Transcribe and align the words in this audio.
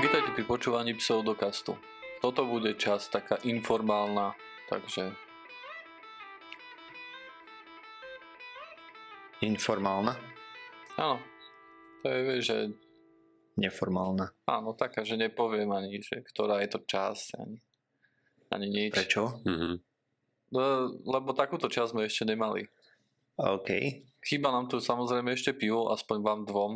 Vítajte 0.00 0.32
pri 0.32 0.44
počúvaní 0.48 0.96
pseudokastu. 0.96 1.76
Toto 2.24 2.48
bude 2.48 2.72
čas 2.80 3.12
taká 3.12 3.36
informálna, 3.44 4.32
takže 4.72 5.12
Informálna, 9.40 10.16
áno. 11.00 11.16
To 12.00 12.06
je, 12.08 12.20
vieš, 12.24 12.42
že 12.48 12.58
neformálna. 13.60 14.32
áno, 14.48 14.72
taká, 14.72 15.04
že 15.04 15.20
nepoviem 15.20 15.68
ani, 15.68 16.00
že 16.00 16.24
ktorá 16.24 16.64
je 16.64 16.72
to 16.72 16.80
časť, 16.80 17.40
ani, 17.40 17.56
ani 18.56 18.66
nič. 18.72 18.92
Prečo? 18.96 19.44
Mhm. 19.44 19.84
No, 20.56 20.60
lebo 21.08 21.36
takúto 21.36 21.68
časť 21.68 21.92
sme 21.92 22.08
ešte 22.08 22.24
nemali. 22.24 22.64
OK, 23.36 23.68
Chýba 24.20 24.52
nám 24.52 24.68
tu 24.68 24.80
samozrejme 24.80 25.32
ešte 25.32 25.56
pivo, 25.56 25.88
aspoň 25.88 26.18
vám 26.20 26.40
dvom. 26.44 26.72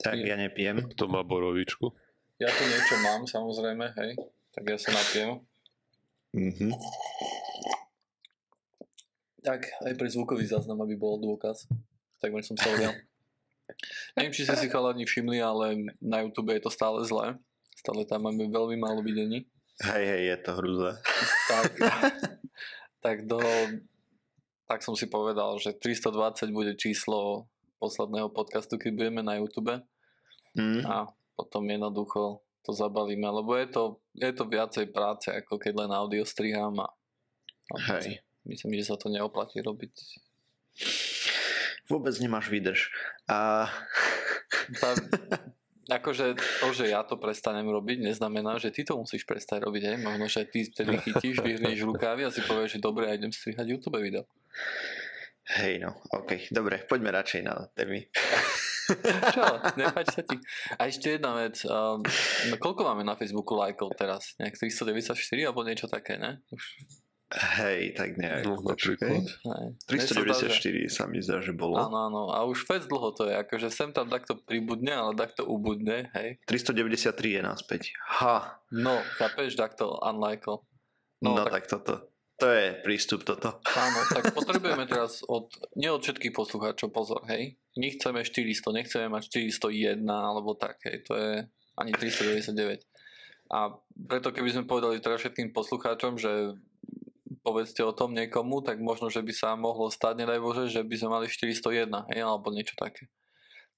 Tak 0.00 0.18
ja 0.18 0.34
nepijem. 0.34 0.90
Kto 0.94 1.06
má 1.14 1.22
borovičku? 1.22 1.94
Ja 2.42 2.50
tu 2.50 2.66
niečo 2.66 2.98
mám, 3.04 3.22
samozrejme, 3.30 3.94
hej. 4.02 4.18
Tak 4.50 4.64
ja 4.66 4.78
sa 4.78 4.90
napijem. 4.90 5.38
Mhm. 6.34 6.74
Tak, 9.44 9.60
aj 9.84 9.94
pre 10.00 10.08
zvukový 10.08 10.48
záznam, 10.48 10.80
aby 10.82 10.96
bol 10.96 11.20
dôkaz. 11.20 11.68
Takmer 12.16 12.40
som 12.40 12.56
sa 12.56 12.72
odial. 12.72 12.96
Neviem, 14.16 14.32
či 14.32 14.48
ste 14.48 14.56
si 14.56 14.72
chalani 14.72 15.04
všimli, 15.04 15.38
ale 15.44 15.92
na 16.00 16.24
YouTube 16.24 16.52
je 16.56 16.64
to 16.64 16.72
stále 16.72 17.04
zlé. 17.04 17.36
Stále 17.76 18.08
tam 18.08 18.24
máme 18.24 18.48
veľmi 18.48 18.80
málo 18.80 19.04
videní. 19.04 19.44
Hej, 19.84 20.04
hej, 20.06 20.22
je 20.32 20.36
to 20.40 20.50
hrúza. 20.56 20.90
Tak, 21.50 21.70
tak 23.04 23.16
do... 23.28 23.38
Tak 24.64 24.80
som 24.80 24.96
si 24.96 25.12
povedal, 25.12 25.60
že 25.60 25.76
320 25.76 26.48
bude 26.48 26.72
číslo 26.80 27.52
posledného 27.84 28.32
podcastu, 28.32 28.80
keď 28.80 28.90
budeme 28.96 29.20
na 29.20 29.36
YouTube 29.36 29.84
Mm. 30.54 30.86
a 30.86 31.10
potom 31.34 31.66
jednoducho 31.66 32.38
to 32.62 32.70
zabalíme, 32.70 33.26
lebo 33.26 33.58
je 33.58 33.66
to, 33.66 33.82
je 34.14 34.30
to 34.30 34.46
viacej 34.46 34.86
práce, 34.94 35.28
ako 35.28 35.58
keď 35.58 35.84
len 35.84 35.90
audio 35.90 36.22
strihám 36.22 36.78
a, 36.80 36.88
a 37.74 37.98
Hej. 37.98 38.22
myslím, 38.46 38.78
že 38.78 38.88
sa 38.88 38.96
to 38.96 39.10
neoplatí 39.10 39.60
robiť. 39.60 39.92
Vôbec 41.90 42.14
nemáš 42.22 42.48
výdrž. 42.48 42.88
A... 43.28 43.68
Tá, 44.80 44.96
akože 46.00 46.38
to, 46.38 46.68
že 46.72 46.88
ja 46.88 47.04
to 47.04 47.20
prestanem 47.20 47.68
robiť, 47.68 48.00
neznamená, 48.00 48.56
že 48.56 48.72
ty 48.72 48.86
to 48.86 48.96
musíš 48.96 49.28
prestať 49.28 49.60
robiť. 49.60 49.82
Hej? 49.92 49.96
Možno, 50.00 50.24
že 50.24 50.48
ty 50.48 50.64
vtedy 50.64 50.96
chytíš, 51.04 51.44
vyhrneš 51.44 51.84
rukávy 51.84 52.24
a 52.24 52.32
si 52.32 52.40
povieš, 52.40 52.78
že 52.78 52.80
dobre, 52.80 53.12
ja 53.12 53.18
idem 53.18 53.34
strihať 53.34 53.66
YouTube 53.68 54.00
video. 54.00 54.24
Hej, 55.44 55.84
no, 55.84 55.92
OK. 56.10 56.48
Dobre, 56.48 56.88
poďme 56.88 57.12
radšej 57.12 57.40
na 57.44 57.68
témy. 57.76 58.08
Čo? 59.32 59.44
Nepáči 59.76 60.12
sa 60.12 60.22
ti? 60.24 60.36
A 60.76 60.88
ešte 60.88 61.16
jedna 61.16 61.36
vec. 61.36 61.60
Um, 61.64 62.00
no 62.48 62.54
koľko 62.56 62.84
máme 62.84 63.04
na 63.04 63.16
Facebooku 63.16 63.52
lajkov 63.52 63.92
teraz? 63.96 64.36
Nejak 64.36 64.56
394 64.56 65.12
alebo 65.44 65.60
niečo 65.64 65.84
také, 65.84 66.16
ne? 66.16 66.40
Už, 66.48 66.62
Hej, 67.34 67.98
tak 67.98 68.14
nejak. 68.14 68.46
No, 68.46 68.60
napríklad. 68.62 69.24
ne. 69.26 69.74
394 69.90 70.54
sa 70.86 71.08
mi 71.10 71.18
zdá, 71.18 71.42
že 71.42 71.50
bolo. 71.50 71.80
Áno, 71.80 71.96
áno. 72.06 72.22
A 72.30 72.44
už 72.46 72.62
fest 72.62 72.86
dlho 72.86 73.10
to 73.10 73.26
je. 73.26 73.34
Akože 73.34 73.72
sem 73.74 73.90
tam 73.90 74.06
takto 74.06 74.38
pribudne, 74.38 74.94
ale 74.94 75.16
takto 75.18 75.42
ubudne, 75.42 76.12
hej. 76.14 76.38
393 76.46 77.10
je 77.36 77.40
naspäť. 77.42 77.82
Ha, 78.22 78.60
No, 78.70 79.00
chápeš, 79.18 79.56
takto 79.58 79.98
unlikeol. 79.98 80.62
no, 81.24 81.34
No, 81.34 81.42
no 81.42 81.44
tak... 81.48 81.64
tak 81.66 81.74
toto. 81.74 82.13
To 82.44 82.52
je 82.52 82.76
prístup 82.84 83.24
toto. 83.24 83.56
Áno, 83.72 84.04
tak 84.12 84.36
potrebujeme 84.36 84.84
teraz 84.84 85.24
od, 85.24 85.48
nie 85.80 85.88
od 85.88 86.04
všetkých 86.04 86.36
poslucháčov, 86.36 86.92
pozor, 86.92 87.24
hej. 87.32 87.56
My 87.80 87.88
chceme 87.96 88.20
400, 88.20 88.68
nechceme 88.76 89.08
mať 89.08 89.32
401 89.32 90.04
alebo 90.04 90.52
tak, 90.52 90.76
hej, 90.84 91.08
to 91.08 91.16
je 91.16 91.48
ani 91.80 91.90
399. 91.96 92.84
A 93.48 93.72
preto 93.96 94.28
keby 94.28 94.52
sme 94.52 94.68
povedali 94.68 95.00
teraz 95.00 95.24
všetkým 95.24 95.56
poslucháčom, 95.56 96.20
že 96.20 96.60
povedzte 97.40 97.80
o 97.80 97.96
tom 97.96 98.12
niekomu, 98.12 98.60
tak 98.60 98.76
možno, 98.76 99.08
že 99.08 99.24
by 99.24 99.32
sa 99.32 99.56
mohlo 99.56 99.88
stať, 99.88 100.20
nedaj 100.20 100.44
Bože, 100.44 100.68
že 100.68 100.84
by 100.84 100.96
sme 101.00 101.08
mali 101.16 101.26
401, 101.32 102.12
hej, 102.12 102.20
alebo 102.20 102.52
niečo 102.52 102.76
také. 102.76 103.08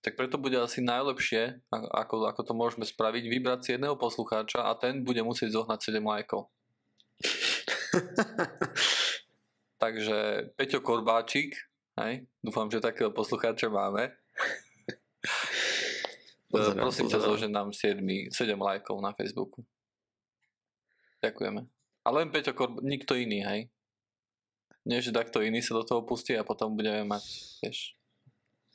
Tak 0.03 0.19
preto 0.19 0.43
bude 0.43 0.59
asi 0.59 0.83
najlepšie, 0.83 1.63
ako, 1.71 2.35
ako 2.35 2.43
to 2.43 2.51
môžeme 2.51 2.83
spraviť, 2.83 3.31
vybrať 3.31 3.61
si 3.63 3.71
jedného 3.79 3.95
poslucháča 3.95 4.67
a 4.67 4.75
ten 4.75 5.07
bude 5.07 5.23
musieť 5.23 5.55
zohnať 5.55 5.95
7 5.95 6.03
lajkov. 6.03 6.51
Takže 9.83 10.17
Peťo 10.57 10.81
Korbáčik, 10.81 11.53
hej, 12.01 12.25
dúfam, 12.41 12.69
že 12.73 12.81
takého 12.81 13.13
poslucháča 13.13 13.69
máme. 13.69 14.13
Pozerám, 16.47 16.79
Prosím 16.79 17.11
ťa, 17.11 17.19
pozerám. 17.19 17.27
zložen 17.27 17.53
nám 17.53 17.69
7, 17.75 18.31
7 18.31 18.55
lajkov 18.55 18.97
na 19.03 19.11
Facebooku. 19.13 19.67
Ďakujeme. 21.19 21.67
A 22.07 22.09
len 22.15 22.31
Peťo 22.31 22.55
Korb... 22.55 22.79
nikto 22.87 23.19
iný, 23.19 23.43
hej? 23.43 23.61
Nie, 24.87 25.03
že 25.03 25.11
takto 25.11 25.43
iný 25.43 25.59
sa 25.59 25.75
do 25.75 25.83
toho 25.83 26.07
pustí 26.07 26.39
a 26.39 26.47
potom 26.47 26.79
budeme 26.79 27.03
mať, 27.03 27.25
vieš. 27.67 27.99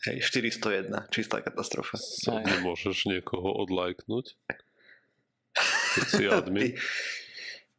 Hej, 0.04 0.28
401, 0.28 0.92
čistá 1.14 1.40
katastrofa. 1.40 1.96
Aj. 2.28 2.44
nemôžeš 2.44 3.08
niekoho 3.08 3.56
odlajknúť? 3.64 4.36
Keď 5.96 6.06
si 6.12 6.24
admin? 6.28 6.76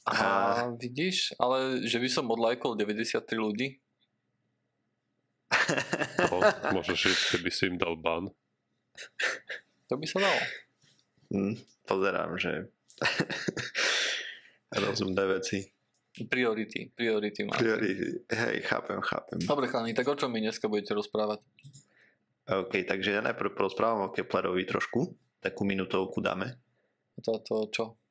A 0.02 0.66
vidíš, 0.74 1.38
ale 1.38 1.86
že 1.86 2.02
by 2.02 2.08
som 2.10 2.26
odlajkol 2.26 2.74
93 2.74 3.22
ľudí? 3.38 3.78
No, 6.32 6.40
môžeš 6.80 7.12
ísť, 7.12 7.22
keby 7.36 7.50
si 7.52 7.68
im 7.68 7.76
dal 7.76 7.92
ban. 8.00 8.24
To 9.92 9.94
by 10.00 10.06
sa 10.08 10.18
dalo. 10.24 10.40
Hm, 11.28 11.54
pozerám, 11.84 12.40
že 12.40 12.72
rozumné 14.84 15.24
veci. 15.28 15.68
Priority, 16.12 16.92
priority 16.92 17.40
má. 17.44 17.56
Priority. 17.56 18.28
Hej, 18.28 18.64
chápem, 18.68 19.00
chápem. 19.00 19.38
Dobre, 19.44 19.68
chlani, 19.68 19.92
tak 19.96 20.08
o 20.08 20.16
čom 20.16 20.32
mi 20.32 20.44
dneska 20.44 20.68
budete 20.68 20.92
rozprávať? 20.92 21.40
OK, 22.48 22.84
takže 22.84 23.16
ja 23.16 23.20
najprv 23.24 23.56
porozprávam 23.56 24.08
o 24.08 24.12
Keplerovi 24.12 24.68
trošku. 24.68 25.16
Takú 25.40 25.64
minutovku 25.64 26.20
dáme. 26.20 26.60
Toto 27.20 27.68
čo? 27.72 28.01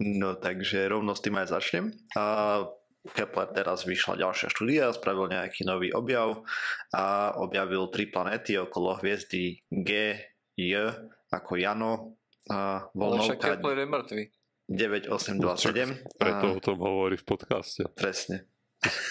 No 0.00 0.32
takže 0.32 0.88
rovno 0.88 1.12
s 1.12 1.20
tým 1.20 1.36
aj 1.36 1.52
začnem. 1.52 1.92
A 2.16 2.64
Kepler 3.00 3.48
teraz 3.52 3.88
vyšla 3.88 4.20
ďalšia 4.20 4.52
štúdia, 4.52 4.92
spravil 4.92 5.32
nejaký 5.32 5.64
nový 5.64 5.88
objav 5.92 6.44
a 6.92 7.32
objavil 7.40 7.88
tri 7.88 8.08
planéty 8.08 8.60
okolo 8.60 9.00
hviezdy 9.00 9.64
G, 9.72 10.20
J 10.56 10.92
ako 11.32 11.52
Jano 11.56 12.20
a 12.52 12.84
Ale 12.84 13.16
však 13.24 13.40
voľnovka 13.40 13.46
Kepler 13.56 13.76
je 13.80 13.86
mŕtvy. 13.88 14.22
9827. 14.70 16.14
Preto 16.14 16.46
A, 16.46 16.54
o 16.54 16.60
tom 16.62 16.78
hovorí 16.78 17.18
v 17.18 17.26
podcaste. 17.26 17.82
presne. 17.96 18.46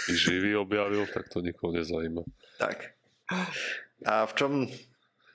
Živý 0.08 0.56
objavil, 0.56 1.04
tak 1.12 1.28
to 1.28 1.44
nikoho 1.44 1.76
nezaujíma. 1.76 2.24
Tak. 2.58 2.96
A 4.08 4.24
v 4.26 4.34
čom 4.34 4.52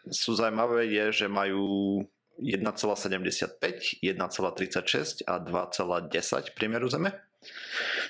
sú 0.09 0.33
zaujímavé 0.35 0.89
je, 0.91 1.25
že 1.25 1.27
majú 1.29 2.01
1,75, 2.41 4.03
1,36 4.03 5.23
a 5.27 5.35
2,10 5.39 6.55
priemeru 6.55 6.91
Zeme. 6.91 7.15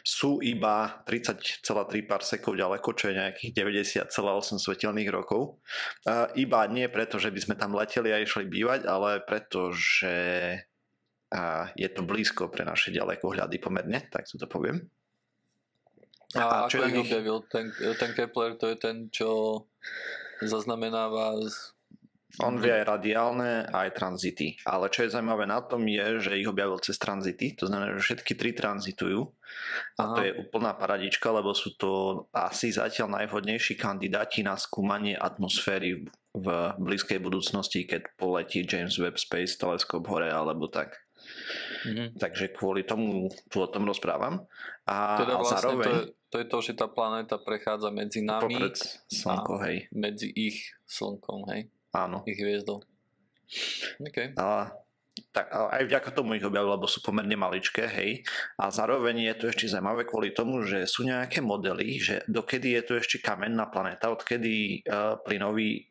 Sú 0.06 0.38
iba 0.38 1.02
30,3 1.10 1.60
parsekov 2.06 2.54
ďaleko, 2.54 2.88
čo 2.94 3.10
je 3.10 3.18
nejakých 3.18 3.50
90,8 4.06 4.62
svetelných 4.62 5.10
rokov. 5.10 5.58
A 6.06 6.30
iba 6.38 6.62
nie 6.70 6.86
preto, 6.86 7.18
že 7.18 7.34
by 7.34 7.40
sme 7.42 7.54
tam 7.58 7.74
leteli 7.74 8.14
a 8.14 8.22
išli 8.22 8.46
bývať, 8.46 8.86
ale 8.86 9.18
preto, 9.26 9.74
že 9.74 10.14
a 11.34 11.66
je 11.74 11.90
to 11.90 12.06
blízko 12.06 12.46
pre 12.46 12.62
naše 12.62 12.94
ďalekohľady 12.94 13.58
pomerne, 13.58 14.06
tak 14.06 14.30
to 14.30 14.46
poviem. 14.46 14.86
A, 16.38 16.66
A 16.66 16.70
čo 16.70 16.78
ako 16.78 16.86
ich 16.86 16.94
ich- 16.94 17.02
objavil? 17.10 17.42
Ten, 17.50 17.74
ten 17.74 18.10
Kepler 18.14 18.54
to 18.54 18.70
je 18.70 18.76
ten, 18.78 19.10
čo 19.10 19.62
zaznamenáva 20.42 21.42
z... 21.42 21.73
On 22.42 22.58
vie 22.58 22.72
aj 22.72 22.84
radiálne, 22.98 23.70
aj 23.70 23.94
tranzity. 23.94 24.58
Ale 24.66 24.90
čo 24.90 25.06
je 25.06 25.14
zaujímavé 25.14 25.46
na 25.46 25.62
tom 25.62 25.86
je, 25.86 26.18
že 26.18 26.34
ich 26.34 26.50
objavil 26.50 26.82
cez 26.82 26.98
tranzity. 26.98 27.54
To 27.62 27.70
znamená, 27.70 27.94
že 27.94 28.02
všetky 28.02 28.34
tri 28.34 28.50
tranzitujú. 28.50 29.30
A 29.98 30.02
to 30.18 30.20
je 30.26 30.34
úplná 30.34 30.74
paradička, 30.74 31.30
lebo 31.30 31.54
sú 31.54 31.78
to 31.78 32.24
asi 32.34 32.74
zatiaľ 32.74 33.22
najvhodnejší 33.22 33.78
kandidáti 33.78 34.42
na 34.42 34.58
skúmanie 34.58 35.14
atmosféry 35.14 36.10
v 36.34 36.46
blízkej 36.82 37.22
budúcnosti, 37.22 37.86
keď 37.86 38.10
poletí 38.18 38.66
James 38.66 38.98
Webb 38.98 39.22
Space 39.22 39.54
Telescope 39.54 40.10
hore 40.10 40.26
alebo 40.34 40.66
tak. 40.66 40.98
Mhm. 41.86 42.18
Takže 42.18 42.52
kvôli 42.52 42.84
tomu 42.84 43.30
tu 43.48 43.62
o 43.62 43.68
tom 43.70 43.86
rozprávam. 43.86 44.44
A, 44.84 45.22
Teda 45.22 45.36
a 45.36 45.40
vlastne 45.40 45.60
zároveň 45.60 45.86
to, 45.86 45.92
je, 45.94 46.04
to 46.28 46.36
je 46.42 46.46
to, 46.50 46.58
že 46.60 46.72
tá 46.76 46.86
planéta 46.90 47.36
prechádza 47.40 47.88
medzi 47.94 48.20
nami, 48.20 48.58
popred 48.58 48.76
slnko, 49.08 49.54
hej. 49.64 49.76
medzi 49.94 50.28
ich 50.34 50.74
slnkom, 50.84 51.48
hej? 51.54 51.70
Áno. 51.94 52.26
Ich 52.26 52.42
hviezdou. 52.42 52.82
OK. 54.02 54.34
A, 54.34 54.74
tak, 55.30 55.46
aj 55.50 55.82
vďaka 55.86 56.10
tomu 56.10 56.34
ich 56.34 56.42
objavil, 56.42 56.74
lebo 56.74 56.90
sú 56.90 56.98
pomerne 56.98 57.38
maličké, 57.38 57.86
hej. 57.86 58.26
A 58.58 58.74
zároveň 58.74 59.30
je 59.30 59.34
to 59.38 59.44
ešte 59.54 59.70
zaujímavé 59.70 60.02
kvôli 60.02 60.34
tomu, 60.34 60.66
že 60.66 60.90
sú 60.90 61.06
nejaké 61.06 61.38
modely, 61.38 62.02
že 62.02 62.26
dokedy 62.26 62.74
je 62.74 62.82
to 62.82 62.92
ešte 62.98 63.22
kamenná 63.22 63.70
planéta, 63.70 64.10
odkedy 64.10 64.82
uh, 64.90 65.22
plynový, 65.22 65.86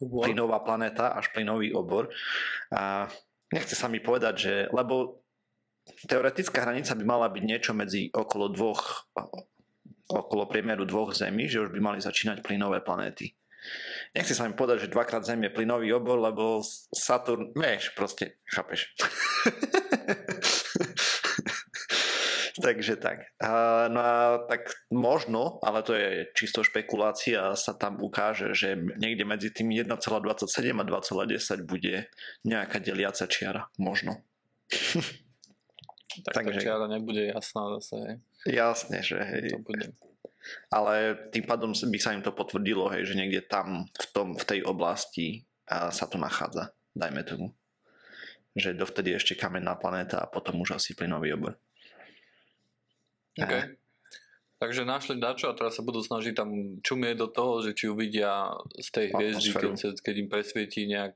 Obor. 0.00 0.24
plynová 0.24 0.64
planéta 0.64 1.12
až 1.12 1.28
plynový 1.32 1.76
obor. 1.76 2.08
A 2.72 3.08
nechce 3.52 3.76
sa 3.76 3.88
mi 3.88 4.00
povedať, 4.00 4.34
že, 4.36 4.54
lebo 4.72 5.24
teoretická 6.08 6.64
hranica 6.64 6.92
by 6.96 7.04
mala 7.04 7.28
byť 7.32 7.44
niečo 7.44 7.72
medzi 7.72 8.12
okolo 8.12 8.52
dvoch, 8.52 9.08
okolo 10.08 10.44
priemeru 10.48 10.84
dvoch 10.84 11.16
zemí, 11.16 11.48
že 11.48 11.64
už 11.64 11.72
by 11.72 11.80
mali 11.80 11.98
začínať 12.00 12.44
plynové 12.44 12.84
planéty. 12.84 13.32
Nechce 14.16 14.34
sa 14.34 14.48
mi 14.48 14.56
povedať, 14.56 14.88
že 14.88 14.92
dvakrát 14.94 15.24
Zem 15.24 15.44
je 15.44 15.50
plynový 15.52 15.92
obor, 15.92 16.18
lebo 16.20 16.62
Saturn, 16.92 17.52
vieš, 17.52 17.92
proste, 17.92 18.40
chápeš. 18.48 18.92
Takže 22.58 22.98
tak. 22.98 23.30
A, 23.38 23.86
no 23.86 24.00
a 24.02 24.42
tak 24.50 24.74
možno, 24.90 25.62
ale 25.62 25.86
to 25.86 25.94
je 25.94 26.26
čisto 26.34 26.66
špekulácia, 26.66 27.54
sa 27.54 27.72
tam 27.78 28.02
ukáže, 28.02 28.50
že 28.50 28.74
niekde 28.98 29.22
medzi 29.22 29.54
tým 29.54 29.70
1,27 29.70 29.94
a 30.74 30.84
2,10 30.84 31.62
bude 31.62 32.10
nejaká 32.42 32.82
deliaca 32.82 33.30
čiara. 33.30 33.70
Možno. 33.78 34.26
Tak 36.26 36.34
Takže... 36.34 36.58
tá 36.58 36.64
čiara 36.66 36.86
nebude 36.90 37.30
jasná 37.30 37.78
zase. 37.78 37.94
Hej. 37.94 38.16
Jasne, 38.58 38.98
že 39.06 39.22
hej. 39.22 39.54
To 39.54 39.62
bude 39.62 39.94
ale 40.72 41.16
tým 41.30 41.44
pádom 41.44 41.72
by 41.72 41.98
sa 41.98 42.14
im 42.14 42.24
to 42.24 42.32
potvrdilo, 42.32 42.88
hej, 42.92 43.08
že 43.08 43.18
niekde 43.18 43.44
tam 43.44 43.88
v, 43.88 44.06
tom, 44.12 44.28
v 44.36 44.44
tej 44.44 44.60
oblasti 44.64 45.48
a 45.68 45.92
sa 45.92 46.08
to 46.08 46.16
nachádza, 46.16 46.72
dajme 46.96 47.22
tomu. 47.24 47.52
Že 48.56 48.80
dovtedy 48.80 49.14
ešte 49.14 49.36
kamenná 49.36 49.76
planéta 49.76 50.24
a 50.24 50.30
potom 50.30 50.58
už 50.64 50.80
asi 50.80 50.96
plynový 50.96 51.36
obor. 51.36 51.60
OK. 53.38 53.54
A... 53.54 53.68
Takže 54.58 54.82
našli 54.82 55.22
dačo 55.22 55.46
a 55.46 55.54
teraz 55.54 55.78
sa 55.78 55.86
budú 55.86 56.02
snažiť 56.02 56.34
tam 56.34 56.50
čumieť 56.82 57.14
do 57.14 57.30
toho, 57.30 57.62
že 57.62 57.78
či 57.78 57.86
uvidia 57.86 58.50
z 58.74 58.88
tej 58.90 59.06
hviezdy, 59.14 59.54
keď, 59.54 60.02
keď 60.02 60.14
im 60.18 60.26
presvietí 60.26 60.82
nejak 60.90 61.14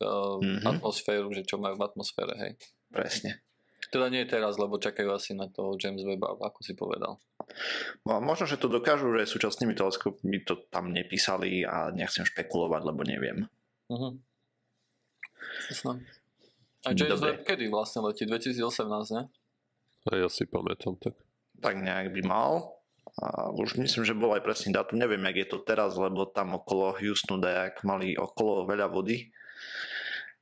uh, 0.00 0.40
mm-hmm. 0.40 0.64
atmosféru, 0.64 1.28
že 1.36 1.44
čo 1.44 1.60
majú 1.60 1.76
v 1.76 1.84
atmosfére, 1.84 2.32
hej. 2.40 2.52
Presne. 2.88 3.44
Teda 3.92 4.08
nie 4.08 4.24
teraz, 4.24 4.56
lebo 4.56 4.80
čakajú 4.80 5.12
asi 5.12 5.36
na 5.36 5.52
toho 5.52 5.76
James 5.76 6.00
Webb, 6.00 6.24
ako 6.24 6.64
si 6.64 6.72
povedal. 6.72 7.20
No, 8.08 8.24
možno, 8.24 8.48
že 8.48 8.56
to 8.56 8.72
dokážu, 8.72 9.12
že 9.12 9.28
súčasnými 9.28 9.76
teleskopmi 9.76 10.40
to 10.48 10.64
tam 10.72 10.88
nepísali 10.88 11.60
a 11.68 11.92
nechcem 11.92 12.24
špekulovať, 12.24 12.82
lebo 12.88 13.04
neviem. 13.04 13.44
Uh-huh. 13.92 14.16
Jasné. 15.68 16.00
A 16.88 16.96
James 16.96 17.20
Dobre. 17.20 17.36
Webb 17.36 17.44
kedy 17.44 17.68
vlastne 17.68 18.00
letí? 18.00 18.24
2018, 18.24 19.12
ne? 19.12 19.28
A 20.08 20.10
ja 20.16 20.26
si 20.32 20.48
pamätám 20.48 20.96
tak. 20.96 21.14
Tak 21.60 21.76
nejak 21.76 22.16
by 22.16 22.22
mal. 22.24 22.80
A 23.20 23.52
už 23.52 23.76
myslím, 23.76 24.08
že 24.08 24.16
bol 24.16 24.32
aj 24.32 24.40
presný 24.40 24.72
dátum. 24.72 24.96
Neviem, 24.96 25.20
jak 25.28 25.44
je 25.44 25.48
to 25.52 25.58
teraz, 25.60 26.00
lebo 26.00 26.24
tam 26.24 26.56
okolo 26.56 26.96
Houstonu 26.96 27.44
dajak 27.44 27.84
mali 27.84 28.16
okolo 28.16 28.64
veľa 28.64 28.88
vody. 28.88 29.28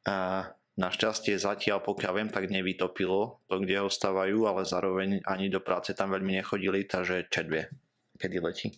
A 0.06 0.46
Našťastie 0.80 1.36
zatiaľ, 1.36 1.84
pokiaľ 1.84 2.12
viem, 2.16 2.30
tak 2.32 2.48
nevytopilo 2.48 3.44
to, 3.44 3.60
kde 3.60 3.84
ho 3.84 3.92
stavajú, 3.92 4.48
ale 4.48 4.64
zároveň 4.64 5.20
ani 5.28 5.52
do 5.52 5.60
práce 5.60 5.92
tam 5.92 6.16
veľmi 6.16 6.40
nechodili, 6.40 6.88
takže 6.88 7.28
čet 7.28 7.52
vie, 7.52 7.68
kedy 8.16 8.40
letí. 8.40 8.72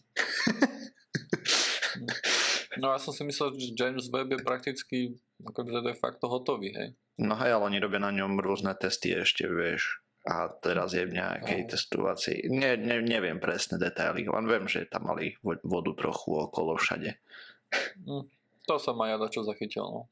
no 2.83 2.91
ja 2.91 2.99
som 2.99 3.15
si 3.15 3.23
myslel, 3.23 3.55
že 3.55 3.79
James 3.79 4.11
Webb 4.11 4.35
je 4.35 4.41
prakticky 4.43 4.99
akože 5.47 5.79
de 5.87 5.95
facto 5.95 6.27
hotový, 6.27 6.75
hej? 6.75 6.89
No 7.23 7.39
hej, 7.39 7.55
ale 7.55 7.71
oni 7.71 7.79
robia 7.79 8.03
na 8.03 8.11
ňom 8.11 8.43
rôzne 8.43 8.75
testy 8.75 9.15
ešte, 9.15 9.47
vieš. 9.47 10.03
A 10.27 10.51
teraz 10.51 10.95
je 10.95 11.07
v 11.07 11.19
nejakej 11.19 11.67
no. 11.67 11.69
testovacej... 11.71 12.51
Ne, 12.51 12.79
ne, 12.79 12.99
neviem 12.99 13.39
presné 13.39 13.79
detaily, 13.79 14.27
len 14.27 14.47
viem, 14.51 14.67
že 14.67 14.91
tam 14.91 15.11
mali 15.11 15.39
vodu 15.43 15.93
trochu 15.95 16.35
okolo 16.35 16.79
všade. 16.79 17.15
Hm, 18.07 18.27
to 18.67 18.75
som 18.79 18.99
aj 19.03 19.19
ja 19.19 19.29
čo 19.31 19.47
zachytil, 19.47 19.87
no. 19.87 20.03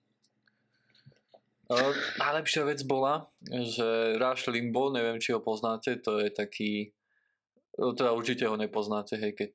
Uh, 1.70 1.94
najlepšia 2.18 2.66
vec 2.66 2.82
bola, 2.82 3.30
že 3.46 4.18
Rush 4.18 4.50
Limbo, 4.50 4.90
neviem 4.90 5.22
či 5.22 5.30
ho 5.30 5.38
poznáte, 5.38 6.02
to 6.02 6.18
je 6.18 6.34
taký, 6.34 6.90
no, 7.78 7.94
teda 7.94 8.10
určite 8.10 8.50
ho 8.50 8.58
nepoznáte, 8.58 9.14
hej, 9.14 9.38
keď, 9.38 9.52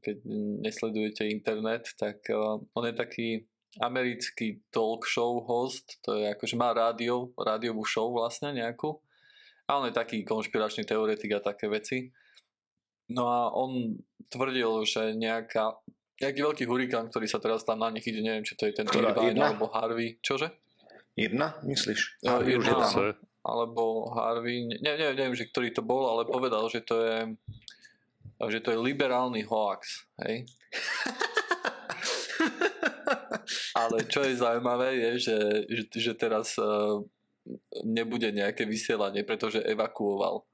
keď 0.00 0.16
nesledujete 0.64 1.28
internet, 1.28 1.92
tak 2.00 2.24
uh, 2.32 2.56
on 2.72 2.84
je 2.88 2.94
taký 2.96 3.28
americký 3.76 4.64
talk 4.72 5.04
show 5.04 5.44
host, 5.44 6.00
to 6.00 6.16
je 6.16 6.32
akože 6.32 6.56
má 6.56 6.72
rádio, 6.72 7.36
rádiovú 7.36 7.84
show 7.84 8.08
vlastne 8.08 8.56
nejakú 8.56 8.96
a 9.68 9.78
on 9.78 9.86
je 9.86 9.94
taký 9.94 10.24
konšpiračný 10.24 10.88
teoretik 10.88 11.30
a 11.36 11.44
také 11.44 11.68
veci. 11.68 12.10
No 13.12 13.28
a 13.28 13.52
on 13.52 14.00
tvrdil, 14.32 14.82
že 14.88 15.12
nejaká, 15.14 15.76
nejaký 16.24 16.40
veľký 16.40 16.64
hurikán, 16.66 17.12
ktorý 17.12 17.28
sa 17.28 17.36
teraz 17.36 17.68
tam 17.68 17.84
na 17.84 17.92
nich 17.92 18.08
ide, 18.08 18.24
neviem, 18.24 18.48
či 18.48 18.56
to 18.56 18.64
je 18.64 18.74
ten 18.74 18.88
Irvine 18.88 19.38
alebo 19.38 19.68
Harvey, 19.70 20.18
čože? 20.24 20.50
Jedna, 21.20 21.60
myslíš? 21.60 22.24
Ja, 22.24 22.40
Harvey 22.40 22.56
jedna, 22.56 22.80
už 22.80 23.20
alebo 23.40 24.12
Harvey, 24.12 24.68
ne, 24.68 24.76
ne, 24.80 25.16
neviem, 25.16 25.36
že 25.36 25.48
ktorý 25.48 25.72
to 25.72 25.80
bol, 25.80 26.12
ale 26.12 26.28
povedal, 26.28 26.68
že 26.68 26.84
to 26.84 27.00
je 27.00 27.18
že 28.40 28.64
to 28.64 28.72
je 28.72 28.80
liberálny 28.80 29.44
hoax, 29.44 30.08
hej? 30.24 30.48
ale 33.80 34.08
čo 34.08 34.24
je 34.24 34.40
zaujímavé 34.40 34.96
je, 34.96 35.10
že, 35.28 35.38
že, 35.68 35.82
že 35.92 36.12
teraz 36.16 36.56
uh, 36.56 37.04
nebude 37.84 38.32
nejaké 38.32 38.64
vysielanie, 38.64 39.28
pretože 39.28 39.60
evakuoval. 39.60 40.48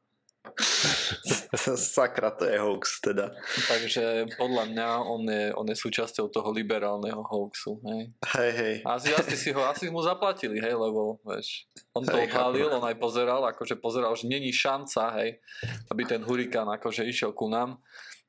Sakra, 1.96 2.30
to 2.30 2.46
je 2.46 2.56
hoax 2.58 3.00
teda. 3.00 3.34
Takže 3.68 4.30
podľa 4.38 4.64
mňa 4.72 4.88
on 5.02 5.22
je, 5.26 5.44
on 5.54 5.66
je 5.68 5.76
súčasťou 5.76 6.30
toho 6.30 6.48
liberálneho 6.54 7.20
hoaxu. 7.22 7.80
Hej, 7.84 8.02
hej. 8.36 8.52
hej. 8.54 8.74
Asi, 8.86 9.10
asi, 9.12 9.34
si 9.36 9.50
ho, 9.52 9.62
asi 9.66 9.90
mu 9.90 10.00
zaplatili, 10.00 10.62
hej, 10.62 10.74
lebo 10.74 11.18
vieš, 11.26 11.66
on 11.96 12.06
to 12.06 12.16
odhalil, 12.16 12.70
on 12.72 12.84
aj 12.86 12.96
pozeral, 12.96 13.42
akože 13.50 13.76
pozeral, 13.78 14.14
že 14.14 14.30
není 14.30 14.54
šanca, 14.54 15.16
hej, 15.22 15.38
aby 15.90 16.02
ten 16.06 16.22
hurikán 16.22 16.68
akože 16.70 17.04
išiel 17.04 17.34
ku 17.34 17.50
nám 17.50 17.80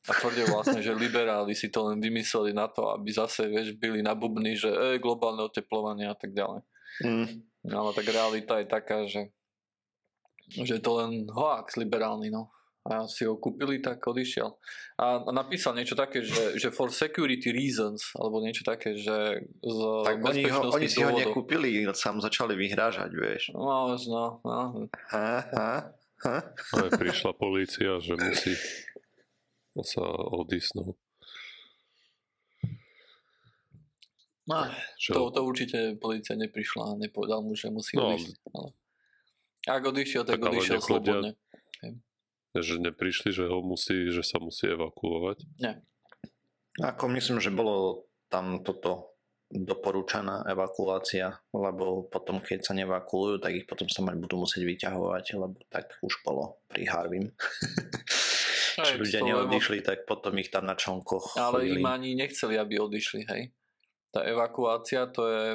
a 0.08 0.12
tvrdil 0.16 0.48
vlastne, 0.48 0.80
že 0.80 0.96
liberáli 0.96 1.52
si 1.52 1.68
to 1.68 1.92
len 1.92 2.00
vymysleli 2.00 2.56
na 2.56 2.72
to, 2.72 2.96
aby 2.96 3.12
zase, 3.12 3.52
vieš, 3.52 3.76
byli 3.76 4.00
na 4.00 4.16
bubny, 4.16 4.56
že 4.56 4.72
e, 4.72 5.04
globálne 5.04 5.44
oteplovanie 5.44 6.08
a 6.08 6.16
tak 6.16 6.32
ďalej. 6.32 6.64
Mm. 7.04 7.44
No 7.68 7.76
ale 7.84 7.92
tak 7.92 8.08
realita 8.08 8.64
je 8.64 8.68
taká, 8.72 9.04
že 9.04 9.36
že 10.48 10.80
je 10.80 10.84
to 10.84 10.92
len 11.04 11.28
hoax 11.28 11.76
liberálny, 11.76 12.32
no. 12.32 12.52
A 12.88 13.04
si 13.04 13.28
ho 13.28 13.36
kúpili, 13.36 13.84
tak 13.84 14.00
odišiel. 14.00 14.48
A 14.96 15.28
napísal 15.36 15.76
niečo 15.76 15.92
také, 15.92 16.24
že, 16.24 16.56
že 16.56 16.72
for 16.72 16.88
security 16.88 17.52
reasons, 17.52 18.16
alebo 18.16 18.40
niečo 18.40 18.64
také, 18.64 18.96
že 18.96 19.44
z 19.60 19.80
tak 20.08 20.24
oni, 20.24 20.48
ho, 20.48 20.72
oni 20.72 20.88
si 20.88 21.04
ho 21.04 21.12
nekúpili, 21.12 21.84
sám 21.92 22.24
začali 22.24 22.56
vyhrážať, 22.56 23.12
vieš. 23.12 23.52
No, 23.52 23.92
no, 23.92 24.40
no. 24.40 24.88
Ha, 25.12 25.32
ha, 25.52 25.72
ha. 26.24 26.38
Ale 26.48 26.88
prišla 26.96 27.36
polícia, 27.36 28.00
že 28.00 28.16
musí 28.16 28.56
sa 29.84 30.08
odísť, 30.32 30.72
no. 30.80 30.96
No, 34.48 34.64
to, 34.96 35.28
to 35.36 35.42
určite 35.44 36.00
policia 36.00 36.40
neprišla 36.40 36.96
a 36.96 37.00
nepovedal 37.04 37.44
mu, 37.44 37.52
že 37.52 37.68
musí 37.68 38.00
no, 38.00 38.16
odísť. 38.16 38.40
Ale... 38.56 38.72
Ak 39.68 39.84
odišiel, 39.84 40.24
tak, 40.24 40.40
tak 40.40 40.48
odišiel 40.48 40.80
slobodne. 40.80 41.36
Že 42.58 42.90
neprišli, 42.90 43.30
že 43.36 43.46
ho 43.46 43.62
musí, 43.62 44.10
že 44.10 44.24
sa 44.26 44.40
musí 44.42 44.66
evakuovať? 44.72 45.38
Nie. 45.62 45.84
Ako 46.82 47.12
myslím, 47.14 47.38
že 47.44 47.54
bolo 47.54 48.08
tam 48.32 48.64
toto 48.66 49.18
doporúčaná 49.48 50.44
evakuácia, 50.44 51.40
lebo 51.56 52.08
potom 52.12 52.44
keď 52.44 52.60
sa 52.68 52.74
nevakuujú, 52.76 53.40
tak 53.40 53.56
ich 53.56 53.66
potom 53.68 53.88
sa 53.88 54.04
mať 54.04 54.20
budú 54.20 54.44
musieť 54.44 54.68
vyťahovať, 54.68 55.26
lebo 55.40 55.56
tak 55.72 55.96
už 56.04 56.20
bolo 56.24 56.60
pri 56.68 56.84
Harvim. 56.84 57.32
Či 58.78 58.94
ľudia 59.00 59.26
neodišli, 59.26 59.82
tak 59.82 60.06
potom 60.06 60.38
ich 60.38 60.54
tam 60.54 60.70
na 60.70 60.78
čonkoch 60.78 61.34
Ale 61.34 61.66
chodili. 61.66 61.82
im 61.82 61.88
ani 61.88 62.10
nechceli, 62.14 62.60
aby 62.62 62.78
odišli, 62.78 63.26
hej. 63.26 63.50
Tá 64.14 64.22
evakuácia 64.22 65.10
to 65.10 65.24
je 65.26 65.46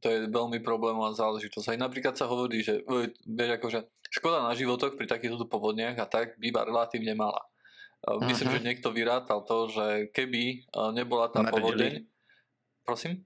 to 0.00 0.06
je 0.08 0.18
veľmi 0.32 0.64
problémová 0.64 1.12
záležitosť. 1.12 1.76
Aj 1.76 1.78
napríklad 1.78 2.14
sa 2.16 2.30
hovorí, 2.30 2.64
že 2.64 2.80
vieš, 3.28 3.50
akože 3.60 3.78
škoda 4.08 4.44
na 4.44 4.56
životoch 4.56 4.96
pri 4.96 5.04
takýchto 5.08 5.44
povodniach 5.44 6.00
a 6.00 6.06
tak 6.08 6.40
býva 6.40 6.64
relatívne 6.64 7.12
malá. 7.12 7.44
Myslím, 8.26 8.50
uh-huh. 8.50 8.56
že 8.58 8.66
niekto 8.66 8.88
vyrátal 8.90 9.46
to, 9.46 9.70
že 9.70 9.86
keby 10.10 10.66
nebola 10.90 11.30
tá 11.30 11.44
Naradili. 11.44 11.60
povodeň... 11.60 11.92
Prosím? 12.82 13.22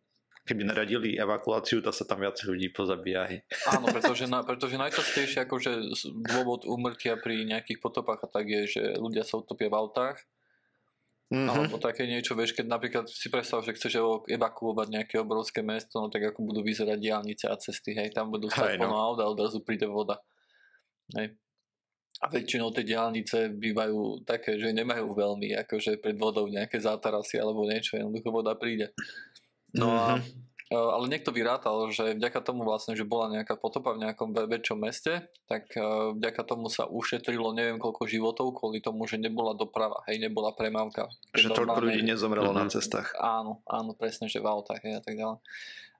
Keby 0.47 0.63
naradili 0.63 1.19
evakuáciu, 1.19 1.83
to 1.83 1.91
sa 1.91 2.07
tam 2.07 2.23
viac 2.23 2.39
ľudí 2.45 2.71
pozabíja. 2.71 3.41
Áno, 3.73 3.89
pretože, 3.89 4.29
na, 4.31 4.45
pretože 4.45 4.77
najčastejšie 4.77 5.49
akože 5.49 5.97
dôvod 6.29 6.69
úmrtia 6.69 7.17
pri 7.17 7.49
nejakých 7.49 7.81
potopách 7.81 8.21
a 8.21 8.29
tak 8.29 8.47
je, 8.47 8.63
že 8.69 8.83
ľudia 9.01 9.25
sa 9.25 9.41
utopia 9.41 9.73
v 9.73 9.81
autách 9.81 10.23
Mm-hmm. 11.27 11.51
Alebo 11.51 11.83
také 11.83 12.07
niečo, 12.07 12.39
vieš, 12.39 12.55
keď 12.55 12.71
napríklad 12.71 13.11
si 13.11 13.27
predstav, 13.27 13.59
že 13.67 13.75
chceš 13.75 13.99
evakuovať 14.31 14.87
nejaké 14.95 15.19
obrovské 15.19 15.59
mesto, 15.59 15.99
no 15.99 16.07
tak 16.07 16.23
ako 16.31 16.47
budú 16.47 16.63
vyzerať 16.63 17.03
diálnice 17.03 17.51
a 17.51 17.59
cesty, 17.59 17.99
hej, 17.99 18.15
tam 18.15 18.31
budú 18.31 18.47
stať 18.47 18.79
plno 18.79 18.95
no. 18.95 19.03
aut 19.11 19.19
a 19.19 19.27
odrazu 19.27 19.59
príde 19.67 19.91
voda. 19.91 20.23
Hej. 21.19 21.35
A 22.23 22.31
väčšinou 22.31 22.71
tie 22.71 22.87
diálnice 22.87 23.51
bývajú 23.59 24.23
také, 24.23 24.55
že 24.57 24.71
nemajú 24.71 25.19
veľmi 25.19 25.59
akože 25.67 25.99
pred 25.99 26.15
vodou 26.15 26.47
nejaké 26.47 26.79
zátarasy 26.79 27.43
alebo 27.43 27.67
niečo, 27.67 27.99
jednoducho 27.99 28.31
voda 28.31 28.55
príde. 28.55 28.95
No 29.75 29.91
mm-hmm. 29.91 30.07
a 30.07 30.46
ale 30.69 31.07
niekto 31.07 31.31
vyrátal, 31.31 31.79
že 31.95 32.19
vďaka 32.19 32.43
tomu 32.43 32.67
vlastne, 32.67 32.99
že 32.99 33.07
bola 33.07 33.31
nejaká 33.31 33.55
potopa 33.55 33.95
v 33.95 34.03
nejakom 34.03 34.35
vä- 34.35 34.51
väčšom 34.51 34.79
meste, 34.79 35.23
tak 35.47 35.71
e, 35.73 35.83
vďaka 36.19 36.43
tomu 36.43 36.67
sa 36.67 36.85
ušetrilo 36.85 37.55
neviem 37.55 37.79
koľko 37.79 38.03
životov 38.05 38.51
kvôli 38.51 38.83
tomu, 38.83 39.07
že 39.07 39.15
nebola 39.15 39.55
doprava, 39.55 40.03
hej, 40.11 40.19
nebola 40.19 40.51
premávka. 40.51 41.07
Že 41.31 41.31
Keď 41.31 41.43
toľko 41.47 41.61
normálne- 41.61 41.83
ľudí 41.87 42.01
nezomrelo 42.03 42.51
na 42.51 42.67
Mhm. 42.67 42.73
cestách. 42.75 43.15
Áno, 43.17 43.63
áno, 43.63 43.95
presne, 43.95 44.27
že 44.27 44.43
v 44.43 44.47
autách 44.49 44.83
hej, 44.83 44.99
a 44.99 45.03
tak 45.03 45.15
ďalej. 45.15 45.39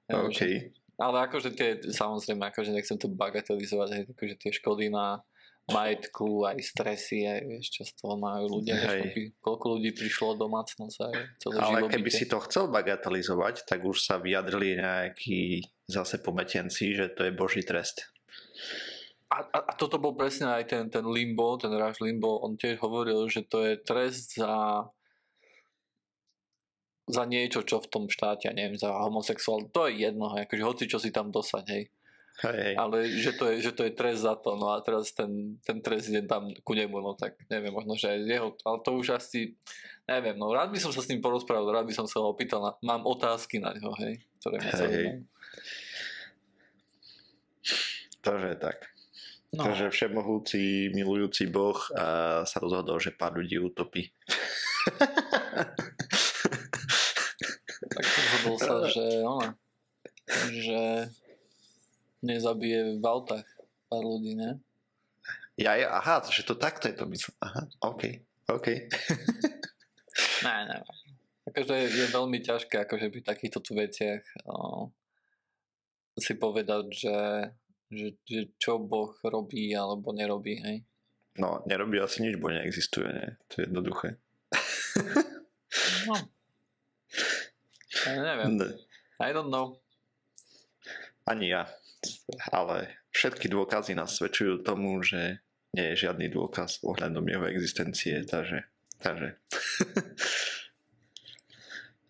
E, 0.07 0.13
OK. 0.13 0.35
že- 0.35 0.71
Ale 0.97 1.17
akože 1.29 1.49
tie, 1.53 1.69
samozrejme, 1.87 2.41
akože 2.49 2.73
nechcem 2.73 2.97
to 2.97 3.07
bagatelizovať, 3.07 3.89
hej, 3.93 4.03
akože 4.11 4.35
tie 4.35 4.51
škody 4.51 4.89
na 4.89 5.21
majetku, 5.67 6.47
aj 6.47 6.57
stresy, 6.63 7.27
aj 7.27 7.43
vieš, 7.43 7.65
čo 7.75 7.83
z 7.83 7.91
toho 7.99 8.15
majú 8.15 8.59
ľudia, 8.59 8.79
Hej. 8.79 8.87
koľko, 8.87 9.19
koľko 9.43 9.65
ľudí 9.75 9.91
prišlo 9.91 10.25
o 10.31 10.35
domácnosť 10.39 10.97
aj 11.03 11.13
celé 11.43 11.53
Ale 11.59 11.79
živobytie. 11.83 11.93
keby 11.99 12.09
si 12.11 12.25
to 12.31 12.37
chcel 12.47 12.65
bagatelizovať, 12.71 13.55
tak 13.67 13.83
už 13.83 13.97
sa 13.99 14.15
vyjadrili 14.15 14.79
nejakí 14.79 15.67
zase 15.91 16.23
pometenci, 16.23 16.95
že 16.95 17.11
to 17.11 17.27
je 17.27 17.31
boží 17.35 17.67
trest. 17.67 18.07
A, 19.27 19.43
a, 19.43 19.59
a 19.67 19.71
toto 19.75 19.99
bol 19.99 20.15
presne 20.15 20.47
aj 20.47 20.71
ten, 20.71 20.83
ten 20.87 21.03
Limbo, 21.03 21.59
ten 21.59 21.75
Rush 21.75 21.99
Limbo, 21.99 22.39
on 22.47 22.55
tiež 22.55 22.79
hovoril, 22.79 23.27
že 23.27 23.43
to 23.43 23.67
je 23.67 23.75
trest 23.75 24.39
za 24.39 24.87
za 27.07 27.23
niečo, 27.23 27.63
čo 27.63 27.79
v 27.79 27.87
tom 27.87 28.05
štáte, 28.11 28.51
ja 28.51 28.53
neviem, 28.53 28.75
za 28.75 28.91
homosexuál, 28.91 29.71
to 29.71 29.87
je 29.87 30.03
jedno, 30.03 30.27
akože 30.27 30.63
hoci 30.63 30.83
čo 30.91 30.99
si 30.99 31.15
tam 31.15 31.31
dosať, 31.31 31.65
hej. 31.71 31.87
Hej, 32.37 32.57
hej. 32.61 32.75
Ale 32.77 32.97
že 33.09 33.33
to, 33.33 33.49
je, 33.49 33.65
že 33.65 33.71
to 33.73 33.81
je 33.81 33.97
trest 33.97 34.21
za 34.21 34.37
to, 34.37 34.53
no 34.61 34.69
a 34.69 34.77
teraz 34.85 35.09
ten, 35.09 35.57
ten 35.65 35.81
trest 35.81 36.13
ide 36.13 36.21
tam 36.29 36.53
ku 36.61 36.77
nemu, 36.77 37.01
no 37.01 37.17
tak 37.17 37.33
neviem, 37.49 37.73
možno, 37.73 37.97
že 37.97 38.13
aj 38.13 38.19
jeho, 38.29 38.49
ale 38.61 38.77
to 38.85 38.93
už 38.93 39.17
asi, 39.17 39.57
neviem, 40.05 40.37
no 40.37 40.53
rád 40.53 40.69
by 40.69 40.77
som 40.77 40.93
sa 40.93 41.01
s 41.01 41.09
ním 41.09 41.17
porozprával, 41.17 41.73
rád 41.73 41.89
by 41.89 41.97
som 41.97 42.05
sa 42.05 42.21
ho 42.21 42.29
opýtal, 42.29 42.61
na, 42.61 42.77
mám 42.85 43.09
otázky 43.09 43.57
na 43.57 43.73
ňo, 43.73 43.89
hej, 43.97 44.21
ktoré 44.37 44.57
Hej, 44.61 44.85
hej. 44.85 45.07
Takže 48.21 48.53
tak. 48.61 48.85
No, 49.57 49.63
Takže 49.63 49.89
všemohúci, 49.89 50.91
milujúci 50.93 51.49
Boh 51.49 51.79
a 51.95 52.43
sa 52.45 52.57
rozhodol, 52.59 52.99
že 53.01 53.15
pár 53.15 53.33
ľudí 53.33 53.57
utopí. 53.57 54.13
tak 57.95 58.05
rozhodol 58.05 58.57
sa, 58.61 58.75
že 58.91 59.05
ona, 59.23 59.55
že 60.51 61.09
nezabije 62.23 62.99
v 63.01 63.05
autách 63.05 63.47
pár 63.87 64.03
ľudí, 64.03 64.35
ne? 64.37 64.59
Ja, 65.57 65.73
ja, 65.73 65.89
aha, 65.97 66.21
že 66.29 66.45
to 66.45 66.53
takto 66.53 66.85
je 66.85 66.95
to 66.95 67.09
myslel. 67.09 67.33
Aha, 67.41 67.61
OK, 67.81 68.03
OK. 68.49 68.67
Ne, 70.41 70.65
ne. 70.65 70.77
Akože 71.45 71.73
je, 71.77 71.87
je 71.93 72.05
veľmi 72.09 72.41
ťažké 72.41 72.89
akože 72.89 73.13
pri 73.13 73.21
takýchto 73.21 73.61
tu 73.61 73.77
veciach 73.77 74.25
o, 74.49 74.89
si 76.17 76.33
povedať, 76.33 76.89
že, 76.89 77.17
že, 77.93 78.07
že 78.25 78.39
čo 78.57 78.81
Boh 78.81 79.13
robí 79.21 79.77
alebo 79.77 80.09
nerobí, 80.13 80.57
hej. 80.61 80.77
No, 81.37 81.61
nerobí 81.69 82.01
asi 82.01 82.25
nič, 82.25 82.41
bo 82.41 82.49
neexistuje, 82.49 83.09
nie? 83.13 83.29
To 83.53 83.53
je 83.61 83.63
jednoduché. 83.69 84.17
No. 86.09 86.17
Ja 88.07 88.21
neviem. 88.23 88.57
Ne, 88.57 88.73
I 89.21 89.29
don't 89.33 89.53
know. 89.53 89.77
Ani 91.29 91.53
ja. 91.53 91.69
Ale 92.51 92.93
všetky 93.13 93.49
dôkazy 93.49 93.95
nasvedčujú 93.97 94.61
tomu, 94.61 95.01
že 95.03 95.41
nie 95.75 95.93
je 95.93 96.07
žiadny 96.07 96.31
dôkaz 96.31 96.81
ohľadom 96.83 97.27
jeho 97.27 97.45
existencie, 97.49 98.23
takže... 98.23 98.63
takže. 99.03 99.35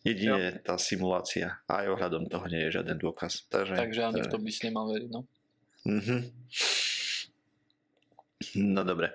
Jedine 0.07 0.63
tá 0.63 0.79
simulácia. 0.79 1.59
Aj 1.67 1.83
ohľadom 1.83 2.31
toho 2.31 2.47
nie 2.47 2.63
je 2.69 2.79
žiaden 2.79 2.95
dôkaz. 2.95 3.43
Takže, 3.51 3.75
Takže 3.75 4.01
ani 4.07 4.21
v 4.23 4.31
to 4.31 4.39
by 4.39 4.51
si 4.55 4.61
nemal 4.71 4.87
veriť, 4.87 5.09
no. 5.11 5.21
Mhm. 5.83 6.17
No 8.55 8.81
dobre. 8.87 9.11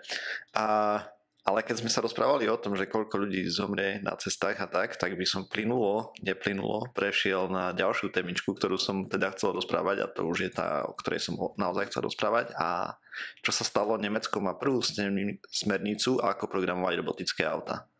A, 0.52 0.98
ale 1.42 1.66
keď 1.66 1.82
sme 1.82 1.90
sa 1.90 1.98
rozprávali 2.06 2.46
o 2.46 2.54
tom, 2.54 2.78
že 2.78 2.86
koľko 2.86 3.26
ľudí 3.26 3.42
zomrie 3.50 3.98
na 3.98 4.14
cestách 4.14 4.62
a 4.62 4.70
tak, 4.70 4.94
tak 4.94 5.18
by 5.18 5.26
som 5.26 5.50
plynulo, 5.50 6.14
neplynulo, 6.22 6.94
prešiel 6.94 7.50
na 7.50 7.74
ďalšiu 7.74 8.14
temičku, 8.14 8.54
ktorú 8.54 8.78
som 8.78 9.10
teda 9.10 9.34
chcel 9.34 9.58
rozprávať 9.58 10.06
a 10.06 10.10
to 10.10 10.22
už 10.22 10.38
je 10.46 10.50
tá, 10.54 10.86
o 10.86 10.94
ktorej 10.94 11.18
som 11.18 11.34
naozaj 11.58 11.90
chcel 11.90 12.06
rozprávať 12.06 12.54
a 12.54 12.94
čo 13.42 13.50
sa 13.50 13.66
stalo, 13.66 13.98
Nemecko 13.98 14.38
má 14.38 14.54
prvú 14.54 14.86
smerni- 14.86 15.42
smernicu, 15.50 16.22
ako 16.22 16.46
programovať 16.46 16.94
robotické 17.02 17.42
auta. 17.42 17.90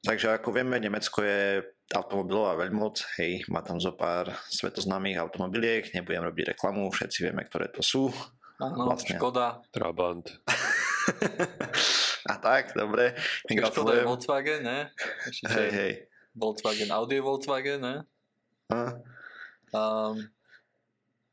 Takže 0.00 0.32
ako 0.32 0.56
vieme, 0.56 0.80
Nemecko 0.80 1.20
je 1.20 1.60
automobilová 1.92 2.56
veľmoc, 2.56 3.04
hej, 3.20 3.44
má 3.52 3.60
tam 3.60 3.76
zo 3.76 3.92
pár 3.92 4.32
svetoznámych 4.48 5.20
automobiliek, 5.20 5.92
nebudem 5.92 6.24
robiť 6.24 6.56
reklamu, 6.56 6.88
všetci 6.88 7.18
vieme, 7.20 7.44
ktoré 7.44 7.68
to 7.68 7.84
sú. 7.84 8.08
Áno, 8.56 8.88
Vlastne. 8.88 9.20
Škoda. 9.20 9.60
Trabant. 9.68 10.24
A 12.30 12.34
tak, 12.36 12.74
dobre, 12.74 13.14
Škoda 13.46 13.94
je. 13.94 14.02
Volkswagen, 14.02 14.60
ne? 14.60 14.90
Ešte, 15.24 15.46
Hej, 15.48 15.70
hej. 15.70 15.92
Volkswagen, 16.34 16.90
Audi 16.90 17.16
je 17.16 17.22
Volkswagen, 17.22 17.80
ne? 17.80 17.96
A, 18.68 18.98
Um, 19.68 20.22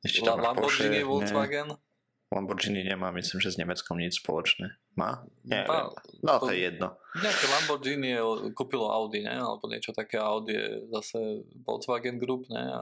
ešte 0.02 0.20
La- 0.22 0.28
tam 0.28 0.38
máš 0.42 0.58
Porsche, 0.58 0.84
Lamborghini 0.84 0.96
je 0.96 1.00
ne? 1.00 1.08
Volkswagen. 1.08 1.68
Lamborghini 2.28 2.82
nemá, 2.84 3.14
myslím, 3.14 3.40
že 3.40 3.54
s 3.54 3.58
Nemeckom 3.58 3.96
nič 3.96 4.20
spoločné. 4.20 4.74
Má? 4.94 5.22
Neviem. 5.44 5.70
Má- 5.70 5.94
No, 6.20 6.34
to 6.40 6.50
je 6.50 6.66
jedno. 6.68 6.98
Nejaké 7.16 7.46
Lamborghini 7.48 8.10
je, 8.10 8.22
kúpilo 8.52 8.90
Audi, 8.90 9.22
ne? 9.22 9.34
Alebo 9.34 9.66
niečo 9.66 9.94
také. 9.94 10.18
Audi 10.18 10.58
je 10.58 10.66
zase 10.90 11.18
Volkswagen 11.62 12.18
Group, 12.18 12.50
ne? 12.50 12.64
A 12.64 12.82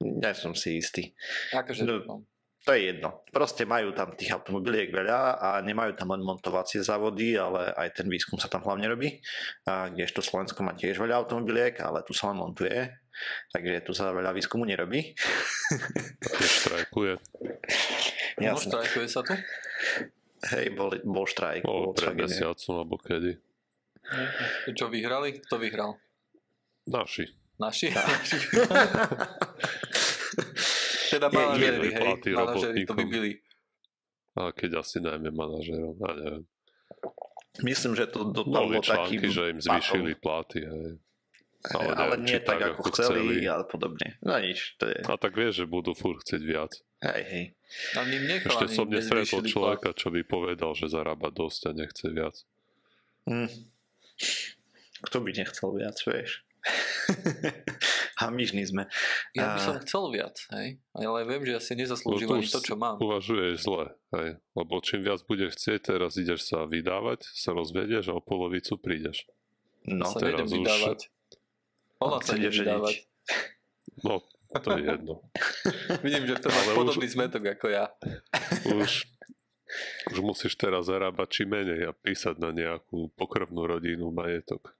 Nie 0.00 0.32
som 0.32 0.56
si 0.56 0.80
istý. 0.80 1.12
akože, 1.52 1.84
No. 1.84 2.24
To 2.62 2.78
je 2.78 2.94
jedno. 2.94 3.26
Proste 3.34 3.66
majú 3.66 3.90
tam 3.90 4.14
tých 4.14 4.38
automobiliek 4.38 4.94
veľa 4.94 5.34
a 5.34 5.48
nemajú 5.66 5.98
tam 5.98 6.14
len 6.14 6.22
montovacie 6.22 6.78
závody, 6.78 7.34
ale 7.34 7.74
aj 7.74 7.98
ten 7.98 8.06
výskum 8.06 8.38
sa 8.38 8.46
tam 8.46 8.62
hlavne 8.62 8.86
robí. 8.86 9.18
A 9.66 9.90
kdežto 9.90 10.22
Slovensko 10.22 10.62
má 10.62 10.78
tiež 10.78 11.02
veľa 11.02 11.18
automobiliek, 11.18 11.74
ale 11.82 12.06
tu 12.06 12.14
sa 12.14 12.30
len 12.30 12.38
montuje. 12.38 12.86
Takže 13.50 13.82
tu 13.82 13.92
sa 13.98 14.14
veľa 14.14 14.30
výskumu 14.30 14.62
nerobí. 14.62 15.10
Štrajkuje. 16.62 17.18
no, 18.38 18.54
štrajkuje 18.54 19.06
sa 19.10 19.26
tu. 19.26 19.34
Hej, 20.54 20.74
bol, 20.78 20.94
bol 21.02 21.26
štrajk. 21.26 21.66
O, 21.66 21.90
vo 21.90 21.92
pred 21.94 22.14
mesiacom, 22.14 22.78
alebo 22.78 22.94
kedy. 22.98 23.42
Čo 24.74 24.86
vyhrali? 24.86 25.42
Kto 25.42 25.58
vyhral? 25.58 25.98
Naši. 26.86 27.26
Naši? 27.58 27.90
Naši. 27.90 28.38
teda 31.12 31.28
Je- 31.28 31.36
manažéri, 31.36 31.88
hej. 31.88 32.00
platy 32.00 32.28
Manažéri 32.32 32.80
to 32.82 32.92
robotníkom. 32.92 32.96
vybili. 32.96 33.30
A 34.32 34.40
keď 34.50 34.70
asi 34.80 34.96
najmä 35.04 35.28
manažerom, 35.28 35.92
ja 36.00 36.12
neviem. 36.16 36.44
Myslím, 37.60 37.92
že 37.92 38.08
to 38.08 38.24
Boli 38.24 38.32
dopadlo 38.32 38.80
takým 38.80 39.20
články, 39.20 39.26
že 39.28 39.42
im 39.52 39.60
zvýšili 39.60 40.12
platy, 40.16 40.60
hej. 40.64 40.96
Ale, 41.62 41.94
neviem, 41.94 42.22
nie 42.26 42.40
tak, 42.42 42.58
ako 42.58 42.80
ako 42.80 42.90
chceli, 42.90 43.22
chceli. 43.22 43.46
ale 43.46 43.64
podobne. 43.70 44.08
No 44.18 44.34
nič, 44.34 44.74
to 44.82 44.90
je... 44.90 44.98
A 45.06 45.14
tak 45.14 45.36
vieš, 45.38 45.62
že 45.62 45.64
budú 45.70 45.94
furt 45.94 46.18
chcieť 46.24 46.42
viac. 46.42 46.74
Hej, 47.04 47.22
hej. 47.28 47.44
A 47.94 48.02
ním 48.02 48.24
nechal 48.26 48.50
Ešte 48.50 48.66
som 48.66 48.90
nestretol 48.90 49.46
človeka, 49.46 49.94
čo 49.94 50.10
by 50.10 50.26
povedal, 50.26 50.74
že 50.74 50.90
zarába 50.90 51.30
dosť 51.30 51.60
a 51.68 51.72
nechce 51.76 52.06
viac. 52.10 52.34
Hm. 53.30 53.46
Kto 55.06 55.16
by 55.22 55.30
nechcel 55.38 55.68
viac, 55.70 55.94
vieš? 56.02 56.42
Hamižní 58.22 58.62
sme. 58.66 58.86
Ja 59.34 59.56
by 59.56 59.58
som 59.58 59.74
chcel 59.82 60.04
viac, 60.14 60.36
hej. 60.54 60.78
Ale 60.94 61.26
viem, 61.26 61.42
že 61.42 61.58
asi 61.58 61.72
nezaslúžim 61.74 62.30
No 62.30 62.30
to 62.30 62.36
ani 62.38 62.46
už 62.46 62.52
to, 62.54 62.60
čo 62.62 62.74
mám. 62.78 62.96
Uvažuješ 63.02 63.54
zle, 63.66 63.84
hej. 64.14 64.28
Lebo 64.54 64.74
čím 64.78 65.00
viac 65.02 65.20
budeš 65.26 65.58
chcieť, 65.58 65.96
teraz 65.96 66.14
ideš 66.14 66.46
sa 66.46 66.62
vydávať, 66.64 67.26
sa 67.34 67.50
rozvedieš 67.50 68.14
a 68.14 68.16
o 68.18 68.22
polovicu 68.22 68.78
prídeš. 68.78 69.26
No, 69.82 70.06
sa 70.06 70.22
teraz 70.22 70.46
už- 70.46 70.62
vydávať. 70.62 70.98
Ona 72.02 72.18
On 72.18 72.22
sa 72.22 72.34
ide 72.38 72.50
vydávať. 72.50 72.94
No, 74.02 74.22
to 74.58 74.68
je 74.78 74.82
jedno. 74.86 75.14
Vidím, 76.06 76.24
že 76.30 76.38
to 76.38 76.48
máš 76.50 76.66
Ale 76.66 76.74
už- 76.74 76.80
podobný 76.86 77.06
zmetok 77.10 77.42
ako 77.58 77.66
ja. 77.70 77.84
Už, 78.70 78.90
už 80.14 80.18
musíš 80.22 80.54
teraz 80.54 80.86
zarábať 80.86 81.28
či 81.30 81.42
menej 81.42 81.90
a 81.90 81.92
písať 81.96 82.38
na 82.38 82.54
nejakú 82.54 83.10
pokrvnú 83.18 83.66
rodinu 83.66 84.14
majetok. 84.14 84.74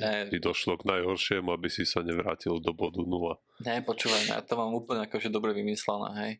Ne, 0.00 0.32
Ti 0.32 0.40
došlo 0.40 0.80
k 0.80 0.88
najhoršiemu, 0.88 1.52
aby 1.52 1.68
si 1.68 1.84
sa 1.84 2.00
nevrátil 2.00 2.56
do 2.56 2.72
bodu 2.72 3.04
nula. 3.04 3.36
ne, 3.60 3.84
počúvaj, 3.84 4.32
ja 4.32 4.40
to 4.40 4.56
mám 4.56 4.72
úplne 4.72 5.04
akože 5.04 5.28
dobre 5.28 5.52
vymyslené, 5.52 6.08
hej. 6.24 6.32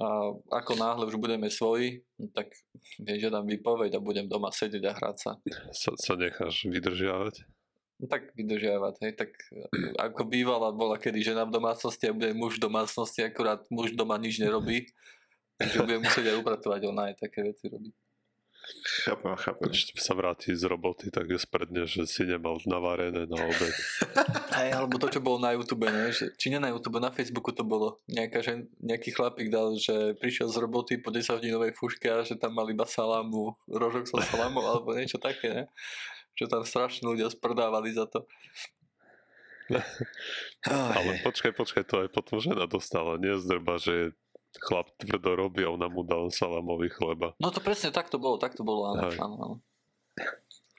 A 0.00 0.32
ako 0.48 0.72
náhle 0.80 1.04
už 1.04 1.20
budeme 1.20 1.52
svoji, 1.52 2.00
no 2.16 2.32
tak 2.32 2.48
vieš, 2.96 3.28
že 3.28 3.34
dám 3.36 3.44
výpoveď 3.44 4.00
a 4.00 4.00
budem 4.00 4.24
doma 4.24 4.48
sedieť 4.48 4.84
a 4.88 4.92
hrať 4.96 5.16
sa. 5.20 5.30
Sa, 5.76 5.92
sa 5.92 6.16
necháš 6.16 6.64
vydržiavať. 6.64 7.44
No 8.00 8.08
tak 8.08 8.32
vydržiavať, 8.32 8.94
hej, 9.04 9.12
tak 9.12 9.36
e, 9.52 9.68
ako 10.00 10.24
bývala 10.24 10.72
bola 10.72 10.96
kedy 10.96 11.20
žena 11.20 11.44
v 11.44 11.52
domácnosti 11.60 12.08
a 12.08 12.16
bude 12.16 12.32
muž 12.32 12.56
v 12.56 12.64
domácnosti, 12.72 13.20
akurát 13.20 13.60
muž 13.68 13.92
doma 13.92 14.16
nič 14.16 14.40
nerobí, 14.40 14.88
takže 15.60 15.84
bude 15.84 16.00
musieť 16.00 16.24
aj 16.32 16.36
upratovať, 16.40 16.80
ona 16.88 17.12
aj 17.12 17.28
také 17.28 17.44
veci 17.44 17.68
robí. 17.68 17.92
Chápem, 19.02 19.34
chápem. 19.34 19.70
Keď 19.74 19.98
sa 19.98 20.14
vráti 20.14 20.54
z 20.54 20.70
roboty, 20.70 21.10
tak 21.10 21.26
je 21.26 21.38
spredne, 21.38 21.82
že 21.82 22.06
si 22.06 22.22
nemal 22.22 22.62
navarené 22.62 23.26
na 23.26 23.38
obed. 23.42 23.74
Aj, 24.58 24.68
alebo 24.70 25.02
to, 25.02 25.10
čo 25.10 25.18
bolo 25.18 25.42
na 25.42 25.50
YouTube, 25.50 25.90
ne? 25.90 26.14
Že, 26.14 26.38
či 26.38 26.46
nie 26.54 26.62
na 26.62 26.70
YouTube, 26.70 27.02
na 27.02 27.10
Facebooku 27.10 27.50
to 27.50 27.66
bolo. 27.66 27.98
Nejaká, 28.06 28.38
že, 28.38 28.70
nejaký 28.78 29.10
chlapík 29.18 29.50
dal, 29.50 29.74
že 29.74 30.14
prišiel 30.22 30.46
z 30.46 30.62
roboty 30.62 30.94
po 31.02 31.10
10 31.10 31.42
hodinovej 31.42 31.74
fuške 31.74 32.06
a 32.06 32.22
že 32.22 32.38
tam 32.38 32.54
mal 32.54 32.70
iba 32.70 32.86
salámu, 32.86 33.58
rožok 33.66 34.06
so 34.06 34.22
salámou, 34.22 34.62
alebo 34.62 34.94
niečo 34.94 35.18
také, 35.18 35.50
ne? 35.50 35.64
Že 36.38 36.46
tam 36.46 36.62
strašne 36.62 37.10
ľudia 37.10 37.34
sprdávali 37.34 37.90
za 37.90 38.06
to. 38.06 38.30
Ale 40.70 41.18
počkaj, 41.26 41.50
počkaj, 41.54 41.84
to 41.86 41.94
aj 42.06 42.08
potom 42.14 42.38
žena 42.38 42.70
dostala. 42.70 43.18
Nie 43.18 43.38
zdrba, 43.38 43.78
že 43.82 44.14
chlap 44.58 44.92
tvrdo 44.96 45.32
robí 45.38 45.62
a 45.62 45.70
ona 45.70 45.86
mu 45.86 46.02
dal 46.02 46.28
salamový 46.28 46.88
chleba. 46.88 47.32
No 47.38 47.48
to 47.48 47.58
presne 47.58 47.88
tak 47.88 48.06
to 48.06 48.16
bolo, 48.16 48.36
tak 48.36 48.52
to 48.52 48.62
bolo, 48.62 48.92
áno, 48.92 49.08
áno, 49.10 49.36
áno. 49.38 49.56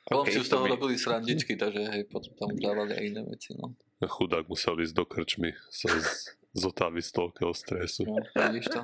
Okay, 0.04 0.36
Okay, 0.36 0.36
si 0.36 0.44
z 0.44 0.46
to 0.46 0.54
toho 0.54 0.68
mi- 0.68 0.72
robili 0.72 0.96
srandičky, 0.96 1.56
takže 1.56 1.80
hej, 1.88 2.04
potom 2.06 2.36
tam 2.36 2.50
dávali 2.54 2.92
aj 2.92 3.04
iné 3.08 3.22
veci, 3.24 3.56
no. 3.56 3.72
Chudák 4.00 4.46
musel 4.46 4.76
ísť 4.78 4.94
do 4.94 5.04
krčmy 5.04 5.56
sa 5.70 5.90
z, 5.90 6.28
zotaviť 6.54 7.02
z 7.02 7.12
toľkého 7.14 7.54
stresu. 7.54 8.04
no 8.04 8.20
vidíš 8.20 8.68
to. 8.70 8.82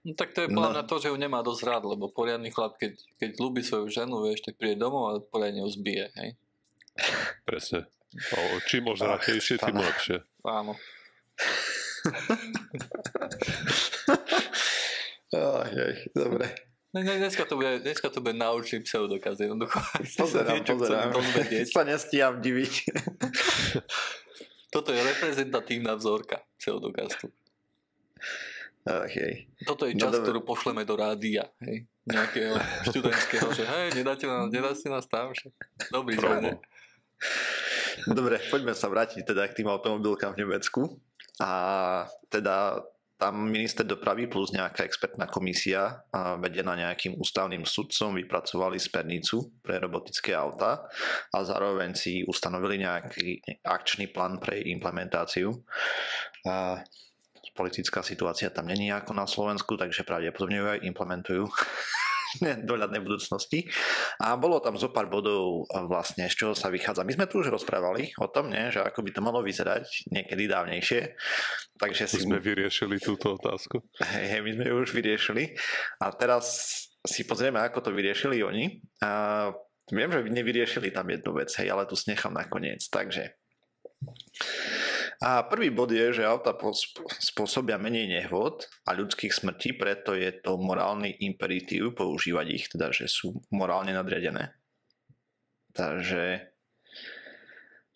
No 0.00 0.14
tak 0.14 0.32
to 0.32 0.40
je 0.40 0.48
podľa 0.48 0.70
No. 0.76 0.86
to, 0.86 0.94
že 0.96 1.08
ju 1.08 1.16
nemá 1.16 1.42
dosť 1.42 1.62
rád, 1.64 1.82
lebo 1.84 2.08
poriadny 2.08 2.48
chlap, 2.48 2.78
keď, 2.78 2.94
keď 3.18 3.30
ľúbi 3.36 3.60
svoju 3.60 3.90
ženu, 3.90 4.22
vieš, 4.22 4.40
tak 4.40 4.54
príde 4.54 4.78
domov 4.78 5.02
a 5.04 5.18
poriadne 5.18 5.60
ju 5.60 5.70
zbije, 5.72 6.14
hej. 6.14 6.30
Presne. 7.42 7.90
A 8.32 8.38
čím 8.64 8.86
ožratejšie, 8.86 9.58
tým 9.58 9.76
lepšie. 9.76 10.22
Áno. 10.42 10.78
Aj, 15.36 15.68
aj, 15.68 15.94
dobre. 16.16 16.46
Ne, 16.96 17.04
ne, 17.04 17.20
dneska, 17.20 17.44
to 17.44 17.60
bude, 17.60 17.84
dneska 17.84 18.08
to 18.08 18.24
bude 18.24 18.32
naučný 18.32 18.80
pseudokaz, 18.80 19.36
jednoducho. 19.36 19.76
Pozerám, 20.24 20.56
Niečo 20.56 20.74
pozerám. 20.80 21.12
Sa 21.76 21.84
nestíham 21.84 22.40
diviť. 22.40 22.72
Toto 24.74 24.92
je 24.92 25.00
reprezentatívna 25.00 25.96
vzorka 25.96 26.40
pseudokastu. 26.56 27.28
Hej. 28.88 29.52
Toto 29.68 29.84
je 29.84 29.92
No 29.96 30.00
čas, 30.00 30.12
dobre. 30.16 30.24
ktorú 30.24 30.40
pošleme 30.48 30.82
do 30.88 30.96
rádia, 30.96 31.44
hej. 31.60 31.84
Nejakého 32.08 32.56
študentského, 32.88 33.52
že 33.52 33.68
hej, 33.68 34.00
nedáte 34.00 34.24
nás, 34.24 34.48
nedáte 34.48 34.88
nás 34.88 35.04
tam, 35.04 35.36
že 35.36 35.52
dobrý 35.92 36.16
sme, 36.16 36.40
ne? 36.40 36.52
Dobre, 38.08 38.40
poďme 38.48 38.72
sa 38.72 38.88
vrátiť 38.88 39.28
teda 39.28 39.44
k 39.52 39.60
tým 39.60 39.68
automobilkám 39.68 40.32
v 40.32 40.40
Nemecku. 40.40 40.80
A 41.36 41.50
teda 42.32 42.80
tam 43.18 43.50
minister 43.50 43.82
dopravy 43.82 44.30
plus 44.30 44.54
nejaká 44.54 44.86
expertná 44.86 45.26
komisia 45.26 46.06
vedená 46.38 46.78
nejakým 46.78 47.18
ústavným 47.18 47.66
sudcom 47.66 48.14
vypracovali 48.14 48.78
smernicu 48.78 49.58
pre 49.58 49.82
robotické 49.82 50.38
auta 50.38 50.86
a 51.34 51.38
zároveň 51.42 51.98
si 51.98 52.22
ustanovili 52.22 52.86
nejaký 52.86 53.42
akčný 53.66 54.14
plán 54.14 54.38
pre 54.38 54.62
implementáciu. 54.70 55.50
A 56.46 56.78
politická 57.58 58.06
situácia 58.06 58.54
tam 58.54 58.70
není 58.70 58.94
ako 58.94 59.18
na 59.18 59.26
Slovensku, 59.26 59.74
takže 59.74 60.06
pravdepodobne 60.06 60.62
ju 60.62 60.66
aj 60.78 60.80
implementujú 60.86 61.44
dohľadnej 62.68 63.02
budúcnosti. 63.02 63.66
A 64.22 64.34
bolo 64.38 64.58
tam 64.58 64.78
zo 64.78 64.90
pár 64.90 65.10
bodov 65.10 65.66
a 65.72 65.84
vlastne, 65.84 66.26
z 66.30 66.34
čoho 66.34 66.52
sa 66.54 66.72
vychádza. 66.72 67.06
My 67.06 67.14
sme 67.14 67.26
tu 67.30 67.40
už 67.42 67.52
rozprávali 67.52 68.12
o 68.18 68.26
tom, 68.30 68.50
nie, 68.50 68.70
že 68.70 68.82
ako 68.82 69.04
by 69.04 69.10
to 69.14 69.20
malo 69.24 69.40
vyzerať 69.42 70.10
niekedy 70.12 70.50
dávnejšie. 70.50 71.00
Takže 71.78 72.10
si 72.10 72.24
Sme 72.24 72.42
vyriešili 72.42 72.98
túto 72.98 73.38
otázku. 73.38 73.82
Hej, 74.02 74.42
my 74.42 74.50
sme 74.58 74.64
ju 74.70 74.74
už 74.82 74.90
vyriešili. 74.94 75.54
A 76.02 76.10
teraz 76.14 76.46
si 77.06 77.22
pozrieme, 77.24 77.62
ako 77.62 77.88
to 77.88 77.90
vyriešili 77.94 78.42
oni. 78.42 78.82
A 79.00 79.50
viem, 79.88 80.10
že 80.10 80.26
nevyriešili 80.26 80.90
tam 80.90 81.08
jednu 81.08 81.30
vec, 81.38 81.50
hej, 81.56 81.70
ale 81.70 81.88
tu 81.88 81.94
snechám 81.94 82.34
nakoniec. 82.34 82.82
Takže 82.90 83.38
a 85.18 85.42
prvý 85.42 85.74
bod 85.74 85.90
je, 85.90 86.22
že 86.22 86.22
auta 86.22 86.54
spôsobia 87.18 87.74
menej 87.74 88.06
nehôd 88.06 88.62
a 88.86 88.94
ľudských 88.94 89.34
smrtí, 89.34 89.74
preto 89.74 90.14
je 90.14 90.30
to 90.30 90.54
morálny 90.54 91.10
imperatív 91.26 91.98
používať 91.98 92.46
ich, 92.54 92.64
teda 92.70 92.94
že 92.94 93.10
sú 93.10 93.34
morálne 93.50 93.90
nadriadené. 93.90 94.54
Takže 95.74 96.54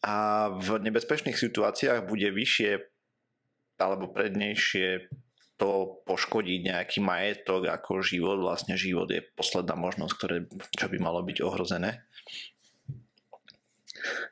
a 0.02 0.14
v 0.50 0.82
nebezpečných 0.82 1.38
situáciách 1.38 2.11
bude 2.11 2.26
vyššie 2.35 2.90
alebo 3.78 4.11
prednejšie 4.11 5.06
to 5.58 6.02
poškodiť 6.11 6.58
nejaký 6.74 6.98
majetok 6.98 7.70
ako 7.70 8.02
život. 8.02 8.42
Vlastne 8.42 8.74
život 8.74 9.06
je 9.14 9.22
posledná 9.38 9.78
možnosť, 9.78 10.12
ktoré, 10.18 10.37
čo 10.74 10.90
by 10.90 10.98
malo 10.98 11.22
byť 11.22 11.38
ohrozené. 11.46 12.02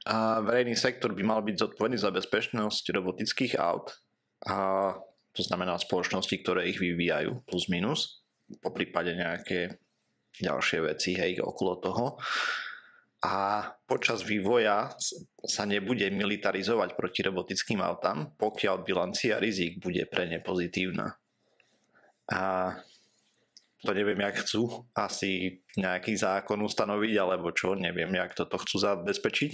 A 0.09 0.41
verejný 0.43 0.75
sektor 0.75 1.15
by 1.15 1.23
mal 1.23 1.41
byť 1.43 1.57
zodpovedný 1.57 1.99
za 1.99 2.11
bezpečnosť 2.11 2.91
robotických 2.95 3.55
aut. 3.59 3.95
A 4.49 4.93
to 5.31 5.43
znamená 5.47 5.79
spoločnosti, 5.79 6.35
ktoré 6.43 6.67
ich 6.71 6.83
vyvíjajú 6.83 7.47
plus 7.47 7.71
minus. 7.71 8.25
Po 8.59 8.75
prípade 8.75 9.15
nejaké 9.15 9.79
ďalšie 10.43 10.79
veci 10.83 11.15
hej, 11.15 11.39
okolo 11.39 11.73
toho. 11.79 12.07
A 13.21 13.69
počas 13.85 14.25
vývoja 14.25 14.97
sa 15.45 15.69
nebude 15.69 16.09
militarizovať 16.09 16.97
proti 16.97 17.21
robotickým 17.21 17.85
autám, 17.85 18.33
pokiaľ 18.41 18.81
bilancia 18.81 19.37
rizik 19.37 19.77
bude 19.77 20.09
pre 20.09 20.25
ne 20.25 20.41
pozitívna. 20.41 21.21
A 22.33 22.73
to 23.81 23.97
neviem, 23.97 24.21
jak 24.21 24.45
chcú 24.45 24.85
asi 24.93 25.65
nejaký 25.81 26.13
zákon 26.13 26.61
ustanoviť, 26.61 27.15
alebo 27.17 27.49
čo, 27.53 27.73
neviem, 27.73 28.13
jak 28.13 28.37
toto 28.37 28.61
chcú 28.61 28.77
zabezpečiť. 28.77 29.53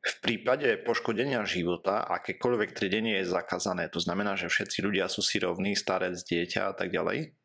V 0.00 0.14
prípade 0.24 0.80
poškodenia 0.80 1.44
života 1.44 2.00
akékoľvek 2.08 2.72
triedenie 2.72 3.20
je 3.20 3.32
zakázané. 3.32 3.92
To 3.92 4.00
znamená, 4.00 4.32
že 4.36 4.48
všetci 4.48 4.80
ľudia 4.80 5.12
sú 5.12 5.20
si 5.20 5.36
rovní, 5.40 5.76
starec, 5.76 6.16
dieťa 6.24 6.72
a 6.72 6.74
tak 6.76 6.88
ďalej. 6.88 7.36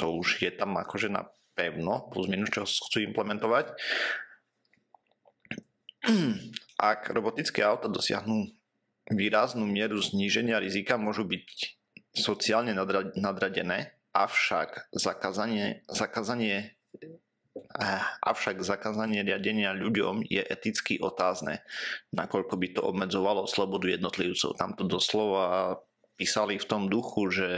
To 0.00 0.06
už 0.16 0.40
je 0.40 0.50
tam 0.52 0.80
akože 0.80 1.12
na 1.12 1.28
pevno, 1.52 2.08
plus 2.08 2.26
minus, 2.28 2.48
čo 2.52 2.64
chcú 2.64 3.04
implementovať. 3.04 3.76
Ak 6.80 7.08
robotické 7.12 7.60
auta 7.64 7.88
dosiahnu 7.88 8.48
výraznú 9.12 9.68
mieru 9.68 10.00
zníženia 10.00 10.56
rizika, 10.56 10.96
môžu 10.96 11.28
byť 11.28 11.44
sociálne 12.14 12.72
nadra- 12.72 13.12
nadradené, 13.18 13.98
avšak 14.14 14.94
zakázanie, 14.94 15.82
zakázanie 15.90 16.78
eh, 17.74 18.02
avšak 18.22 18.62
zakázanie 18.62 19.26
riadenia 19.26 19.74
ľuďom 19.74 20.22
je 20.30 20.42
eticky 20.42 21.02
otázne, 21.02 21.66
nakoľko 22.14 22.54
by 22.54 22.66
to 22.78 22.80
obmedzovalo 22.86 23.50
slobodu 23.50 23.90
jednotlivcov. 23.90 24.54
Tam 24.54 24.78
to 24.78 24.86
doslova 24.86 25.78
písali 26.14 26.62
v 26.62 26.66
tom 26.70 26.86
duchu, 26.86 27.30
že 27.34 27.48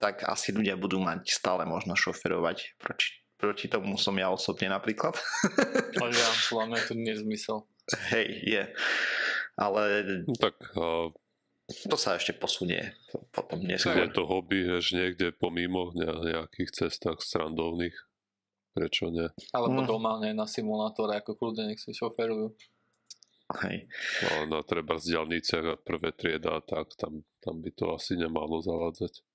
tak 0.00 0.24
asi 0.24 0.52
ľudia 0.52 0.80
budú 0.80 1.00
mať 1.00 1.28
stále 1.28 1.68
možnosť 1.68 2.00
šoferovať. 2.00 2.80
Proti, 2.80 3.08
proti 3.36 3.66
tomu 3.68 4.00
som 4.00 4.16
ja 4.16 4.32
osobne 4.32 4.72
napríklad. 4.72 5.16
Ale 6.00 6.12
ja, 6.12 6.28
podľa 6.48 6.66
mňa 6.72 6.78
to 6.88 6.92
nie 6.96 7.12
je 7.12 7.20
zmysel. 7.20 7.56
Hej, 8.12 8.28
je. 8.48 8.62
Ale 9.60 9.82
No 10.24 10.36
tak 10.40 10.56
a 10.72 11.12
to 11.86 11.94
sa 11.94 12.14
ešte 12.14 12.32
posunie 12.32 12.94
potom 13.30 13.60
je 13.60 13.74
neskôr. 13.74 14.10
to 14.10 14.24
hobby, 14.24 14.64
vieš, 14.64 14.92
niekde 14.92 15.30
pomimo 15.30 15.90
ne- 15.92 16.10
nejakých 16.26 16.70
cestách 16.76 17.20
strandovných. 17.20 17.94
Prečo 18.70 19.10
nie? 19.10 19.26
Alebo 19.50 19.82
Mm. 19.82 19.88
doma, 19.88 20.12
ne, 20.18 20.30
na 20.30 20.46
simulátore, 20.46 21.16
ako 21.16 21.34
kľudne 21.34 21.68
nech 21.68 21.78
si 21.78 21.90
šoferujú. 21.90 22.54
Hej. 23.60 23.90
No, 24.22 24.46
na 24.48 24.62
treba 24.62 24.94
z 24.94 25.10
diálnice 25.10 25.58
prvé 25.82 26.10
trieda, 26.12 26.62
tak 26.62 26.94
tam, 26.94 27.26
tam 27.40 27.58
by 27.58 27.70
to 27.72 27.90
asi 27.90 28.14
nemalo 28.14 28.62
zavádzať. 28.62 29.26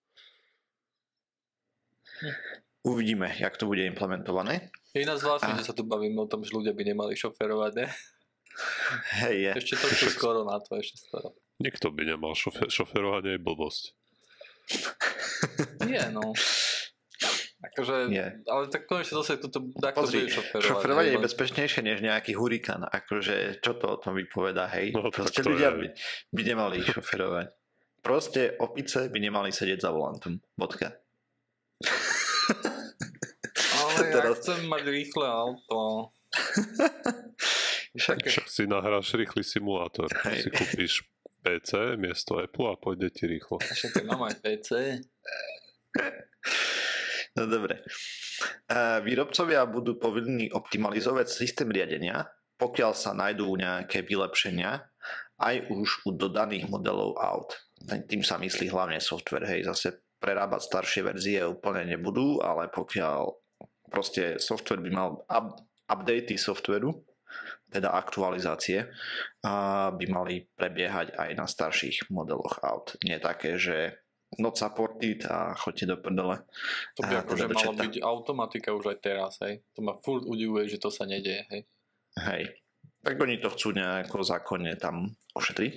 Uvidíme, 2.82 3.28
jak 3.36 3.58
to 3.58 3.66
bude 3.66 3.82
implementované. 3.82 4.72
Je 4.94 5.04
iná 5.04 5.18
zvláštne, 5.18 5.52
A- 5.52 5.60
že 5.60 5.68
sa 5.68 5.76
tu 5.76 5.84
bavíme 5.84 6.16
o 6.16 6.30
tom, 6.30 6.46
že 6.46 6.54
ľudia 6.54 6.72
by 6.72 6.84
nemali 6.86 7.12
šoferovať, 7.14 7.72
ne? 7.76 7.88
Hej, 9.20 9.36
je. 9.42 9.52
Ešte 9.60 9.76
trošku 9.76 10.08
skoro 10.16 10.48
na 10.48 10.64
to, 10.64 10.80
ešte 10.80 10.96
skoro. 11.02 11.36
Nikto 11.58 11.88
by 11.90 12.04
nemal 12.06 12.34
šofe- 12.34 12.68
šoferovanie 12.68 13.32
je 13.32 13.42
blbosť. 13.42 13.84
Nie, 15.82 16.10
no. 16.10 16.36
Akože, 17.64 18.08
Nie. 18.08 18.44
ale 18.46 18.68
tak 18.68 18.86
konečne 18.86 19.18
zase 19.18 19.38
toto 19.38 19.72
takto 19.74 20.04
Pozri, 20.04 20.22
bude 20.22 20.34
šoferovať. 20.34 20.68
šoferovanie 20.68 21.12
je 21.12 21.24
bezpečnejšie 21.24 21.82
než 21.82 21.98
nejaký 22.00 22.34
hurikán. 22.34 22.84
Akože, 22.84 23.58
čo 23.58 23.74
to 23.74 23.88
o 23.88 23.98
tom 23.98 24.14
vypoveda, 24.14 24.70
hej? 24.70 24.92
No, 24.92 25.10
Proste 25.10 25.42
to 25.42 25.50
ľudia 25.50 25.72
je- 25.72 25.78
by, 25.80 25.88
by 26.32 26.42
nemali 26.46 26.78
šoferovať. 26.86 27.48
Proste 28.00 28.54
opice 28.56 29.08
by 29.08 29.18
nemali 29.18 29.50
sedieť 29.50 29.80
za 29.80 29.90
volantom. 29.90 30.38
Bodka. 30.54 30.94
Ale 33.74 33.90
ja 34.04 34.14
Teraz- 34.14 34.38
chcem 34.40 34.60
mať 34.64 34.84
rýchle 34.86 35.26
auto. 35.26 36.12
Však, 37.96 38.18
Však 38.28 38.46
si 38.46 38.68
nahráš 38.68 39.16
rýchly 39.16 39.42
simulátor. 39.42 40.06
Hej. 40.28 40.38
Si 40.38 40.50
kúpiš 40.52 40.94
PC 41.46 41.94
miesto 42.02 42.42
Apple 42.42 42.74
a 42.74 42.76
pôjde 42.76 43.14
ti 43.14 43.30
rýchlo. 43.30 43.62
Však 43.62 44.02
mám 44.10 44.26
aj 44.26 44.42
PC. 44.42 44.70
No 47.38 47.46
dobre. 47.46 47.86
Uh, 48.66 49.04
výrobcovia 49.06 49.68
budú 49.70 50.02
povinní 50.02 50.50
optimalizovať 50.50 51.28
systém 51.30 51.70
riadenia, 51.70 52.26
pokiaľ 52.58 52.92
sa 52.98 53.12
nájdú 53.14 53.46
nejaké 53.60 54.02
vylepšenia, 54.08 54.82
aj 55.38 55.56
už 55.68 56.08
u 56.08 56.16
dodaných 56.16 56.72
modelov 56.72 57.20
aut. 57.20 57.60
Tým 58.08 58.24
sa 58.24 58.40
myslí 58.40 58.72
hlavne 58.72 59.04
software, 59.04 59.46
hej, 59.52 59.68
zase 59.68 60.00
prerábať 60.18 60.64
staršie 60.64 61.02
verzie 61.06 61.44
úplne 61.44 61.84
nebudú, 61.86 62.40
ale 62.40 62.72
pokiaľ 62.72 63.36
proste 63.92 64.40
software 64.40 64.82
by 64.82 64.92
mal 64.96 65.10
up, 65.28 65.60
updaty 65.92 66.40
softwareu, 66.40 66.96
teda 67.70 67.92
aktualizácie, 67.92 68.88
a 69.44 69.90
by 69.92 70.06
mali 70.08 70.48
prebiehať 70.56 71.18
aj 71.18 71.30
na 71.36 71.46
starších 71.50 72.08
modeloch 72.08 72.64
aut. 72.64 72.96
Nie 73.04 73.20
také, 73.20 73.60
že 73.60 74.00
not 74.40 74.56
supported 74.56 75.24
a 75.28 75.56
chodte 75.56 75.88
do 75.88 76.00
prdele. 76.00 76.44
To 77.00 77.04
by 77.04 77.24
akože 77.24 77.46
teda 77.48 77.56
malo 77.56 77.74
byť 77.76 77.96
automatika 78.04 78.70
už 78.76 78.96
aj 78.96 78.98
teraz, 79.00 79.40
hej. 79.44 79.64
To 79.76 79.84
ma 79.84 79.96
furt 80.00 80.24
udivuje, 80.24 80.68
že 80.72 80.80
to 80.80 80.88
sa 80.92 81.04
nedieje, 81.04 81.44
hej. 81.52 81.62
Hej. 82.16 82.44
Tak 83.06 83.22
oni 83.22 83.38
to 83.38 83.54
chcú 83.54 83.76
nejako 83.76 84.26
zákonne 84.26 84.76
tam 84.82 85.14
ošetriť. 85.38 85.74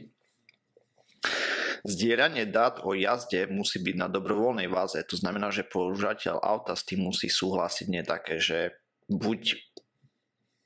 Zdieranie 1.87 2.51
dát 2.51 2.83
o 2.83 2.97
jazde 2.97 3.47
musí 3.47 3.79
byť 3.79 3.97
na 3.99 4.09
dobrovoľnej 4.11 4.67
váze. 4.67 4.99
To 5.07 5.15
znamená, 5.15 5.55
že 5.55 5.63
používateľ 5.63 6.43
auta 6.43 6.75
s 6.75 6.83
tým 6.83 7.07
musí 7.07 7.31
súhlasiť 7.31 7.87
nie 7.87 8.03
také, 8.03 8.43
že 8.43 8.75
buď 9.07 9.68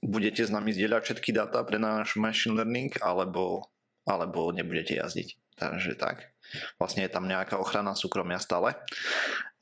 budete 0.02 0.42
s 0.42 0.50
nami 0.50 0.74
zdieľať 0.74 1.02
všetky 1.06 1.30
dáta 1.30 1.62
pre 1.62 1.78
náš 1.78 2.18
machine 2.18 2.58
learning, 2.58 2.98
alebo, 3.00 3.70
alebo 4.04 4.50
nebudete 4.50 4.98
jazdiť. 4.98 5.56
Takže 5.56 5.94
tak. 5.94 6.34
Vlastne 6.76 7.06
je 7.06 7.14
tam 7.14 7.30
nejaká 7.30 7.56
ochrana 7.56 7.94
súkromia 7.94 8.42
stále. 8.42 8.74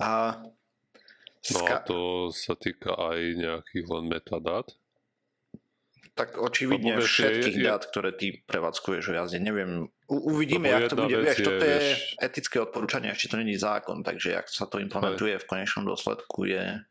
A 0.01 0.41
No 1.49 1.65
a 1.65 1.81
to 1.81 2.29
sa 2.37 2.53
týka 2.53 2.93
aj 2.93 3.19
nejakých 3.33 3.87
len 3.89 4.05
metadát? 4.13 4.69
Tak 6.13 6.37
očividne 6.37 7.01
všetkých 7.01 7.57
je, 7.57 7.65
dát, 7.65 7.81
ktoré 7.81 8.13
ty 8.13 8.45
prevádzkuješ 8.45 9.05
o 9.09 9.17
jazde. 9.17 9.41
Neviem, 9.41 9.89
u, 10.05 10.37
uvidíme, 10.37 10.69
jak 10.69 10.93
to 10.93 11.01
bude. 11.01 11.17
Vieš, 11.17 11.41
toto 11.41 11.65
je 11.65 11.79
vieš... 11.81 12.01
etické 12.21 12.57
odporúčanie, 12.61 13.09
ešte 13.09 13.33
to 13.33 13.41
není 13.41 13.57
zákon, 13.57 14.05
takže 14.05 14.37
ak 14.37 14.53
sa 14.53 14.69
to 14.69 14.85
implementuje 14.85 15.41
v 15.41 15.49
konečnom 15.49 15.89
dôsledku 15.89 16.45
je 16.45 16.85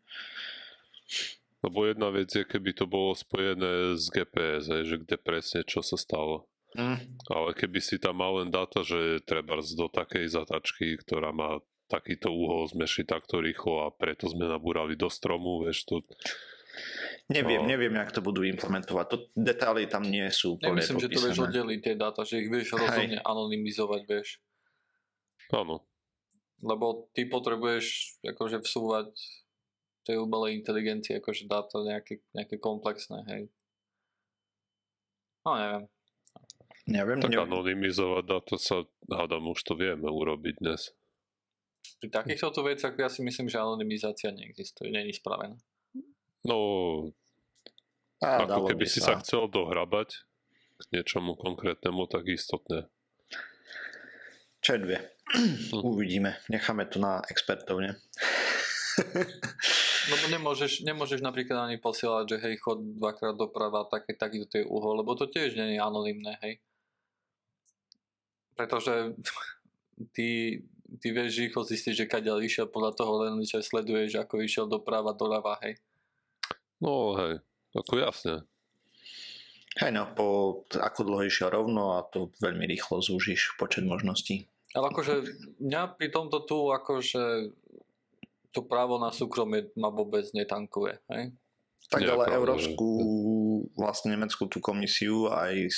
lebo 1.59 1.83
jedna 1.83 2.07
vec 2.09 2.31
je, 2.31 2.47
keby 2.47 2.71
to 2.71 2.87
bolo 2.87 3.11
spojené 3.11 3.99
s 3.99 4.07
GPS, 4.07 4.71
aj, 4.71 4.83
že 4.87 4.95
kde 5.03 5.15
presne 5.19 5.59
čo 5.67 5.83
sa 5.83 5.99
stalo. 5.99 6.47
Mm. 6.77 7.19
Ale 7.33 7.49
keby 7.57 7.79
si 7.81 7.97
tam 7.97 8.21
mal 8.21 8.39
len 8.39 8.53
dáta, 8.53 8.85
že 8.85 9.19
treba 9.25 9.57
do 9.57 9.87
takej 9.89 10.29
zatačky, 10.29 10.95
ktorá 11.01 11.33
má 11.33 11.59
takýto 11.89 12.29
úhol, 12.29 12.69
sme 12.69 12.85
šli 12.85 13.03
takto 13.03 13.41
rýchlo 13.41 13.89
a 13.89 13.91
preto 13.91 14.29
sme 14.29 14.45
nabúrali 14.45 14.93
do 14.93 15.09
stromu, 15.09 15.65
vieš 15.65 15.89
to... 15.89 16.05
Neviem, 17.27 17.65
no. 17.65 17.69
neviem, 17.69 17.93
jak 17.97 18.13
to 18.13 18.21
budú 18.21 18.45
implementovať. 18.45 19.05
To, 19.09 19.17
detaily 19.33 19.89
tam 19.89 20.05
nie 20.05 20.29
sú 20.29 20.55
úplne 20.55 20.79
Nemyslím, 20.79 21.01
popísané. 21.01 21.09
že 21.09 21.17
to 21.17 21.25
vieš 21.25 21.39
oddeliť 21.49 21.79
tie 21.81 21.95
dáta, 21.97 22.21
že 22.23 22.45
ich 22.45 22.49
vieš 22.53 22.77
rozhodne 22.77 23.19
anonymizovať, 23.25 24.01
vieš. 24.05 24.37
Áno. 25.49 25.81
Lebo 26.61 27.09
ty 27.17 27.25
potrebuješ 27.25 28.17
akože 28.21 28.61
vsúvať 28.61 29.09
tej 30.05 30.17
umelej 30.19 30.57
inteligencie, 30.57 31.19
akože 31.19 31.45
dáta 31.49 31.79
nejaké, 31.83 32.23
nejaké 32.33 32.57
komplexné, 32.57 33.23
hej. 33.29 33.43
No 35.43 35.55
neviem. 35.55 35.83
Neviem, 36.89 37.19
tak 37.21 37.29
neviem. 37.29 37.45
anonymizovať 37.45 38.23
dáta 38.25 38.55
sa, 38.57 38.81
hádam, 39.05 39.53
už 39.53 39.61
to 39.61 39.77
vieme 39.77 40.09
urobiť 40.09 40.57
dnes. 40.57 40.91
Pri 42.01 42.09
takýchto 42.09 42.49
tu 42.49 42.61
veciach 42.65 42.95
ja 42.97 43.11
si 43.11 43.21
myslím, 43.21 43.45
že 43.45 43.61
anonymizácia 43.61 44.33
neexistuje, 44.33 44.89
není 44.89 45.13
spravená. 45.13 45.59
No, 46.47 46.57
a, 48.23 48.47
ako 48.47 48.71
keby 48.71 48.85
si 48.87 49.03
sa. 49.03 49.15
sa 49.15 49.21
chcel 49.21 49.51
dohrabať 49.51 50.23
k 50.79 50.83
niečomu 50.95 51.35
konkrétnemu, 51.35 52.07
tak 52.07 52.25
istotne. 52.31 52.87
Čo 54.63 54.79
dve. 54.79 55.15
Uvidíme. 55.75 56.39
Necháme 56.49 56.87
to 56.87 56.99
na 56.99 57.21
expertovne. 57.27 57.99
Lebo 60.09 60.25
nemôžeš, 60.33 60.81
nemôžeš 60.81 61.21
napríklad 61.21 61.69
ani 61.69 61.77
posielať, 61.77 62.25
že 62.25 62.37
hej, 62.41 62.55
chod 62.57 62.81
dvakrát 62.97 63.37
doprava, 63.37 63.85
také, 63.85 64.17
takýto 64.17 64.57
je 64.57 64.65
uhol, 64.65 65.05
lebo 65.05 65.13
to 65.13 65.29
tiež 65.29 65.53
nie 65.53 65.77
je 65.77 65.79
anonimné, 65.79 66.33
hej. 66.41 66.57
Pretože 68.57 69.13
ty, 70.15 70.59
ty 70.97 71.07
vieš 71.13 71.45
rýchlo 71.45 71.61
zistiť, 71.61 71.93
že 71.93 72.09
kadeľ 72.09 72.41
išiel 72.41 72.67
podľa 72.67 72.91
toho 72.97 73.13
len, 73.25 73.45
že 73.45 73.61
sleduješ, 73.61 74.17
ako 74.17 74.41
išiel 74.41 74.65
doprava, 74.65 75.13
doľava, 75.13 75.61
hej. 75.61 75.77
No 76.81 77.13
hej, 77.19 77.45
ako 77.77 77.93
jasne. 78.01 78.49
Hej 79.77 79.93
no, 79.93 80.09
po, 80.11 80.27
ako 80.73 81.05
dlho 81.05 81.23
išiel 81.29 81.53
rovno 81.53 82.01
a 82.01 82.03
to 82.09 82.33
veľmi 82.41 82.65
rýchlo 82.65 82.99
zúžiš 82.99 83.55
počet 83.55 83.85
možností. 83.85 84.49
Ale 84.73 84.89
akože 84.93 85.25
mňa 85.61 85.97
pri 85.97 86.07
tomto 86.13 86.45
tu 86.45 86.69
akože 86.69 87.53
to 88.51 88.65
právo 88.65 88.97
na 88.97 89.13
súkromie 89.13 89.69
ma 89.77 89.93
vôbec 89.93 90.25
netankuje. 90.33 90.97
Hej? 91.09 91.33
Tak 91.89 92.05
ale 92.05 92.29
Európsku, 92.37 92.85
vlastne 93.73 94.13
Nemeckú 94.13 94.45
tú 94.45 94.61
komisiu, 94.61 95.25
aj 95.31 95.73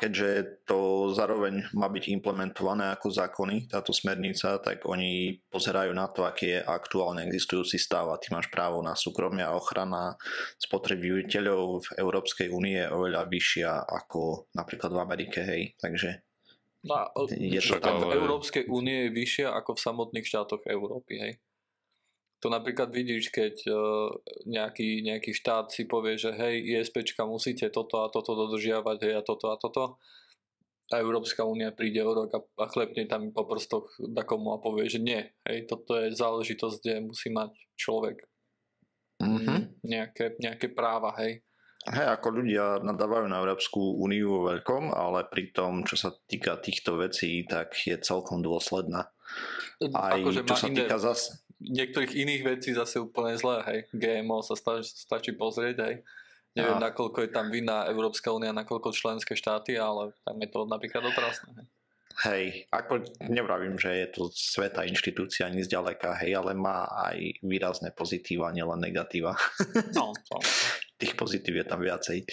keďže 0.00 0.64
to 0.66 1.12
zároveň 1.14 1.70
má 1.70 1.86
byť 1.86 2.10
implementované 2.10 2.90
ako 2.98 3.14
zákony, 3.14 3.70
táto 3.70 3.94
smernica, 3.94 4.58
tak 4.58 4.82
oni 4.88 5.38
pozerajú 5.52 5.94
na 5.94 6.10
to, 6.10 6.26
aký 6.26 6.58
je 6.58 6.60
aktuálne 6.66 7.22
existujúci 7.30 7.78
stav 7.78 8.10
a 8.10 8.18
ty 8.18 8.34
máš 8.34 8.50
právo 8.50 8.82
na 8.82 8.98
súkromie 8.98 9.46
a 9.46 9.54
ochrana 9.54 10.18
spotrebiteľov 10.58 11.84
v 11.84 11.88
Európskej 12.00 12.50
únie 12.50 12.82
je 12.82 12.90
oveľa 12.90 13.30
vyššia 13.30 13.70
ako 13.86 14.50
napríklad 14.56 14.90
v 14.90 15.02
Amerike, 15.04 15.46
hej. 15.46 15.78
Takže 15.78 16.26
No, 16.80 17.12
je 17.28 17.60
to 17.60 17.76
tam 17.76 18.00
v 18.00 18.16
Európskej 18.16 18.64
únie 18.72 19.04
je 19.04 19.10
vyššia 19.12 19.52
ako 19.52 19.76
v 19.76 19.84
samotných 19.84 20.24
štátoch 20.24 20.64
Európy, 20.64 21.20
hej? 21.20 21.32
To 22.40 22.48
napríklad 22.48 22.88
vidíš, 22.88 23.28
keď 23.28 23.54
uh, 23.68 24.08
nejaký, 24.48 25.04
nejaký 25.04 25.36
štát 25.36 25.68
si 25.68 25.84
povie, 25.84 26.16
že 26.16 26.32
hej, 26.32 26.80
ISPčka 26.80 27.28
musíte 27.28 27.68
toto 27.68 28.00
a 28.00 28.08
toto 28.08 28.32
dodržiavať, 28.32 28.98
hej, 29.04 29.14
a 29.20 29.22
toto 29.22 29.52
a 29.52 29.60
toto. 29.60 30.00
A 30.90 30.98
Európska 30.98 31.44
únia 31.44 31.70
príde 31.70 32.00
o 32.00 32.10
rok 32.10 32.32
a, 32.34 32.40
a 32.40 32.66
chlepne 32.72 33.06
tam 33.06 33.30
po 33.30 33.44
prstoch 33.44 33.92
takomu 34.16 34.56
a 34.56 34.58
povie, 34.58 34.88
že 34.88 34.98
nie, 34.98 35.20
hej, 35.46 35.68
toto 35.68 36.00
je 36.00 36.16
záležitosť, 36.16 36.76
kde 36.80 36.94
musí 37.12 37.28
mať 37.28 37.52
človek 37.76 38.24
mm-hmm. 39.20 39.84
nejaké, 39.84 40.40
nejaké 40.40 40.72
práva, 40.72 41.12
hej. 41.20 41.44
Hej, 41.88 42.08
ako 42.12 42.40
ľudia 42.40 42.80
nadávajú 42.84 43.24
na 43.28 43.40
Európsku 43.40 44.00
úniu 44.00 44.40
vo 44.40 44.40
veľkom, 44.52 44.92
ale 44.92 45.24
pri 45.28 45.52
tom, 45.52 45.84
čo 45.84 45.96
sa 45.96 46.12
týka 46.12 46.60
týchto 46.60 47.00
vecí, 47.00 47.44
tak 47.48 47.72
je 47.72 47.96
celkom 48.00 48.44
dôsledná. 48.44 49.08
Aj 49.96 50.20
akože 50.20 50.44
čo 50.44 50.56
sa 50.56 50.68
iné, 50.68 50.84
týka 50.84 51.00
zase 51.00 51.40
niektorých 51.60 52.16
iných 52.16 52.42
vecí 52.42 52.72
zase 52.72 53.00
úplne 53.00 53.36
zlé, 53.36 53.60
hej. 53.68 53.80
GMO 53.92 54.40
sa 54.40 54.56
stačí, 54.56 54.90
stačí 54.90 55.30
pozrieť, 55.36 55.76
hej. 55.86 55.94
Neviem, 56.56 56.82
a... 56.82 56.90
nakoľko 56.90 57.18
je 57.22 57.30
tam 57.30 57.46
vinná 57.52 57.86
Európska 57.86 58.34
únia, 58.34 58.50
nakoľko 58.50 58.90
členské 58.90 59.38
štáty, 59.38 59.78
ale 59.78 60.16
tam 60.26 60.36
je 60.40 60.48
to 60.50 60.66
napríklad 60.66 61.04
otrasné. 61.06 61.52
Hej. 61.54 61.68
Hej, 62.20 62.68
ako 62.68 63.06
nevravím, 63.32 63.80
že 63.80 64.04
je 64.04 64.08
to 64.12 64.22
sveta 64.28 64.84
inštitúcia 64.84 65.48
ani 65.48 65.64
zďaleka, 65.64 66.20
hej, 66.20 66.36
ale 66.36 66.52
má 66.52 66.84
aj 66.84 67.40
výrazné 67.40 67.96
pozitíva, 67.96 68.52
nielen 68.52 68.82
negatíva. 68.82 69.38
No, 69.96 70.12
to. 70.28 70.36
Tých 71.00 71.16
pozitív 71.16 71.64
je 71.64 71.66
tam 71.70 71.80
viacej. 71.80 72.26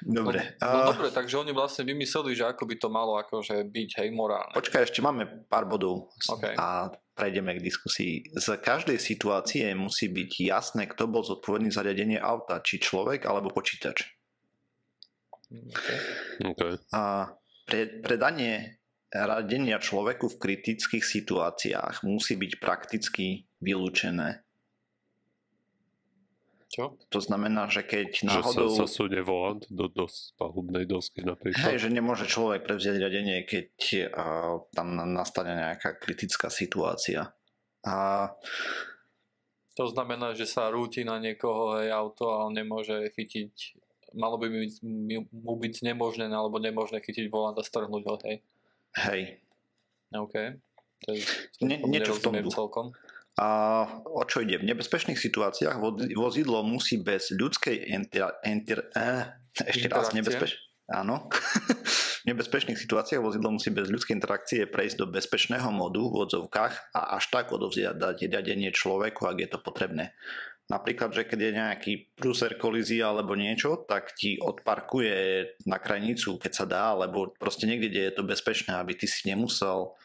Dobre. 0.00 0.56
No, 0.64 0.72
no 0.72 0.80
dobre, 0.96 1.12
takže 1.12 1.36
oni 1.36 1.52
vlastne 1.52 1.84
vymysleli, 1.84 2.32
že 2.32 2.48
ako 2.48 2.64
by 2.64 2.74
to 2.80 2.88
malo 2.88 3.20
akože 3.20 3.68
byť, 3.68 3.90
hej, 4.00 4.08
morálne. 4.16 4.56
Počkaj, 4.56 4.88
ešte 4.88 5.04
máme 5.04 5.46
pár 5.48 5.68
bodov 5.68 6.08
okay. 6.28 6.56
a 6.56 6.88
prejdeme 7.12 7.52
k 7.56 7.64
diskusii. 7.64 8.32
Z 8.32 8.64
každej 8.64 8.96
situácie 8.96 9.68
musí 9.76 10.08
byť 10.08 10.32
jasné, 10.48 10.88
kto 10.88 11.04
bol 11.04 11.20
zodpovedný 11.20 11.68
za 11.68 11.84
riadenie 11.84 12.16
auta, 12.16 12.64
či 12.64 12.80
človek 12.80 13.28
alebo 13.28 13.52
počítač. 13.52 14.08
Okay. 15.50 15.98
Okay. 16.40 16.72
A 16.96 17.34
pre, 17.68 18.00
predanie 18.00 18.80
radenia 19.10 19.82
človeku 19.82 20.30
v 20.30 20.40
kritických 20.40 21.02
situáciách 21.02 22.06
musí 22.06 22.38
byť 22.38 22.52
prakticky 22.62 23.50
vylúčené 23.58 24.46
čo? 26.70 26.94
To 27.10 27.18
znamená, 27.18 27.66
že 27.66 27.82
keď 27.82 28.30
náhodou... 28.30 28.70
Že 28.70 28.78
sa 28.78 28.86
sunie 28.86 29.20
volant 29.26 29.66
do, 29.66 29.90
do 29.90 30.06
palubnej 30.38 30.86
dosky 30.86 31.26
napríklad. 31.26 31.74
Hej, 31.74 31.84
že 31.84 31.88
nemôže 31.90 32.30
človek 32.30 32.62
prevziať 32.62 33.02
riadenie, 33.02 33.42
keď 33.42 33.70
uh, 34.14 34.62
tam 34.70 34.94
nastane 34.94 35.58
nejaká 35.58 35.98
kritická 35.98 36.46
situácia. 36.46 37.34
A... 37.82 38.30
To 39.74 39.84
znamená, 39.90 40.38
že 40.38 40.46
sa 40.46 40.70
rúti 40.70 41.02
na 41.02 41.18
niekoho 41.18 41.82
hej, 41.82 41.90
auto 41.90 42.30
a 42.30 42.46
on 42.46 42.54
nemôže 42.54 43.10
chytiť 43.18 43.82
malo 44.14 44.38
by 44.38 44.46
mu 45.30 45.54
byť 45.54 45.74
nemožné 45.86 46.26
alebo 46.30 46.58
nemožné 46.58 46.98
chytiť 46.98 47.30
volant 47.30 47.54
a 47.54 47.62
strhnúť 47.62 48.02
ho, 48.10 48.14
hej. 48.26 48.42
Hej. 48.98 49.20
OK. 50.10 50.34
To 51.06 51.08
je, 51.14 51.22
Nie- 51.62 51.82
niečo 51.86 52.18
v 52.18 52.22
tom 52.22 52.34
duchu. 52.34 52.50
celkom. 52.50 52.86
A 53.40 53.48
o 54.04 54.20
čo 54.28 54.44
ide? 54.44 54.60
V 54.60 54.68
nebezpečných 54.68 55.16
situáciách 55.16 55.80
vozi- 55.80 56.12
vozidlo 56.12 56.60
musí 56.60 57.00
bez 57.00 57.32
ľudskej 57.32 57.88
enter, 57.88 58.36
enter, 58.44 58.92
eh, 58.92 59.32
ešte 59.64 59.88
raz 59.88 60.12
nebezpeč... 60.12 60.60
Áno. 60.92 61.30
v 62.20 62.24
nebezpečných 62.28 62.76
situáciách 62.76 63.24
vozidlo 63.24 63.48
musí 63.48 63.72
bez 63.72 63.88
ľudskej 63.88 64.12
interakcie 64.12 64.68
prejsť 64.68 64.96
do 65.00 65.06
bezpečného 65.08 65.72
modu 65.72 66.04
v 66.04 66.28
odzovkách 66.28 66.92
a 66.92 67.16
až 67.16 67.32
tak 67.32 67.48
odovzdať 67.48 68.28
riadenie 68.28 68.74
človeku, 68.76 69.24
ak 69.24 69.38
je 69.40 69.48
to 69.48 69.58
potrebné. 69.62 70.12
Napríklad, 70.70 71.10
že 71.10 71.26
keď 71.26 71.38
je 71.40 71.58
nejaký 71.58 71.92
prúser, 72.14 72.54
kolízia 72.54 73.10
alebo 73.10 73.34
niečo, 73.34 73.82
tak 73.88 74.14
ti 74.14 74.38
odparkuje 74.38 75.18
na 75.66 75.82
krajnicu, 75.82 76.38
keď 76.38 76.52
sa 76.54 76.66
dá, 76.68 76.94
alebo 76.94 77.34
proste 77.34 77.66
niekde, 77.66 77.90
kde 77.90 78.02
je 78.06 78.14
to 78.14 78.22
bezpečné, 78.22 78.78
aby 78.78 78.94
ty 78.94 79.10
si 79.10 79.26
nemusel. 79.26 79.98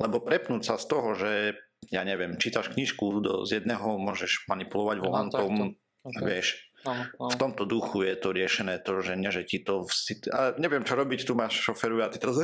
Lebo 0.00 0.24
prepnúť 0.24 0.62
sa 0.64 0.74
z 0.80 0.86
toho, 0.88 1.12
že 1.12 1.60
ja 1.88 2.02
neviem, 2.04 2.36
čítaš 2.36 2.72
knižku, 2.72 3.20
do, 3.20 3.32
z 3.44 3.60
jedného 3.62 3.98
môžeš 3.98 4.44
manipulovať 4.46 4.96
Aha, 5.00 5.04
volantom, 5.04 5.52
takto. 5.52 6.08
OK. 6.08 6.20
vieš. 6.24 6.48
Áno, 6.86 7.10
áno. 7.18 7.30
V 7.30 7.36
tomto 7.36 7.66
duchu 7.66 8.06
je 8.06 8.14
to 8.14 8.30
riešené, 8.30 8.78
to, 8.86 9.02
že 9.02 9.18
nie, 9.18 9.34
že 9.34 9.42
ti 9.42 9.58
to... 9.58 9.82
A 10.30 10.54
neviem, 10.62 10.86
čo 10.86 10.94
robiť, 10.94 11.26
tu 11.26 11.34
máš 11.34 11.58
šoferu 11.58 11.98
a 11.98 12.06
ty 12.06 12.22
teraz... 12.22 12.38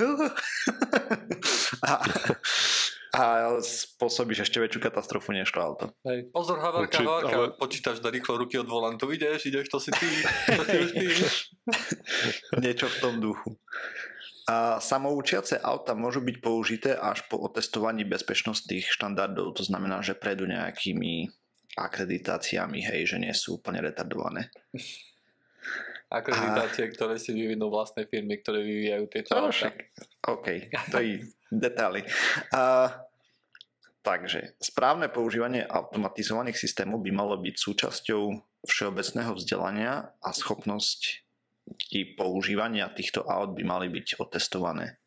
a, 1.86 1.92
a 3.14 3.22
spôsobíš 3.62 4.50
ešte 4.50 4.58
väčšiu 4.58 4.82
katastrofu 4.82 5.30
než 5.30 5.54
to 5.54 5.62
auto. 5.62 5.84
Hej. 6.02 6.34
Pozor, 6.34 6.58
havarka, 6.58 6.98
Určite, 6.98 7.06
havarka. 7.06 7.36
ale- 7.38 7.54
Počítaš 7.54 8.02
na 8.02 8.10
rýchlo 8.10 8.34
ruky 8.42 8.58
od 8.58 8.66
volantu. 8.66 9.06
Ideš, 9.14 9.46
ideš, 9.46 9.70
to 9.70 9.78
si 9.78 9.94
ty. 9.94 10.08
To 10.50 10.62
si 10.66 10.76
už 10.82 10.90
ty. 10.98 11.04
Niečo 12.66 12.90
v 12.90 12.96
tom 12.98 13.22
duchu. 13.22 13.54
A 14.44 14.76
samoučiace 14.76 15.56
auta 15.56 15.96
môžu 15.96 16.20
byť 16.20 16.36
použité 16.44 16.90
až 16.92 17.24
po 17.32 17.40
otestovaní 17.40 18.04
bezpečnostných 18.04 18.84
štandardov, 18.92 19.56
to 19.56 19.64
znamená, 19.64 20.04
že 20.04 20.12
prejdú 20.12 20.44
nejakými 20.44 21.32
akreditáciami, 21.80 22.84
hej, 22.84 23.08
že 23.08 23.16
nie 23.16 23.32
sú 23.32 23.56
úplne 23.56 23.80
retardované. 23.80 24.52
Akreditácie, 26.12 26.92
ktoré 26.92 27.16
si 27.16 27.32
vyvinú 27.32 27.72
vlastné 27.72 28.04
firmy, 28.06 28.38
ktoré 28.38 28.60
vyvíjajú 28.62 29.04
tieto 29.08 29.32
No, 29.32 29.48
auta. 29.48 29.56
však, 29.56 29.74
OK, 30.28 30.46
to 30.92 30.96
je 31.00 31.24
detaily. 31.64 32.04
A, 32.52 32.92
takže 34.04 34.60
správne 34.60 35.08
používanie 35.08 35.64
automatizovaných 35.64 36.60
systémov 36.60 37.00
by 37.00 37.10
malo 37.10 37.34
byť 37.40 37.54
súčasťou 37.56 38.22
všeobecného 38.68 39.32
vzdelania 39.34 40.12
a 40.20 40.30
schopnosť 40.36 41.23
používania 42.18 42.92
týchto 42.92 43.24
aut 43.24 43.56
by 43.56 43.62
mali 43.64 43.86
byť 43.88 44.20
otestované. 44.20 45.00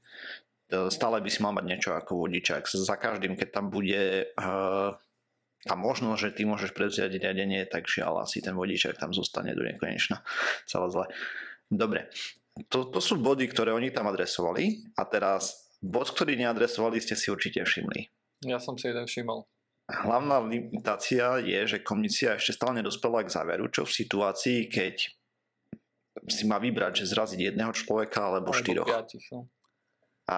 E, 0.68 0.90
Stále 0.90 1.22
by 1.22 1.30
si 1.30 1.40
mal 1.46 1.54
mať 1.54 1.66
niečo 1.66 1.92
ako 1.94 2.28
vodičák. 2.28 2.66
Za 2.66 2.96
každým, 2.98 3.38
keď 3.38 3.50
tam 3.62 3.70
bude 3.72 4.34
uh, 4.36 4.92
tá 5.68 5.76
možnosť, 5.76 6.20
že 6.22 6.34
ty 6.38 6.42
môžeš 6.48 6.72
prevziať 6.72 7.20
riadenie, 7.20 7.68
tak 7.68 7.86
žiaľ 7.86 8.24
asi 8.24 8.40
ten 8.40 8.56
vodičák 8.56 8.96
tam 8.98 9.12
zostane 9.12 9.52
do 9.58 9.62
nekonečna. 9.62 10.24
Celé 10.70 10.88
zle. 10.90 11.06
Dobre, 11.68 12.08
to, 12.72 12.88
to 12.90 13.00
sú 13.04 13.20
body, 13.20 13.46
ktoré 13.52 13.76
oni 13.76 13.92
tam 13.92 14.08
adresovali 14.08 14.94
a 14.96 15.04
teraz 15.06 15.74
bod, 15.84 16.10
ktorý 16.10 16.40
neadresovali, 16.40 16.98
ste 17.04 17.14
si 17.14 17.30
určite 17.30 17.62
všimli. 17.62 18.08
Ja 18.46 18.58
som 18.58 18.78
si 18.78 18.90
jeden 18.90 19.06
všimol. 19.06 19.46
Hlavná 19.88 20.44
limitácia 20.44 21.40
je, 21.40 21.60
že 21.64 21.78
komisia 21.80 22.36
ešte 22.36 22.60
stále 22.60 22.84
nedospela 22.84 23.24
k 23.24 23.32
záveru, 23.32 23.72
čo 23.72 23.88
v 23.88 23.96
situácii, 24.04 24.68
keď 24.68 25.16
si 26.26 26.50
má 26.50 26.58
vybrať, 26.58 27.06
že 27.06 27.14
zraziť 27.14 27.54
jedného 27.54 27.70
človeka 27.76 28.34
alebo, 28.34 28.50
Alebo 28.50 28.58
štyroch. 28.58 28.90
piatich, 28.90 29.28
no. 29.30 29.46
A 30.28 30.38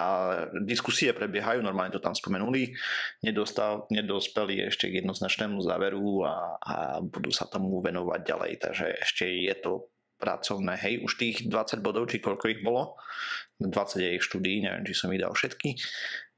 diskusie 0.62 1.10
prebiehajú, 1.10 1.66
normálne 1.66 1.90
to 1.90 1.98
tam 1.98 2.14
spomenuli, 2.14 2.70
nedostal, 3.26 3.90
nedospeli 3.90 4.70
ešte 4.70 4.86
k 4.86 5.02
jednoznačnému 5.02 5.58
záveru 5.58 6.22
a, 6.22 6.34
a 6.62 6.74
budú 7.02 7.34
sa 7.34 7.50
tomu 7.50 7.82
venovať 7.82 8.20
ďalej, 8.22 8.52
takže 8.62 8.86
ešte 9.02 9.26
je 9.26 9.54
to 9.58 9.90
pracovné, 10.20 10.78
hej, 10.78 11.02
už 11.02 11.16
tých 11.18 11.36
20 11.48 11.82
bodov, 11.82 12.06
či 12.06 12.22
koľko 12.22 12.46
ich 12.52 12.62
bolo, 12.62 12.94
20 13.58 13.72
je 13.98 14.10
ich 14.14 14.22
štúdií, 14.22 14.62
neviem, 14.62 14.86
či 14.86 14.94
som 14.94 15.10
ich 15.10 15.18
dal 15.18 15.34
všetky, 15.34 15.74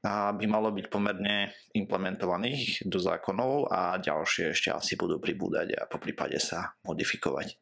a 0.03 0.33
by 0.33 0.45
malo 0.49 0.73
byť 0.73 0.87
pomerne 0.89 1.53
implementovaných 1.77 2.89
do 2.89 2.97
zákonov 2.97 3.69
a 3.69 4.01
ďalšie 4.01 4.51
ešte 4.51 4.73
asi 4.73 4.97
budú 4.97 5.21
pribúdať 5.21 5.77
a 5.77 5.87
po 5.87 6.01
prípade 6.01 6.41
sa 6.41 6.73
modifikovať. 6.83 7.55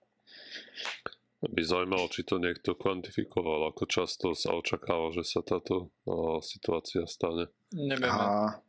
By 1.42 1.62
zaujímalo, 1.66 2.06
či 2.14 2.22
to 2.22 2.38
niekto 2.38 2.78
kvantifikoval, 2.78 3.74
ako 3.74 3.90
často 3.90 4.38
sa 4.38 4.54
očakáva, 4.54 5.10
že 5.10 5.26
sa 5.26 5.42
táto 5.42 5.90
o, 6.06 6.38
situácia 6.38 7.02
stane. 7.10 7.50
Nevieme. 7.74 8.14
A 8.14 8.62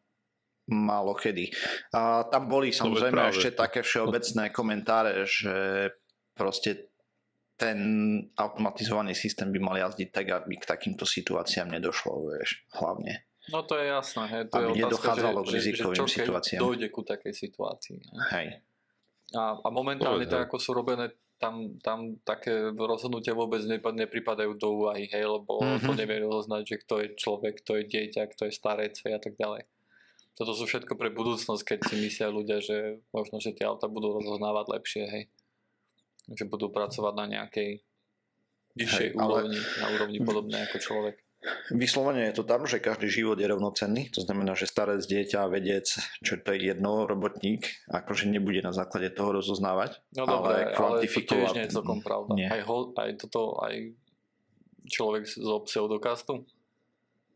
málo 0.73 1.13
kedy. 1.13 1.53
A 1.93 2.25
tam 2.33 2.49
boli 2.49 2.73
samozrejme 2.73 3.13
práve. 3.13 3.37
ešte 3.37 3.53
také 3.53 3.85
všeobecné 3.85 4.49
komentáre, 4.49 5.29
že 5.29 5.53
proste 6.33 6.89
ten 7.61 7.79
automatizovaný 8.41 9.13
systém 9.13 9.53
by 9.53 9.61
mal 9.61 9.77
jazdiť 9.77 10.09
tak, 10.09 10.27
aby 10.33 10.57
k 10.57 10.65
takýmto 10.65 11.05
situáciám 11.05 11.69
nedošlo, 11.77 12.33
vieš, 12.33 12.65
hlavne. 12.73 13.29
No 13.53 13.67
to 13.67 13.75
je 13.77 13.91
jasné. 13.91 14.23
Hej. 14.33 14.43
To 14.49 14.55
Aby 14.55 14.63
je 14.63 14.71
otázka, 14.71 14.83
nedochádzalo 14.87 15.39
že, 15.39 15.43
k 15.43 15.45
že, 15.45 15.51
že 15.51 15.59
rizikovým 15.59 15.99
čo 15.99 16.05
keď 16.07 16.15
situáciám. 16.15 16.61
dojde 16.63 16.87
ku 16.89 17.01
takej 17.05 17.33
situácii. 17.37 17.97
ne? 18.01 18.23
Hej. 18.33 18.47
A, 19.33 19.43
a 19.61 19.69
momentálne 19.69 20.25
Povedz, 20.25 20.33
tak, 20.33 20.47
ako 20.47 20.57
sú 20.63 20.71
robené, 20.73 21.11
tam, 21.43 21.75
tam 21.83 22.23
také 22.23 22.71
rozhodnutia 22.71 23.35
vôbec 23.35 23.59
nepripadajú 23.67 24.55
do 24.55 24.69
úvahy, 24.79 25.11
hej, 25.11 25.27
lebo 25.27 25.59
mm-hmm. 25.59 25.83
to 25.83 25.93
nevie 25.99 26.23
rozoznať, 26.23 26.63
že 26.63 26.77
kto 26.87 26.95
je 27.03 27.09
človek, 27.19 27.59
kto 27.67 27.83
je 27.83 27.85
dieťa, 27.91 28.31
kto 28.31 28.47
je 28.47 28.55
starec 28.55 28.95
a 29.11 29.19
tak 29.19 29.35
ďalej. 29.35 29.67
Toto 30.39 30.55
sú 30.55 30.71
všetko 30.71 30.95
pre 30.95 31.11
budúcnosť, 31.11 31.63
keď 31.67 31.79
si 31.91 31.99
myslia 31.99 32.31
ľudia, 32.31 32.63
že 32.63 33.03
možno, 33.11 33.43
že 33.43 33.53
tie 33.53 33.67
auta 33.67 33.91
budú 33.91 34.15
rozoznávať 34.15 34.67
lepšie, 34.71 35.05
hej. 35.11 35.25
Že 36.31 36.47
budú 36.47 36.71
pracovať 36.71 37.15
na 37.19 37.27
nejakej 37.27 37.83
vyššej 38.79 39.09
Hej, 39.13 39.19
ale- 39.19 39.27
úrovni, 39.27 39.61
na 39.83 39.87
úrovni 39.93 40.19
podobnej 40.23 40.61
ako 40.71 40.79
človek. 40.79 41.17
Vyslovene 41.75 42.31
je 42.31 42.39
to 42.39 42.45
tam, 42.47 42.71
že 42.71 42.79
každý 42.79 43.11
život 43.11 43.35
je 43.35 43.51
rovnocenný, 43.51 44.15
to 44.15 44.23
znamená, 44.23 44.55
že 44.55 44.71
starec, 44.71 45.03
dieťa, 45.03 45.51
vedec, 45.51 45.91
čo 46.23 46.39
to 46.39 46.55
je 46.55 46.71
jedno, 46.71 47.11
robotník, 47.11 47.67
akože 47.91 48.31
nebude 48.31 48.63
na 48.63 48.71
základe 48.71 49.11
toho 49.11 49.43
rozoznávať. 49.43 49.99
No 50.15 50.23
ale 50.23 50.31
dobre, 50.31 50.55
ale, 50.55 50.63
to 50.63 50.79
kvantifikovať- 50.79 51.35
tiež 51.35 51.57
nie 51.59 51.65
je 51.67 51.73
celkom 51.75 51.99
pravda. 51.99 52.33
Nie. 52.39 52.47
Aj, 52.47 52.63
ho, 52.63 52.95
aj 52.95 53.11
toto, 53.19 53.59
aj 53.59 53.75
človek 54.87 55.27
zo 55.27 55.67
pseudokastu. 55.67 56.47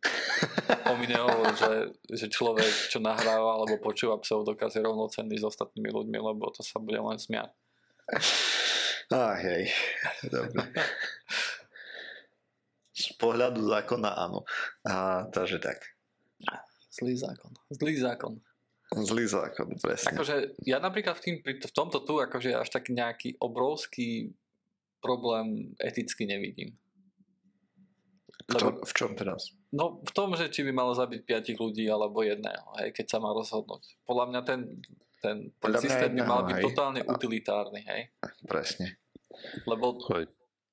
O 0.87 0.95
mi 0.95 1.09
nehovor, 1.11 1.51
že, 1.57 1.97
že 2.13 2.27
človek, 2.31 2.69
čo 2.93 3.03
nahráva 3.03 3.59
alebo 3.59 3.81
počúva 3.83 4.21
pseudokaz 4.23 4.77
je 4.77 4.85
rovnocenný 4.85 5.35
s 5.41 5.49
ostatnými 5.49 5.91
ľuďmi, 5.91 6.19
lebo 6.21 6.47
to 6.55 6.63
sa 6.63 6.79
bude 6.79 7.01
len 7.01 7.19
smiať. 7.19 7.51
Ach, 9.11 9.39
hej. 9.41 9.71
Dobre. 10.31 10.63
Z 13.07 13.15
pohľadu 13.23 13.63
zákona 13.63 14.11
áno. 14.19 14.43
A, 14.83 15.27
takže 15.31 15.63
tak. 15.63 15.79
Zlý 16.91 17.15
zákon. 17.15 17.53
Zlý 17.71 17.95
zákon. 18.03 18.35
Zlý 18.87 19.27
zákon, 19.27 19.69
presne. 19.83 20.15
Akože 20.15 20.59
ja 20.63 20.79
napríklad 20.79 21.19
v, 21.19 21.23
tým, 21.23 21.37
v 21.43 21.73
tomto 21.75 22.07
tu 22.07 22.23
akože 22.23 22.55
až 22.55 22.71
tak 22.71 22.87
nejaký 22.91 23.35
obrovský 23.43 24.31
problém 25.03 25.75
eticky 25.83 26.23
nevidím. 26.23 26.79
Kto, 28.47 28.79
v 28.87 28.93
čom 28.95 29.19
teraz? 29.19 29.59
No 29.75 29.99
v 30.07 30.13
tom, 30.15 30.39
že 30.39 30.47
či 30.55 30.63
by 30.63 30.71
malo 30.71 30.95
zabiť 30.95 31.27
piatich 31.27 31.59
ľudí 31.59 31.83
alebo 31.91 32.23
jedného, 32.23 32.79
hej, 32.79 32.95
keď 32.95 33.07
sa 33.11 33.19
má 33.19 33.35
rozhodnúť. 33.35 34.07
Podľa 34.07 34.25
mňa 34.31 34.41
ten, 34.47 34.61
ten, 35.19 35.37
ten 35.51 35.59
Podľa 35.59 35.81
systém 35.83 36.11
by 36.15 36.23
mal 36.23 36.43
byť 36.47 36.57
hej. 36.63 36.65
totálne 36.71 37.01
utilitárny, 37.03 37.83
hej. 37.83 38.03
Presne. 38.47 39.03
Lebo. 39.67 39.99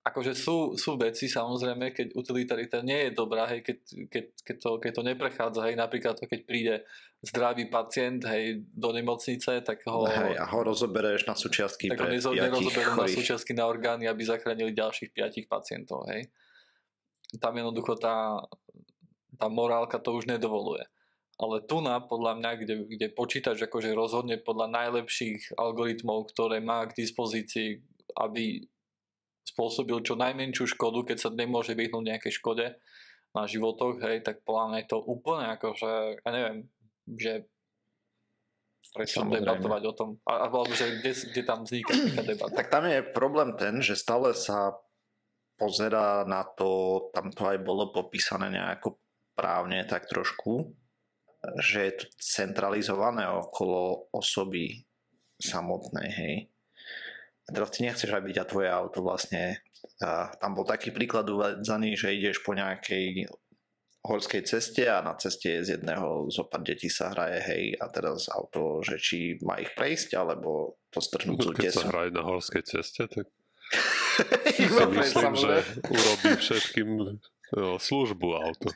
Akože 0.04 0.36
sú, 0.36 0.76
sú 0.76 1.00
veci 1.00 1.32
samozrejme, 1.32 1.96
keď 1.96 2.08
utilitarita 2.12 2.84
nie 2.84 3.08
je 3.08 3.12
dobrá, 3.16 3.48
hej, 3.48 3.64
keď, 3.64 3.78
keď, 4.12 4.26
keď, 4.44 4.56
to, 4.60 4.70
keď 4.84 4.92
to 5.00 5.04
neprechádza, 5.08 5.60
hej, 5.72 5.76
napríklad 5.80 6.20
to, 6.20 6.28
keď 6.28 6.40
príde 6.44 6.76
zdravý 7.24 7.72
pacient, 7.72 8.28
hej, 8.28 8.68
do 8.76 8.92
nemocnice, 8.92 9.64
tak 9.64 9.80
ho, 9.88 10.04
Hej, 10.04 10.36
a 10.36 10.44
ho 10.44 10.60
rozobereš 10.60 11.24
na 11.24 11.40
súčiastky 11.40 11.88
tak 11.88 12.04
ho 12.04 12.12
pre 12.12 12.20
nezo- 12.20 12.36
nerozoberú 12.36 13.00
na 13.00 13.08
súčiastky 13.08 13.56
na 13.56 13.64
orgány, 13.64 14.12
aby 14.12 14.28
zachránili 14.28 14.76
ďalších 14.76 15.16
piatich 15.16 15.48
pacientov, 15.48 16.04
hej. 16.12 16.28
Tam 17.40 17.56
jednoducho 17.56 17.96
tá, 17.96 18.44
tá 19.40 19.48
morálka 19.48 20.04
to 20.04 20.20
už 20.20 20.28
nedovoluje. 20.28 20.84
Ale 21.40 21.66
tu 21.66 21.82
na, 21.82 21.98
podľa 21.98 22.38
mňa, 22.38 22.52
kde, 22.62 22.76
kde 22.92 23.08
počítač 23.10 23.58
akože 23.66 23.96
rozhodne 23.96 24.38
podľa 24.38 24.70
najlepších 24.70 25.58
algoritmov, 25.58 26.30
ktoré 26.30 26.62
má 26.62 26.86
k 26.86 26.94
dispozícii, 26.94 27.82
aby 28.14 28.68
spôsobil 29.44 30.00
čo 30.02 30.16
najmenšiu 30.16 30.76
škodu, 30.76 31.14
keď 31.14 31.18
sa 31.20 31.30
nemôže 31.30 31.76
vyhnúť 31.76 32.04
nejakej 32.04 32.34
škode 32.40 32.66
na 33.34 33.44
životoch, 33.50 34.00
hej, 34.02 34.24
tak 34.24 34.42
podľa 34.46 34.66
mňa 34.70 34.78
je 34.84 34.88
to 34.90 34.98
úplne 35.04 35.46
akože, 35.58 35.92
ja 36.22 36.30
neviem, 36.32 36.58
že 37.18 37.50
prečo 38.94 39.26
debatovať 39.26 39.84
o 39.90 39.94
tom, 39.98 40.10
alebo 40.22 40.70
že 40.70 41.02
kde, 41.02 41.12
kde 41.34 41.42
tam 41.42 41.66
vzniká 41.66 41.92
taká 41.98 42.24
debata. 42.24 42.54
Tak 42.54 42.68
tam 42.70 42.86
je 42.86 43.02
problém 43.02 43.50
ten, 43.58 43.82
že 43.82 43.98
stále 43.98 44.38
sa 44.38 44.78
pozerá 45.58 46.22
na 46.30 46.46
to, 46.46 47.02
tam 47.10 47.34
to 47.34 47.50
aj 47.50 47.58
bolo 47.66 47.90
popísané 47.90 48.54
nejako 48.54 49.02
právne 49.34 49.82
tak 49.90 50.06
trošku, 50.06 50.78
že 51.58 51.90
je 51.90 51.94
to 52.00 52.06
centralizované 52.22 53.26
okolo 53.26 54.14
osoby 54.14 54.86
samotnej, 55.42 56.10
hej. 56.14 56.36
A 57.44 57.50
teraz 57.52 57.70
ty 57.76 57.84
nechceš, 57.84 58.12
aby 58.16 58.32
ťa 58.32 58.46
tvoje 58.48 58.70
auto 58.72 59.04
vlastne... 59.04 59.60
A 60.00 60.32
tam 60.40 60.56
bol 60.56 60.64
taký 60.64 60.96
príklad 60.96 61.28
uvádzaný, 61.28 62.00
že 62.00 62.16
ideš 62.16 62.40
po 62.40 62.56
nejakej 62.56 63.28
horskej 64.04 64.44
ceste 64.44 64.84
a 64.84 65.00
na 65.00 65.16
ceste 65.16 65.48
je 65.60 65.64
z 65.64 65.70
jedného 65.80 66.28
zo 66.28 66.44
pár 66.44 66.60
detí 66.60 66.92
sa 66.92 67.16
hraje, 67.16 67.40
hej, 67.40 67.64
a 67.80 67.88
teraz 67.88 68.28
auto, 68.28 68.84
že 68.84 69.00
či 69.00 69.40
má 69.40 69.56
ich 69.64 69.72
prejsť, 69.72 70.20
alebo 70.20 70.76
to 70.92 71.00
strhnúť 71.00 71.40
no, 71.40 71.56
Keď 71.56 71.72
sa 71.72 71.88
hraje 71.88 72.12
na 72.12 72.24
horskej 72.28 72.64
ceste, 72.68 73.08
tak 73.08 73.32
si 74.60 74.68
myslím, 74.68 75.34
že 75.40 75.64
urobí 75.88 76.36
všetkým 76.36 76.90
jo, 77.56 77.80
službu 77.80 78.28
auto. 78.36 78.68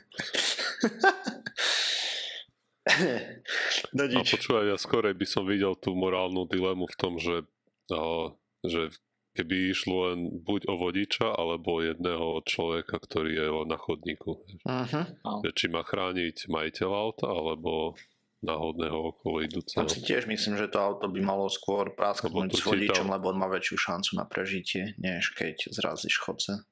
no 3.92 4.02
A 4.08 4.24
počúvaj, 4.24 4.64
ja 4.72 4.80
skorej 4.80 5.12
by 5.12 5.26
som 5.28 5.44
videl 5.44 5.76
tú 5.76 5.92
morálnu 5.92 6.48
dilemu 6.48 6.88
v 6.88 6.96
tom, 6.96 7.20
že, 7.20 7.44
o, 7.92 8.32
že 8.64 8.94
keby 9.38 9.70
išlo 9.70 10.10
len 10.10 10.42
buď 10.42 10.66
o 10.66 10.74
vodiča, 10.74 11.30
alebo 11.30 11.78
jedného 11.78 12.42
človeka, 12.42 12.98
ktorý 12.98 13.30
je 13.38 13.46
len 13.46 13.68
na 13.70 13.78
chodníku. 13.78 14.42
Uh-huh. 14.66 15.04
Že 15.46 15.50
či 15.54 15.66
má 15.70 15.86
chrániť 15.86 16.50
majiteľ 16.50 16.90
auta, 16.90 17.30
alebo 17.30 17.94
náhodného 18.38 19.14
okolo 19.14 19.42
idúceho. 19.42 19.82
Tam 19.82 19.90
si 19.90 20.02
tiež 20.02 20.30
myslím, 20.30 20.54
že 20.54 20.70
to 20.70 20.78
auto 20.78 21.10
by 21.10 21.18
malo 21.22 21.50
skôr 21.50 21.90
prásknuť 21.94 22.54
s 22.54 22.62
vodičom, 22.62 23.10
tam... 23.10 23.14
lebo 23.14 23.34
on 23.34 23.38
má 23.38 23.50
väčšiu 23.50 23.76
šancu 23.78 24.10
na 24.14 24.26
prežitie, 24.30 24.94
než 24.98 25.34
keď 25.34 25.74
zrazíš 25.74 26.22
chodce. 26.22 26.62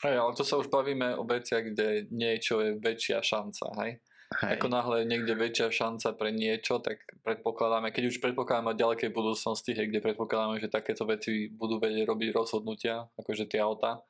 Hej, 0.00 0.16
ale 0.16 0.32
to 0.32 0.42
sa 0.42 0.56
už 0.56 0.72
bavíme 0.72 1.14
o 1.14 1.28
veciach, 1.28 1.62
kde 1.62 2.08
niečo 2.10 2.58
je 2.64 2.80
väčšia 2.80 3.20
šanca, 3.20 3.64
hej? 3.84 4.00
Hej. 4.30 4.56
Ako 4.56 4.70
náhle 4.70 5.02
niekde 5.06 5.34
väčšia 5.34 5.74
šanca 5.74 6.14
pre 6.14 6.30
niečo, 6.30 6.78
tak 6.78 7.02
predpokladáme, 7.26 7.90
keď 7.90 8.14
už 8.14 8.22
predpokladáme 8.22 8.78
ďalekej 8.78 9.10
budúcnosti, 9.10 9.74
hej, 9.74 9.90
kde 9.90 10.04
predpokladáme, 10.04 10.62
že 10.62 10.70
takéto 10.70 11.02
veci 11.04 11.50
budú 11.50 11.82
vedieť 11.82 12.06
robiť 12.06 12.28
rozhodnutia, 12.30 13.10
akože 13.18 13.50
tie 13.50 13.58
auta, 13.58 14.06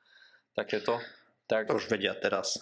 takéto. 0.53 1.01
Tak... 1.49 1.67
To 1.67 1.81
už 1.81 1.89
vedia 1.89 2.13
teraz. 2.13 2.61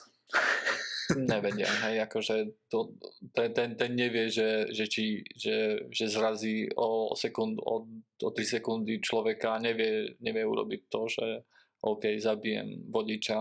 Nevedia, 1.09 1.65
hej, 1.89 2.05
akože 2.05 2.69
to, 2.69 2.93
ten, 3.33 3.49
ten, 3.49 3.69
ten 3.73 3.91
nevie, 3.97 4.29
že, 4.29 4.69
že, 4.69 4.85
či, 4.85 5.25
že, 5.33 5.89
že 5.89 6.05
zrazí 6.05 6.69
o, 6.77 7.17
sekund, 7.17 7.57
o, 7.65 7.89
o 8.21 8.29
3 8.29 8.61
sekundy 8.61 9.01
človeka, 9.01 9.57
nevie, 9.57 10.21
nevie 10.21 10.45
urobiť 10.45 10.81
to, 10.85 11.01
že 11.09 11.25
OK, 11.81 12.13
zabijem 12.21 12.91
vodiča, 12.93 13.39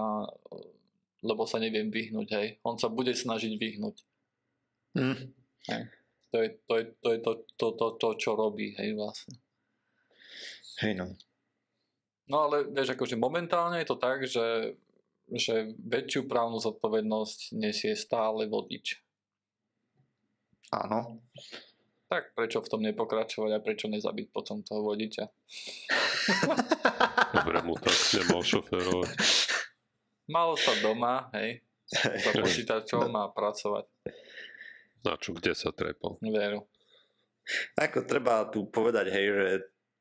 lebo 1.23 1.47
sa 1.47 1.59
neviem 1.59 1.91
vyhnúť, 1.91 2.29
hej. 2.39 2.49
On 2.63 2.79
sa 2.79 2.87
bude 2.87 3.15
snažiť 3.15 3.59
vyhnúť. 3.59 3.97
Mm. 4.95 5.35
Hej. 5.69 5.83
To, 6.29 6.37
je, 6.45 6.49
to, 6.69 6.73
je, 6.77 6.85
to 7.01 7.09
je 7.13 7.19
to, 7.25 7.33
to, 7.57 7.67
to, 7.73 7.87
to, 7.97 8.09
čo 8.21 8.31
robí, 8.37 8.77
hej, 8.77 8.93
vlastne. 8.95 9.41
Hej, 10.85 10.95
no. 10.95 11.07
No 12.29 12.37
ale 12.45 12.69
vieš, 12.69 12.93
akože 12.93 13.17
momentálne 13.17 13.81
je 13.81 13.89
to 13.89 13.97
tak, 13.97 14.29
že, 14.29 14.77
že 15.33 15.73
väčšiu 15.81 16.29
právnu 16.29 16.61
zodpovednosť 16.61 17.57
nesie 17.57 17.97
stále 17.97 18.45
vodič. 18.45 19.01
Áno. 20.69 21.25
Tak 22.13 22.37
prečo 22.37 22.61
v 22.61 22.69
tom 22.69 22.85
nepokračovať 22.85 23.51
a 23.57 23.65
prečo 23.65 23.89
nezabiť 23.89 24.29
potom 24.29 24.61
toho 24.61 24.85
vodiča? 24.85 25.25
Dobre 27.37 27.59
mu 27.65 27.75
tak 27.81 27.97
nemal 28.17 28.41
šoferovať. 28.45 29.09
Malo 30.29 30.55
sa 30.61 30.77
doma, 30.85 31.33
hej, 31.35 31.64
za 32.25 32.33
počítačom 32.37 33.09
a 33.17 33.33
pracovať. 33.33 33.85
Na 35.03 35.17
čo, 35.17 35.33
kde 35.33 35.57
sa 35.57 35.73
trepol? 35.73 36.21
Veru. 36.21 36.69
Ako 37.81 38.05
treba 38.05 38.45
tu 38.53 38.69
povedať, 38.69 39.09
hej, 39.09 39.27
že 39.33 39.49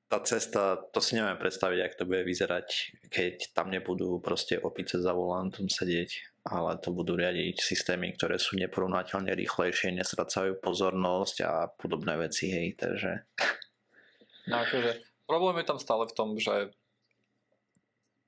tá 0.08 0.20
cesta, 0.24 0.80
to 0.92 1.00
si 1.04 1.16
neviem 1.20 1.40
predstaviť, 1.40 1.80
ak 1.84 1.94
to 2.00 2.08
bude 2.08 2.24
vyzerať, 2.24 2.68
keď 3.12 3.56
tam 3.56 3.72
nebudú 3.72 4.20
proste 4.24 4.60
opice 4.60 5.00
za 5.00 5.12
volantom 5.12 5.68
sedieť 5.68 6.38
ale 6.48 6.80
to 6.80 6.96
budú 6.96 7.20
riadiť 7.20 7.60
systémy, 7.60 8.16
ktoré 8.16 8.40
sú 8.40 8.56
neporovnateľne 8.56 9.36
rýchlejšie, 9.36 9.92
nestracajú 9.92 10.64
pozornosť 10.64 11.38
a 11.44 11.54
podobné 11.68 12.16
veci, 12.16 12.48
hej, 12.48 12.80
takže... 12.80 13.28
No 14.48 14.64
akože, 14.64 15.04
problém 15.28 15.60
je 15.60 15.68
tam 15.68 15.80
stále 15.80 16.08
v 16.08 16.16
tom, 16.16 16.40
že 16.40 16.72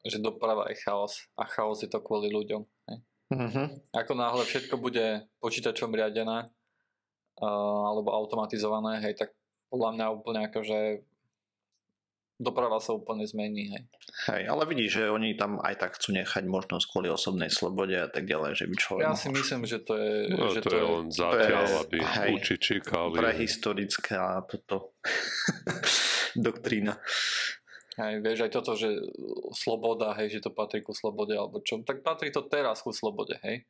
že 0.05 0.23
doprava 0.23 0.67
je 0.71 0.79
chaos 0.79 1.27
a 1.35 1.43
chaos 1.47 1.83
je 1.83 1.89
to 1.91 1.99
kvôli 1.99 2.31
ľuďom. 2.31 2.61
Hej. 2.91 2.97
Uh-huh. 3.29 3.67
Ako 3.93 4.17
náhle 4.17 4.41
všetko 4.41 4.81
bude 4.81 5.29
počítačom 5.37 5.93
riadené 5.93 6.49
uh, 7.41 7.81
alebo 7.93 8.09
automatizované, 8.15 9.03
hej, 9.05 9.13
tak 9.19 9.37
podľa 9.69 9.89
mňa 9.93 10.05
úplne 10.09 10.39
akože 10.49 11.05
doprava 12.39 12.79
sa 12.79 12.95
úplne 12.95 13.27
zmení. 13.27 13.69
Hej. 13.75 13.83
hej, 14.31 14.43
ale 14.47 14.63
vidíš, 14.63 15.03
že 15.03 15.03
oni 15.11 15.35
tam 15.35 15.59
aj 15.59 15.75
tak 15.75 15.91
chcú 15.99 16.15
nechať 16.15 16.47
možnosť 16.47 16.85
kvôli 16.87 17.11
osobnej 17.11 17.51
slobode 17.51 17.93
a 17.99 18.07
tak 18.07 18.25
ďalej, 18.25 18.55
že 18.55 18.65
by 18.65 18.75
človek 18.79 19.03
Ja 19.03 19.13
si 19.13 19.27
mohol... 19.27 19.37
myslím, 19.43 19.61
že 19.67 19.77
to 19.83 19.93
je... 19.99 20.13
No, 20.31 20.47
že 20.47 20.61
to, 20.63 20.69
to 20.71 20.75
je 20.79 20.85
len 20.87 21.07
zatiaľ, 21.11 21.65
aby 21.83 21.97
hej, 21.99 22.33
čikali. 22.57 23.15
Prehistorická 23.19 24.39
toto 24.47 24.95
doktrína. 26.47 26.95
Hej, 27.99 28.23
vieš 28.23 28.39
aj 28.47 28.51
toto, 28.55 28.79
že 28.79 28.95
sloboda, 29.51 30.15
hej, 30.15 30.39
že 30.39 30.47
to 30.47 30.55
patrí 30.55 30.79
ku 30.79 30.95
slobode, 30.95 31.35
alebo 31.35 31.59
čo, 31.59 31.83
tak 31.83 31.99
patrí 31.99 32.31
to 32.31 32.47
teraz 32.47 32.79
ku 32.79 32.95
slobode, 32.95 33.35
hej. 33.43 33.67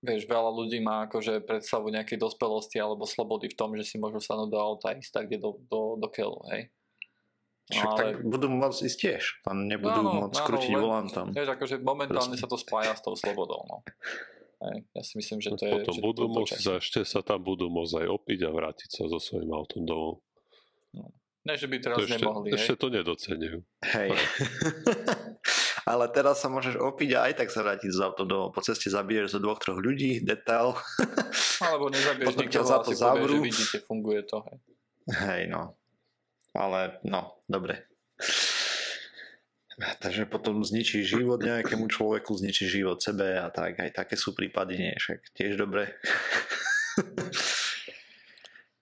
Vieš, 0.00 0.24
veľa 0.24 0.48
ľudí 0.48 0.80
má 0.80 1.04
akože 1.04 1.44
predstavu 1.44 1.92
nejakej 1.92 2.16
dospelosti 2.16 2.80
alebo 2.80 3.04
slobody 3.04 3.52
v 3.52 3.58
tom, 3.60 3.76
že 3.76 3.84
si 3.84 4.00
môžu 4.00 4.16
sadnúť 4.24 4.48
do 4.48 4.56
auta 4.56 4.86
a 4.90 4.96
ísť 4.96 5.12
tak, 5.12 5.24
kde 5.28 5.44
do, 5.44 5.50
do, 5.68 6.00
do 6.00 6.08
keľu, 6.08 6.40
hej. 6.56 6.72
Však 7.70 7.86
ale... 7.86 7.98
tak 8.00 8.12
budú 8.24 8.46
môcť 8.48 8.80
ísť 8.82 8.98
tiež. 8.98 9.22
Tam 9.46 9.56
nebudú 9.68 10.00
no, 10.00 10.26
môcť 10.26 10.40
krútiť 10.40 10.72
volantom. 10.74 11.26
Vieš, 11.36 11.48
akože 11.54 11.76
momentálne 11.84 12.34
Proste. 12.34 12.42
sa 12.42 12.50
to 12.50 12.56
spája 12.58 12.92
s 12.96 13.02
tou 13.04 13.14
slobodou. 13.14 13.60
No. 13.68 13.84
Hej, 14.60 14.88
ja 14.92 15.02
si 15.04 15.14
myslím, 15.20 15.38
že 15.44 15.52
to 15.54 15.64
je... 15.68 15.72
Potom 15.84 15.96
že 15.96 16.02
budú 16.02 16.24
môcť, 16.32 16.56
za 16.58 16.74
ešte 16.80 17.00
sa 17.04 17.20
tam 17.20 17.44
budú 17.44 17.68
môcť 17.68 18.04
aj 18.04 18.08
opiť 18.08 18.40
a 18.44 18.50
vrátiť 18.50 18.88
sa 18.88 19.02
so 19.06 19.20
svojím 19.22 19.52
autom 19.54 19.84
domov. 19.86 20.24
No. 20.96 21.12
Ne, 21.40 21.56
že 21.56 21.66
by 21.72 21.76
teraz 21.80 21.96
to 21.96 22.04
ešte, 22.04 22.20
nemohli. 22.20 22.48
Ešte 22.52 22.74
hej? 22.76 22.80
to 22.80 22.86
nedocenujú. 22.92 23.58
Hej. 23.80 24.10
Ale 25.90 26.04
teraz 26.12 26.44
sa 26.44 26.52
môžeš 26.52 26.76
opiť 26.76 27.10
a 27.16 27.32
aj 27.32 27.32
tak 27.40 27.48
sa 27.48 27.64
vrátiť 27.64 27.90
z 27.90 28.00
autom 28.04 28.28
domov. 28.28 28.52
Po 28.52 28.60
ceste 28.60 28.92
zabiješ 28.92 29.34
zo 29.34 29.40
dvoch, 29.40 29.56
troch 29.56 29.80
ľudí, 29.80 30.20
detail. 30.20 30.76
Alebo 31.64 31.88
nezabiješ 31.88 32.36
nikoho 32.36 32.68
za 32.68 32.84
to 32.84 32.92
povie, 32.92 33.24
že 33.24 33.38
vidíte, 33.40 33.78
funguje 33.88 34.20
to. 34.28 34.44
Hej. 34.44 34.58
hej, 35.16 35.42
no. 35.48 35.80
Ale 36.52 37.00
no, 37.08 37.40
dobre. 37.48 37.88
Takže 39.80 40.28
potom 40.28 40.60
zničí 40.60 41.00
život 41.08 41.40
nejakému 41.40 41.88
človeku, 41.88 42.36
zničí 42.36 42.68
život 42.68 43.00
sebe 43.00 43.40
a 43.40 43.48
tak. 43.48 43.80
Aj 43.80 43.88
také 43.88 44.12
sú 44.12 44.36
prípady, 44.36 44.76
nie? 44.76 44.92
Však 44.92 45.32
tiež 45.32 45.56
dobre. 45.56 45.96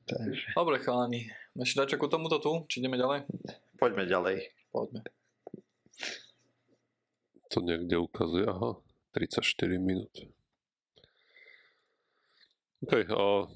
Takže. 0.08 0.56
Dobre, 0.56 0.80
chalani. 0.80 1.28
Ešte 1.52 1.84
dačo 1.84 1.96
ku 2.00 2.08
tomuto 2.08 2.40
tu? 2.40 2.64
Či 2.64 2.80
ideme 2.80 2.96
ďalej? 2.96 3.28
Poďme 3.76 4.08
ďalej. 4.08 4.36
Poďme. 4.72 5.04
To 7.52 7.58
niekde 7.60 7.96
ukazuje, 8.00 8.48
aha, 8.48 8.80
34 9.12 9.76
minút. 9.76 10.12
OK, 12.84 13.04
a 13.08 13.48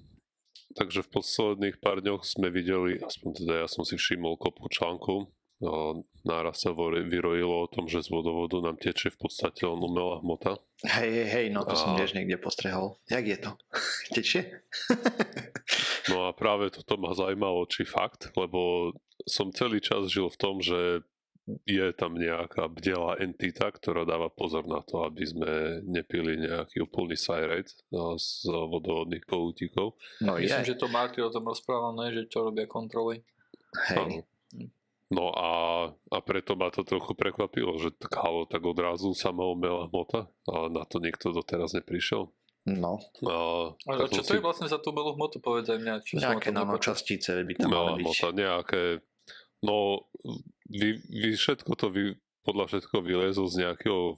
Takže 0.72 1.04
v 1.04 1.12
posledných 1.20 1.76
pár 1.84 2.00
dňoch 2.00 2.24
sme 2.24 2.48
videli, 2.48 2.96
aspoň 2.96 3.44
teda 3.44 3.54
ja 3.64 3.68
som 3.68 3.84
si 3.84 4.00
všimol 4.00 4.40
kopu 4.40 4.64
článkov, 4.72 5.28
náraz 6.24 6.64
sa 6.64 6.72
vyrojilo 6.72 7.68
o 7.68 7.70
tom, 7.70 7.86
že 7.86 8.02
z 8.02 8.08
vodovodu 8.08 8.58
nám 8.64 8.80
tečie 8.80 9.12
v 9.12 9.18
podstate 9.20 9.68
len 9.68 9.78
umelá 9.78 10.18
hmota. 10.24 10.58
Hej, 10.82 11.10
hej, 11.12 11.28
hej, 11.28 11.46
no 11.52 11.62
to 11.62 11.76
a... 11.76 11.78
som 11.78 11.94
tiež 11.94 12.16
niekde 12.16 12.40
postrehol. 12.40 12.96
Jak 13.06 13.24
je 13.28 13.36
to? 13.38 13.50
tečie? 14.16 14.40
no 16.11 16.26
a 16.26 16.34
práve 16.34 16.72
toto 16.74 16.98
ma 16.98 17.14
zaujímalo, 17.14 17.68
či 17.70 17.86
fakt, 17.86 18.34
lebo 18.34 18.90
som 19.28 19.55
celý 19.55 19.78
čas 19.78 20.11
žil 20.11 20.26
v 20.26 20.40
tom, 20.40 20.59
že 20.59 21.07
je 21.66 21.90
tam 21.98 22.14
nejaká 22.14 22.70
bdelá 22.70 23.18
entita, 23.18 23.66
ktorá 23.66 24.07
dáva 24.07 24.30
pozor 24.30 24.62
na 24.70 24.78
to, 24.86 25.03
aby 25.03 25.26
sme 25.26 25.82
nepili 25.82 26.38
nejaký 26.38 26.86
úplný 26.86 27.18
sajrejt 27.18 27.90
no, 27.90 28.14
z 28.14 28.46
vodovodných 28.46 29.26
kohútikov. 29.26 29.98
No 30.22 30.38
Myslím, 30.38 30.62
je. 30.62 30.70
že 30.74 30.78
to 30.78 30.86
Marty 30.86 31.18
o 31.18 31.34
tom 31.34 31.50
rozprával, 31.50 31.98
ne? 31.98 32.14
že 32.14 32.30
čo 32.30 32.46
robia 32.46 32.70
kontroly. 32.70 33.26
Hej. 33.90 34.22
No 35.12 35.28
a, 35.34 35.53
a 35.92 36.18
preto 36.24 36.57
ma 36.57 36.72
to 36.72 36.88
trochu 36.88 37.12
prekvapilo, 37.12 37.76
že 37.76 37.92
tak 37.92 38.16
halo, 38.16 38.48
tak 38.48 38.64
odrazu 38.64 39.12
sama 39.12 39.44
umelá 39.44 39.84
hmota 39.90 40.32
a 40.48 40.72
na 40.72 40.88
to 40.88 41.03
nikto 41.05 41.36
doteraz 41.36 41.76
neprišiel. 41.76 42.32
No. 42.62 43.02
A, 43.26 43.90
a 43.90 44.06
čo 44.06 44.22
to 44.22 44.30
si... 44.30 44.38
je 44.38 44.44
vlastne 44.44 44.70
za 44.70 44.78
tú 44.78 44.94
umelú 44.94 45.18
hmotu, 45.18 45.42
povedz 45.42 45.74
aj 45.74 45.78
mňa. 45.82 45.94
Čo 46.06 46.14
nejaké 46.22 46.54
nanočastice 46.54 47.42
by 47.42 47.54
tam 47.58 47.70
mali 47.74 48.02
byť. 48.02 48.06
Hmota, 48.06 48.28
nejaké, 48.30 48.82
no 49.66 50.06
vy, 50.70 51.02
vy 51.02 51.30
všetko 51.34 51.74
to 51.74 51.86
vy, 51.90 52.02
podľa 52.46 52.70
všetko 52.70 52.96
vylezlo 53.02 53.50
z 53.50 53.66
nejakého 53.66 54.14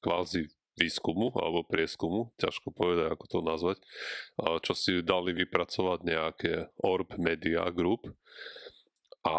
kvázi 0.00 0.48
výskumu 0.76 1.32
alebo 1.36 1.68
prieskumu, 1.68 2.32
ťažko 2.40 2.72
povedať, 2.72 3.12
ako 3.12 3.24
to 3.28 3.38
nazvať, 3.40 3.78
čo 4.60 4.72
si 4.76 5.00
dali 5.00 5.32
vypracovať 5.32 5.98
nejaké 6.04 6.52
Orb 6.84 7.16
Media 7.20 7.68
Group 7.72 8.08
a 9.24 9.36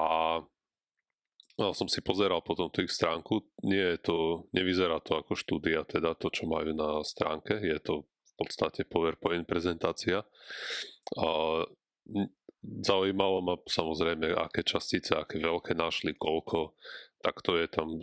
No, 1.57 1.73
som 1.73 1.89
si 1.89 2.05
pozeral 2.05 2.45
potom 2.45 2.69
tú 2.69 2.85
ich 2.85 2.93
stránku, 2.93 3.41
nie 3.65 3.97
je 3.97 3.97
to, 3.97 4.45
nevyzerá 4.53 5.01
to 5.01 5.17
ako 5.17 5.33
štúdia, 5.33 5.81
teda 5.89 6.13
to, 6.13 6.29
čo 6.29 6.45
majú 6.45 6.69
na 6.69 7.01
stránke, 7.01 7.57
je 7.57 7.81
to 7.81 8.05
podstate 8.37 8.85
PowerPoint 8.85 9.43
prezentácia. 9.49 10.21
A 11.17 11.27
zaujímalo 12.61 13.41
ma 13.41 13.55
samozrejme, 13.65 14.37
aké 14.37 14.61
častice, 14.61 15.17
aké 15.17 15.41
veľké 15.41 15.73
našli, 15.73 16.13
koľko, 16.13 16.77
tak 17.21 17.41
to 17.41 17.57
je 17.57 17.67
tam 17.67 17.99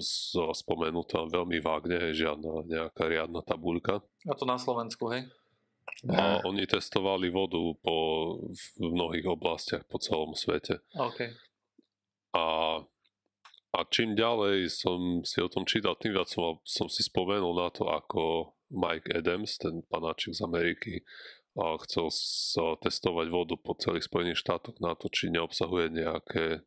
spomenuté 0.53 1.23
veľmi 1.31 1.59
vágne, 1.63 2.13
žiadna 2.13 2.67
nejaká 2.67 3.07
riadna 3.07 3.41
tabuľka. 3.47 4.03
A 4.27 4.35
to 4.35 4.45
na 4.45 4.59
Slovensku, 4.59 5.09
hej? 5.15 5.31
A 6.11 6.41
oni 6.45 6.65
testovali 6.67 7.29
vodu 7.29 7.61
po, 7.81 7.97
v 8.51 8.65
mnohých 8.81 9.29
oblastiach 9.29 9.85
po 9.87 10.01
celom 10.01 10.33
svete. 10.33 10.81
Okay. 10.97 11.33
A 12.35 12.45
a 13.75 13.83
čím 13.91 14.15
ďalej 14.15 14.71
som 14.71 15.27
si 15.27 15.43
o 15.43 15.51
tom 15.51 15.67
čítal, 15.67 15.99
tým 15.99 16.15
viac 16.15 16.31
som, 16.31 16.63
som 16.63 16.87
si 16.87 17.03
spomenul 17.03 17.59
na 17.59 17.75
to, 17.75 17.91
ako 17.91 18.55
Mike 18.75 19.15
Adams, 19.15 19.57
ten 19.57 19.87
panáčik 19.87 20.35
z 20.35 20.43
Ameriky, 20.43 20.95
a 21.55 21.79
chcel 21.87 22.11
sa 22.11 22.75
testovať 22.83 23.31
vodu 23.31 23.55
po 23.55 23.79
celých 23.79 24.11
Spojených 24.11 24.43
štátoch 24.43 24.83
na 24.83 24.99
to, 24.99 25.07
či 25.07 25.31
neobsahuje 25.31 25.87
nejaké, 25.95 26.67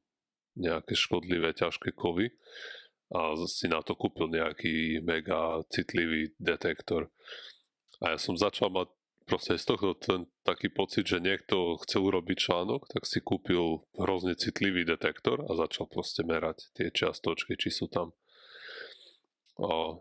nejaké 0.56 0.94
škodlivé 0.96 1.52
ťažké 1.52 1.92
kovy 1.92 2.32
a 3.12 3.36
si 3.48 3.68
na 3.68 3.84
to 3.84 4.00
kúpil 4.00 4.32
nejaký 4.32 5.04
mega 5.04 5.60
citlivý 5.68 6.32
detektor. 6.40 7.12
A 8.00 8.16
ja 8.16 8.18
som 8.20 8.40
začal 8.40 8.72
mať 8.72 8.88
proste 9.28 9.60
z 9.60 9.68
tohto 9.68 9.92
ten 10.00 10.24
taký 10.48 10.72
pocit, 10.72 11.04
že 11.04 11.20
niekto 11.20 11.76
chcel 11.84 12.08
urobiť 12.08 12.48
článok, 12.48 12.88
tak 12.88 13.04
si 13.04 13.20
kúpil 13.20 13.84
hrozne 14.00 14.40
citlivý 14.40 14.88
detektor 14.88 15.44
a 15.44 15.52
začal 15.60 15.92
proste 15.92 16.24
merať 16.24 16.72
tie 16.72 16.88
čiastočky, 16.88 17.60
či 17.60 17.76
sú 17.76 17.92
tam. 17.92 18.16
A, 19.60 20.00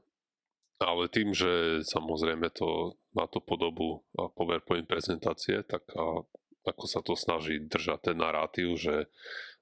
ale 0.77 1.09
tým, 1.09 1.33
že 1.33 1.81
samozrejme 1.85 2.53
to 2.53 3.01
má 3.16 3.24
to 3.33 3.41
podobu 3.41 4.05
PowerPoint 4.12 4.85
prezentácie, 4.85 5.64
tak 5.64 5.89
a, 5.97 6.20
ako 6.68 6.85
sa 6.85 7.01
to 7.01 7.16
snaží 7.16 7.64
držať 7.64 8.12
ten 8.12 8.16
narratív, 8.20 8.77
že 8.77 9.09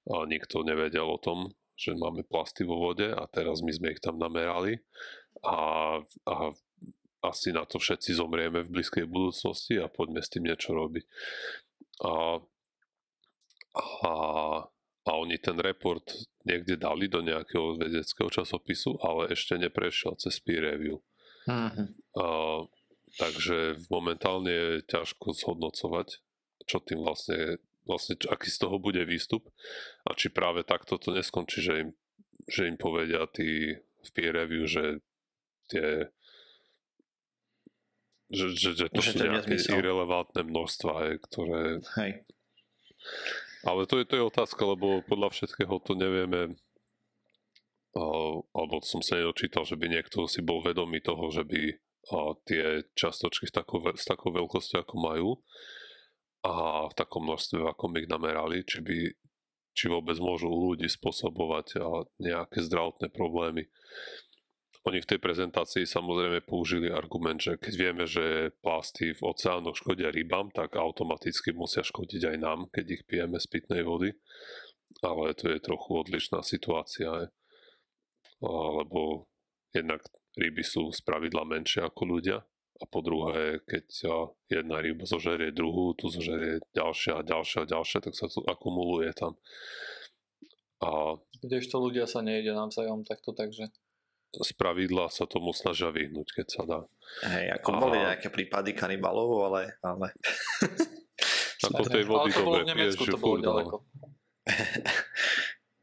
a 0.04 0.28
nikto 0.28 0.60
nevedel 0.60 1.08
o 1.08 1.16
tom, 1.16 1.56
že 1.74 1.96
máme 1.96 2.28
plasty 2.28 2.62
vo 2.62 2.76
vode 2.76 3.08
a 3.08 3.24
teraz 3.26 3.64
my 3.64 3.72
sme 3.72 3.96
ich 3.96 4.04
tam 4.04 4.20
namerali 4.20 4.84
a, 5.42 5.98
a 6.28 6.34
asi 7.24 7.56
na 7.56 7.64
to 7.64 7.80
všetci 7.80 8.20
zomrieme 8.20 8.60
v 8.60 8.72
blízkej 8.78 9.08
budúcnosti 9.08 9.80
a 9.80 9.88
poďme 9.88 10.20
s 10.20 10.28
tým 10.28 10.44
niečo 10.44 10.76
robiť. 10.76 11.04
A, 12.04 12.44
a, 13.80 14.12
a 15.04 15.10
oni 15.20 15.36
ten 15.36 15.60
report 15.60 16.04
niekde 16.48 16.80
dali 16.80 17.12
do 17.12 17.20
nejakého 17.20 17.76
vedeckého 17.76 18.28
časopisu, 18.32 18.96
ale 19.04 19.32
ešte 19.36 19.60
neprešiel 19.60 20.16
cez 20.16 20.40
peer 20.40 20.64
review. 20.64 21.04
Mm-hmm. 21.44 21.88
A, 22.16 22.26
takže 23.20 23.84
momentálne 23.92 24.48
je 24.48 24.68
ťažko 24.88 25.36
zhodnocovať, 25.36 26.24
čo 26.64 26.80
tým 26.80 27.04
vlastne, 27.04 27.60
vlastne 27.84 28.16
aký 28.32 28.48
z 28.48 28.58
toho 28.64 28.80
bude 28.80 29.04
výstup 29.04 29.44
a 30.08 30.16
či 30.16 30.32
práve 30.32 30.64
takto 30.64 30.96
to 30.96 31.12
neskončí, 31.12 31.60
že 31.60 31.74
im, 31.84 31.90
že 32.48 32.64
im 32.64 32.80
povedia 32.80 33.28
tí 33.28 33.76
v 33.76 34.10
peer 34.16 34.32
review, 34.36 34.64
že 34.64 35.04
tie 35.68 36.08
že, 38.32 38.50
že, 38.56 38.70
že 38.74 38.86
to 38.88 39.00
že 39.04 39.14
sú 39.14 39.20
to 39.20 39.24
nejaké 39.28 39.52
nezmysel. 39.52 39.78
irrelevantné 39.78 40.42
množstva, 40.48 40.92
hej, 41.06 41.14
ktoré... 41.28 41.60
Hej. 42.00 42.12
Ale 43.64 43.88
to 43.88 44.00
je, 44.00 44.04
to 44.04 44.14
je 44.20 44.28
otázka, 44.28 44.60
lebo 44.64 45.00
podľa 45.08 45.32
všetkého 45.32 45.80
to 45.80 45.96
nevieme 45.96 46.56
alebo 48.50 48.82
som 48.82 48.98
sa 49.06 49.22
nedočítal, 49.22 49.62
že 49.62 49.78
by 49.78 49.86
niekto 49.86 50.26
si 50.26 50.42
bol 50.42 50.58
vedomý 50.58 50.98
toho, 50.98 51.30
že 51.30 51.46
by 51.46 51.78
tie 52.42 52.82
častočky 52.98 53.46
s 53.46 53.54
takou, 53.54 53.78
s 53.94 54.02
takou 54.02 54.34
veľkosťou, 54.34 54.82
ako 54.82 54.94
majú 54.98 55.28
a 56.44 56.84
v 56.90 56.94
takom 56.98 57.24
množstve, 57.24 57.62
ako 57.62 57.94
ich 57.96 58.10
namerali, 58.10 58.66
či 58.66 58.82
by 58.82 58.98
či 59.74 59.90
vôbec 59.90 60.14
môžu 60.22 60.46
u 60.46 60.70
ľudí 60.70 60.86
spôsobovať 60.86 61.82
nejaké 62.22 62.62
zdravotné 62.62 63.10
problémy. 63.10 63.66
Oni 64.84 65.00
v 65.00 65.16
tej 65.16 65.20
prezentácii 65.20 65.88
samozrejme 65.88 66.44
použili 66.44 66.92
argument, 66.92 67.40
že 67.40 67.56
keď 67.56 67.74
vieme, 67.74 68.04
že 68.04 68.52
plasty 68.60 69.16
v 69.16 69.32
oceánoch 69.32 69.80
škodia 69.80 70.12
rybám, 70.12 70.52
tak 70.52 70.76
automaticky 70.76 71.56
musia 71.56 71.80
škodiť 71.80 72.22
aj 72.28 72.36
nám, 72.36 72.68
keď 72.68 73.00
ich 73.00 73.02
pijeme 73.08 73.40
z 73.40 73.46
pitnej 73.48 73.80
vody. 73.80 74.12
Ale 75.00 75.32
to 75.32 75.48
je 75.48 75.64
trochu 75.64 75.88
odlišná 76.04 76.44
situácia, 76.44 77.32
lebo 78.44 79.24
jednak 79.72 80.04
ryby 80.36 80.60
sú 80.60 80.92
z 80.92 81.00
pravidla 81.00 81.48
menšie 81.48 81.80
ako 81.80 82.02
ľudia 82.04 82.44
a 82.82 82.84
po 82.90 83.00
druhé, 83.00 83.62
keď 83.64 83.86
jedna 84.50 84.82
ryba 84.82 85.06
zožerie 85.06 85.54
druhú, 85.54 85.94
tu 85.94 86.10
zožerie 86.10 86.58
ďalšia 86.74 87.22
a 87.22 87.26
ďalšia 87.26 87.58
a 87.62 87.70
ďalšia, 87.70 87.98
tak 88.02 88.14
sa 88.18 88.26
to 88.26 88.42
akumuluje 88.50 89.14
tam. 89.14 89.38
A... 90.82 91.14
Kdežto 91.38 91.78
ľudia 91.78 92.10
sa 92.10 92.20
nejde 92.20 92.50
navzájom 92.50 93.06
takto, 93.06 93.30
takže 93.30 93.70
z 94.42 94.50
pravidla 94.58 95.06
sa 95.12 95.28
tomu 95.28 95.54
snažia 95.54 95.94
vyhnúť, 95.94 96.42
keď 96.42 96.46
sa 96.50 96.62
dá. 96.66 96.80
Hej, 97.22 97.54
ako 97.60 97.68
a... 97.70 97.78
boli 97.78 97.96
nejaké 98.02 98.28
prípady 98.32 98.74
kanibalov, 98.74 99.30
ale... 99.46 99.78
ale... 99.84 100.10
Ako 101.64 101.88
tej 101.88 102.04
vody 102.04 102.30
dobre 102.34 102.68
piješ, 102.76 103.00
že 103.00 103.16
furt, 103.16 103.40
ďaleko. 103.40 103.76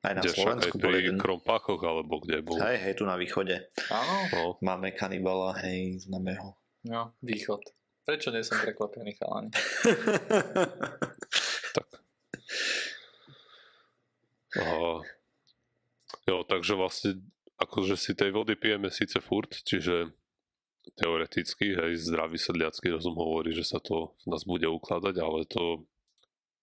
Aj 0.02 0.14
na 0.18 0.22
kde 0.26 0.34
Slovensku 0.34 0.78
aj 0.78 0.82
pri 0.82 0.98
jeden... 1.02 1.18
Krompáchoch, 1.22 1.82
alebo 1.86 2.22
kde 2.22 2.42
bol. 2.42 2.58
Hej, 2.58 2.78
hej, 2.82 2.94
tu 2.98 3.06
na 3.06 3.18
východe. 3.18 3.70
Áno. 3.94 4.16
No. 4.34 4.42
Máme 4.62 4.94
kanibala, 4.98 5.54
hej, 5.62 6.02
známe 6.06 6.38
ho. 6.42 6.58
No, 6.86 7.14
východ. 7.22 7.62
Prečo 8.02 8.34
nie 8.34 8.42
som 8.42 8.58
prekvapený, 8.58 9.14
chalani? 9.14 9.54
tak. 11.78 11.90
Aha. 14.58 15.06
Jo, 16.26 16.38
takže 16.50 16.74
vlastne 16.74 17.22
akože 17.62 17.96
si 17.96 18.18
tej 18.18 18.34
vody 18.34 18.58
pijeme 18.58 18.90
síce 18.90 19.22
furt, 19.22 19.54
čiže 19.54 20.10
teoreticky, 20.98 21.78
hej, 21.78 21.94
zdravý 22.02 22.42
sedliacký 22.42 22.90
rozum 22.90 23.14
hovorí, 23.14 23.54
že 23.54 23.62
sa 23.62 23.78
to 23.78 24.18
v 24.26 24.34
nás 24.34 24.42
bude 24.44 24.66
ukladať, 24.66 25.16
ale 25.22 25.46
to 25.46 25.86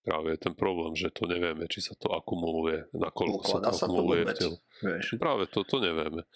práve 0.03 0.34
je 0.34 0.38
ten 0.42 0.55
problém, 0.59 0.99
že 0.99 1.14
to 1.14 1.30
nevieme, 1.30 1.70
či 1.70 1.84
sa 1.84 1.94
to 1.94 2.11
akumuluje, 2.11 2.90
nakoľko 2.96 3.42
sa 3.46 3.59
to 3.62 3.70
akumuluje 3.70 4.22
v 4.26 4.34
telu. 4.34 4.57
Práve 5.20 5.44
to, 5.53 5.62
to 5.62 5.78
nevieme. 5.78 6.26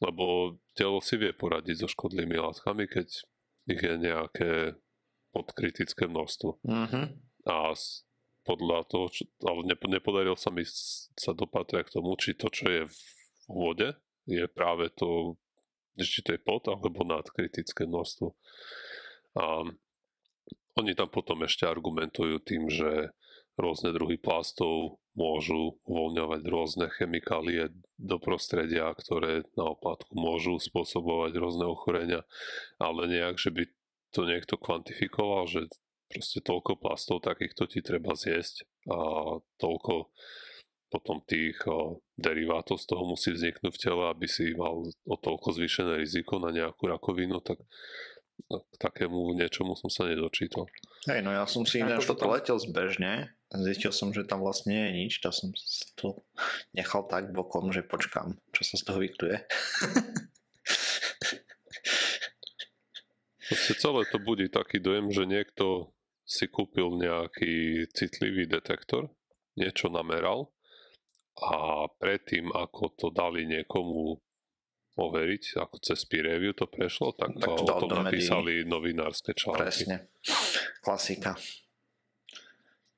Lebo 0.00 0.56
telo 0.72 1.04
si 1.04 1.20
vie 1.20 1.36
poradiť 1.36 1.84
so 1.84 1.88
škodlými 1.92 2.40
látkami, 2.40 2.88
keď 2.88 3.08
ich 3.68 3.80
je 3.84 3.94
nejaké 4.00 4.52
podkritické 5.36 6.08
množstvo. 6.08 6.64
Mm-hmm. 6.64 7.04
A 7.46 7.76
podľa 8.48 8.78
toho, 8.88 9.06
čo, 9.12 9.28
ale 9.44 9.68
nepodarilo 9.68 10.34
sa 10.34 10.48
mi 10.48 10.64
sa 11.14 11.36
dopatrať 11.36 11.86
k 11.86 11.94
tomu, 12.00 12.16
či 12.16 12.32
to, 12.34 12.48
čo 12.48 12.66
je 12.66 12.82
v 12.88 13.19
vode 13.50 13.98
je 14.30 14.46
práve 14.46 14.94
to, 14.94 15.34
či 15.98 16.22
to 16.22 16.38
je 16.38 16.40
pod 16.40 16.70
alebo 16.70 17.02
nad 17.02 17.26
kritické 17.28 17.84
množstvo. 17.84 18.30
A 19.36 19.66
oni 20.78 20.92
tam 20.94 21.10
potom 21.10 21.42
ešte 21.42 21.66
argumentujú 21.66 22.38
tým, 22.40 22.70
že 22.70 23.10
rôzne 23.58 23.92
druhy 23.92 24.16
plastov 24.16 25.02
môžu 25.18 25.76
uvoľňovať 25.84 26.42
rôzne 26.48 26.86
chemikálie 26.94 27.74
do 28.00 28.16
prostredia, 28.16 28.88
ktoré 28.94 29.44
na 29.58 29.74
oplátku 29.74 30.14
môžu 30.16 30.56
spôsobovať 30.56 31.36
rôzne 31.36 31.66
ochorenia, 31.68 32.22
ale 32.80 33.10
nejak, 33.10 33.36
že 33.36 33.50
by 33.52 33.62
to 34.14 34.24
niekto 34.24 34.54
kvantifikoval, 34.56 35.50
že 35.50 35.68
proste 36.10 36.40
toľko 36.42 36.80
plastov 36.80 37.22
takýchto 37.22 37.68
ti 37.70 37.84
treba 37.84 38.16
zjesť 38.16 38.66
a 38.90 38.98
toľko 39.60 40.10
potom 40.90 41.22
tých 41.22 41.56
o, 41.70 42.02
derivátov 42.18 42.82
z 42.82 42.86
toho 42.90 43.06
musí 43.06 43.30
vzniknúť 43.30 43.72
v 43.72 43.82
tele, 43.82 44.04
aby 44.10 44.26
si 44.26 44.52
mal 44.58 44.82
o 44.84 45.16
toľko 45.16 45.54
zvýšené 45.54 46.02
riziko 46.02 46.42
na 46.42 46.50
nejakú 46.50 46.90
rakovinu, 46.90 47.38
tak 47.40 47.62
k 48.50 48.74
takému 48.80 49.36
niečomu 49.38 49.78
som 49.78 49.86
sa 49.92 50.08
nedočítal. 50.10 50.66
Hej, 51.06 51.22
no 51.22 51.30
ja 51.30 51.46
som 51.46 51.62
si 51.62 51.78
ináč 51.78 52.08
toto 52.08 52.26
letel 52.26 52.58
zbežne 52.58 53.30
zistil 53.58 53.90
som, 53.90 54.14
že 54.14 54.22
tam 54.22 54.46
vlastne 54.46 54.70
nie 54.70 54.86
je 54.86 54.92
nič, 54.94 55.18
tak 55.18 55.34
som 55.34 55.50
to 55.98 56.22
nechal 56.70 57.02
tak 57.10 57.34
bokom, 57.34 57.74
že 57.74 57.82
počkám, 57.82 58.38
čo 58.54 58.62
sa 58.62 58.78
z 58.78 58.86
toho 58.86 59.02
vyktuje. 59.02 59.42
Proste 63.50 63.74
celé 63.74 64.06
to 64.06 64.22
budí 64.22 64.46
taký 64.46 64.78
dojem, 64.78 65.10
že 65.10 65.26
niekto 65.26 65.90
si 66.22 66.46
kúpil 66.46 66.94
nejaký 66.94 67.82
citlivý 67.90 68.46
detektor, 68.46 69.10
niečo 69.58 69.90
nameral 69.90 70.54
a 71.38 71.86
predtým, 71.88 72.50
ako 72.50 72.82
to 72.96 73.06
dali 73.08 73.46
niekomu 73.46 74.18
overiť, 74.98 75.56
ako 75.56 75.76
cez 75.80 76.04
peer 76.04 76.28
review 76.28 76.52
to 76.52 76.66
prešlo, 76.66 77.14
tak, 77.16 77.32
Tak 77.38 77.56
to 77.56 77.64
o 77.64 77.80
tom 77.80 78.04
napísali 78.04 78.66
novinárske 78.66 79.32
články. 79.32 79.64
Presne. 79.64 79.96
Klasika. 80.84 81.38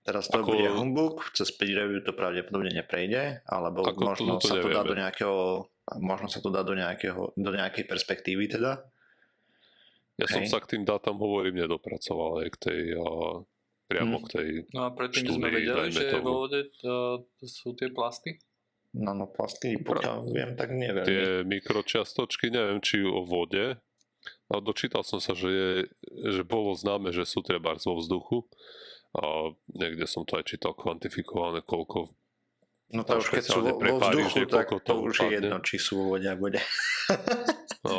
Teraz 0.03 0.27
to 0.27 0.43
Ako- 0.43 0.51
bude 0.51 0.67
humbug, 0.67 1.23
cez 1.31 1.55
peer 1.55 1.87
review 1.87 2.03
to 2.03 2.11
pravdepodobne 2.11 2.75
neprejde, 2.75 3.47
alebo 3.47 3.87
Ako 3.87 3.95
to- 3.95 4.03
možno 4.03 4.33
to 4.43 4.51
sa 4.51 4.59
to 4.59 4.67
dá 4.67 4.83
nevieme. 4.83 4.89
do 4.91 4.95
nejakého 4.99 5.37
možno 5.99 6.27
sa 6.31 6.39
to 6.39 6.51
dá 6.55 6.63
do, 6.63 6.75
nejakého, 6.79 7.35
do 7.35 7.51
nejakej 7.51 7.91
perspektívy 7.91 8.47
teda. 8.49 8.87
Ja 10.15 10.27
som 10.31 10.47
Hej. 10.47 10.51
sa 10.55 10.63
k 10.63 10.79
tým 10.79 10.83
dátam, 10.87 11.19
hovorím, 11.19 11.59
nedopracoval 11.59 12.47
aj 12.47 12.49
k 12.55 12.57
tej, 12.59 12.83
priamo 13.93 14.17
Hm. 14.17 14.23
k 14.25 14.29
tej, 14.33 14.49
No 14.73 14.81
a 14.85 14.91
predtým 14.91 15.25
sme 15.29 15.49
štúdii, 15.49 15.57
vedeli, 15.61 15.77
dajme 15.77 16.01
že 16.01 16.05
tomu. 16.11 16.25
vo 16.25 16.33
vode 16.43 16.61
to, 16.81 16.95
to 17.37 17.45
sú 17.45 17.77
tie 17.77 17.93
plasty. 17.93 18.41
Nanoplasty, 18.93 19.81
pokiaľ 19.81 20.17
viem, 20.29 20.53
tak 20.53 20.69
neviem. 20.69 21.05
tie 21.09 21.41
mikročiastočky, 21.49 22.53
neviem, 22.53 22.77
či 22.85 23.01
o 23.01 23.25
vode, 23.25 23.81
ale 24.53 24.61
dočítal 24.61 25.01
som 25.01 25.17
sa, 25.17 25.33
že, 25.33 25.49
je, 25.49 25.71
že 26.29 26.43
bolo 26.45 26.77
známe, 26.77 27.09
že 27.09 27.25
sú 27.25 27.41
treba 27.41 27.73
vo 27.73 27.97
vzduchu 27.97 28.45
a 29.17 29.49
niekde 29.73 30.05
som 30.05 30.29
to 30.29 30.37
aj 30.37 30.45
čítal 30.45 30.77
kvantifikované, 30.77 31.65
koľko 31.65 32.13
No 32.93 33.09
to 33.09 33.17
a 33.17 33.21
už 33.25 33.33
keď 33.33 33.45
sú 33.49 33.61
vo, 33.65 33.81
vo 33.81 33.97
vzduchu, 33.97 34.45
tak 34.53 34.69
to 34.85 34.93
už 35.01 35.25
je 35.25 35.29
jedno, 35.41 35.57
či 35.65 35.81
sú 35.81 35.97
vo 35.97 36.05
vode 36.13 36.29
a 36.29 36.37
bude. 36.37 36.61
a, 37.89 37.93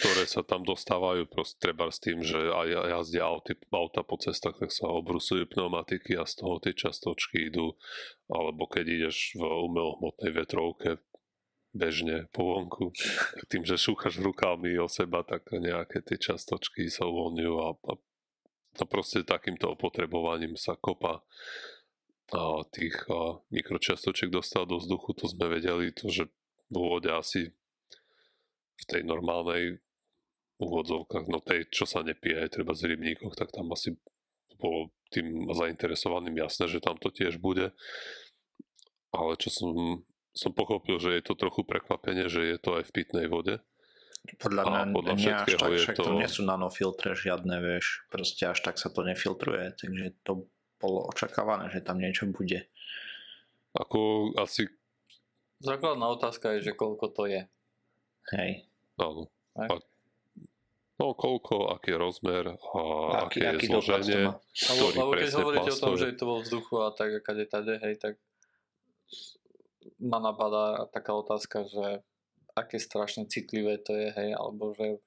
ktoré 0.00 0.24
sa 0.24 0.40
tam 0.40 0.64
dostávajú 0.64 1.28
proste 1.28 1.60
treba 1.60 1.92
s 1.92 2.00
tým, 2.00 2.24
že 2.24 2.40
aj 2.40 2.96
jazdia 2.96 3.28
auty, 3.28 3.52
auta 3.68 4.00
po 4.00 4.16
cestách, 4.16 4.56
tak 4.56 4.72
sa 4.72 4.88
obrusujú 4.88 5.44
pneumatiky 5.52 6.16
a 6.16 6.24
z 6.24 6.32
toho 6.40 6.56
tie 6.64 6.72
častočky 6.72 7.52
idú, 7.52 7.76
alebo 8.32 8.64
keď 8.64 8.84
ideš 8.88 9.36
v 9.36 9.44
umelohmotnej 9.44 10.32
vetrovke 10.32 10.96
bežne 11.76 12.32
po 12.32 12.56
vonku, 12.56 12.96
tak 13.36 13.44
tým, 13.52 13.68
že 13.68 13.76
šúchaš 13.76 14.16
rukami 14.24 14.80
o 14.80 14.88
seba, 14.88 15.28
tak 15.28 15.52
nejaké 15.52 16.00
tie 16.00 16.16
častočky 16.16 16.88
sa 16.88 17.04
uvoľňujú 17.04 17.54
a, 17.60 17.68
a 17.76 17.92
to 18.80 18.84
proste 18.88 19.28
takýmto 19.28 19.76
opotrebovaním 19.76 20.56
sa 20.56 20.72
kopa 20.72 21.20
a 21.20 21.24
tých 22.74 23.06
mikročiastočiek 23.54 24.30
dostať 24.30 24.64
do 24.66 24.76
vzduchu, 24.82 25.14
to 25.14 25.30
sme 25.30 25.46
vedeli, 25.46 25.94
to, 25.94 26.10
že 26.10 26.26
vo 26.66 26.98
vode 26.98 27.10
asi 27.10 27.54
v 28.76 28.84
tej 28.84 29.06
normálnej 29.06 29.78
úvodzovkách, 30.58 31.26
no 31.28 31.38
tej, 31.38 31.68
čo 31.70 31.84
sa 31.84 32.02
nepije 32.02 32.48
aj 32.48 32.58
treba 32.58 32.72
z 32.72 32.96
rybníkoch, 32.96 33.36
tak 33.36 33.52
tam 33.52 33.70
asi 33.72 33.94
bolo 34.56 34.90
tým 35.12 35.52
zainteresovaným 35.52 36.34
jasné, 36.40 36.66
že 36.66 36.82
tam 36.82 36.96
to 36.96 37.12
tiež 37.12 37.38
bude. 37.38 37.76
Ale 39.12 39.36
čo 39.38 39.52
som, 39.52 39.72
som 40.32 40.50
pochopil, 40.52 40.98
že 40.98 41.20
je 41.20 41.22
to 41.22 41.38
trochu 41.38 41.62
prekvapenie, 41.62 42.26
že 42.26 42.56
je 42.56 42.58
to 42.58 42.80
aj 42.80 42.88
v 42.88 42.94
pitnej 42.94 43.26
vode. 43.28 43.60
Podľa 44.42 44.62
A 44.64 44.66
mňa 44.66 44.82
podľa 44.90 45.14
nie 45.14 45.30
až 45.30 45.50
tak, 45.54 45.70
je 45.70 45.78
však 45.86 45.96
to... 45.96 46.02
to- 46.02 46.18
nie 46.18 46.26
sú 46.26 46.42
nanofiltre 46.42 47.14
žiadne, 47.14 47.62
vieš, 47.62 48.02
proste 48.10 48.50
až 48.50 48.58
tak 48.64 48.80
sa 48.80 48.90
to 48.90 49.06
nefiltruje, 49.06 49.76
takže 49.78 50.18
to 50.26 50.50
bolo 50.76 51.08
očakávané, 51.08 51.72
že 51.72 51.84
tam 51.84 52.00
niečo 52.00 52.28
bude. 52.28 52.68
Ako 53.76 54.32
asi, 54.40 54.68
Základná 55.60 56.12
otázka 56.12 56.52
je, 56.56 56.68
že 56.68 56.72
koľko 56.76 57.06
to 57.16 57.24
je. 57.24 57.48
Hej. 58.36 58.68
áno. 59.00 59.32
A, 59.56 59.80
no 61.00 61.16
koľko, 61.16 61.72
aký 61.72 61.96
je 61.96 61.98
rozmer 62.00 62.44
a 62.52 62.80
Aký, 63.24 63.40
aké 63.40 63.40
je 63.40 63.48
aký 63.56 63.66
zloženie. 63.72 64.22
ktorý 64.52 64.96
lebo 65.00 65.12
keď 65.16 65.30
hovoríte 65.32 65.70
o 65.72 65.80
tom, 65.80 65.94
že 65.96 66.06
je 66.12 66.16
to 66.18 66.24
vo 66.28 66.36
vzduchu 66.44 66.74
a 66.84 66.88
tak 66.92 67.08
a 67.16 67.20
kade 67.24 67.46
tade, 67.48 67.80
hej, 67.80 67.94
tak 67.96 68.20
ma 69.96 70.20
napadá 70.20 70.84
taká 70.92 71.16
otázka, 71.16 71.64
že 71.64 72.04
aké 72.52 72.76
strašne 72.76 73.24
citlivé 73.24 73.80
to 73.80 73.96
je, 73.96 74.12
hej, 74.12 74.30
alebo 74.36 74.76
že 74.76 75.00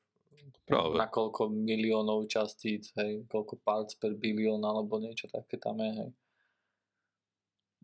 Práve. 0.69 1.01
na 1.01 1.09
koľko 1.09 1.49
miliónov 1.49 2.29
častíc, 2.29 2.93
hej, 2.93 3.25
koľko 3.25 3.57
parts 3.65 3.97
per 3.97 4.13
bilión, 4.13 4.61
alebo 4.61 5.01
niečo 5.01 5.25
také 5.25 5.57
tam 5.57 5.81
je, 5.81 5.91
hej. 5.97 6.11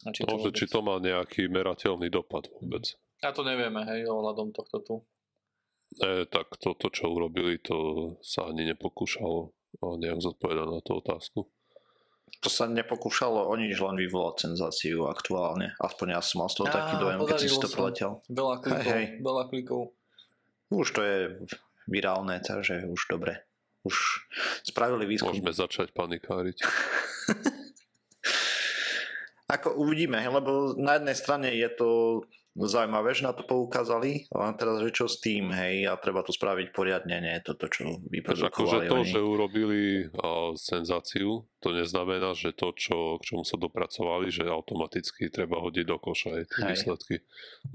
A 0.06 0.14
či 0.14 0.22
že 0.22 0.30
vôbec- 0.30 0.54
či 0.54 0.66
to 0.70 0.80
má 0.86 1.02
nejaký 1.02 1.50
merateľný 1.50 2.14
dopad 2.14 2.46
vôbec. 2.62 2.94
A 3.26 3.34
to 3.34 3.42
nevieme, 3.42 3.82
hej, 3.90 4.06
ohľadom 4.06 4.54
tohto 4.54 4.78
tu. 4.86 4.96
E, 5.98 6.30
tak 6.30 6.54
toto, 6.62 6.92
čo 6.94 7.10
urobili, 7.10 7.58
to 7.58 8.14
sa 8.22 8.52
ani 8.52 8.70
nepokúšalo 8.70 9.50
nejak 9.82 10.20
zodpovedať 10.22 10.68
na 10.70 10.80
tú 10.86 11.00
otázku. 11.00 11.40
To 12.44 12.50
sa 12.52 12.68
nepokúšalo 12.70 13.48
o 13.48 13.54
nič, 13.56 13.80
len 13.80 13.96
vyvolať 13.98 14.50
senzáciu 14.50 15.08
aktuálne. 15.08 15.74
Aspoň 15.82 16.20
ja 16.20 16.22
som 16.22 16.44
mal 16.44 16.50
z 16.52 16.56
toho 16.62 16.68
taký 16.70 16.94
dojem, 17.00 17.20
keď 17.24 17.38
si 17.40 17.50
to 17.50 17.70
preletel. 17.72 18.12
Veľa 18.30 18.56
klikov, 18.62 18.86
Hej, 18.86 18.92
hej. 18.92 19.06
veľa 19.24 19.44
klikov. 19.50 19.82
Už 20.70 20.88
to 20.92 21.02
je 21.02 21.18
virálne, 21.88 22.42
takže 22.42 22.86
už 22.90 23.02
dobre. 23.10 23.46
Už 23.86 24.26
spravili 24.66 25.06
výskum. 25.06 25.30
Môžeme 25.30 25.54
začať 25.54 25.94
panikáriť. 25.94 26.58
Ako 29.46 29.78
uvidíme, 29.78 30.18
lebo 30.26 30.74
na 30.74 30.98
jednej 30.98 31.14
strane 31.14 31.54
je 31.54 31.70
to 31.78 31.90
zaujímavé, 32.56 33.12
že 33.12 33.28
na 33.28 33.36
to 33.36 33.44
poukázali, 33.44 34.32
ale 34.32 34.56
teraz, 34.56 34.80
že 34.80 34.96
čo 34.96 35.06
s 35.12 35.20
tým, 35.20 35.52
hej, 35.52 35.92
a 35.92 36.00
treba 36.00 36.24
to 36.24 36.32
spraviť 36.32 36.72
poriadne, 36.72 37.20
nie 37.20 37.36
je 37.38 37.52
to 37.52 37.54
to, 37.60 37.68
čo 37.68 37.82
Takže 37.84 38.00
akože 38.00 38.16
vyprodukovali 38.16 38.86
to, 38.88 38.96
oni. 38.96 39.12
že 39.12 39.20
urobili 39.20 39.82
a, 40.16 40.56
senzáciu, 40.56 41.44
to 41.60 41.70
neznamená, 41.76 42.32
že 42.32 42.56
to, 42.56 42.72
čo, 42.72 43.20
k 43.20 43.28
čomu 43.28 43.44
sa 43.44 43.60
dopracovali, 43.60 44.32
že 44.32 44.48
automaticky 44.48 45.28
treba 45.28 45.60
hodiť 45.60 45.86
do 45.86 45.98
koša 46.00 46.30
aj 46.32 46.44
tie 46.48 46.62
Hej. 46.64 46.70
výsledky. 46.72 47.16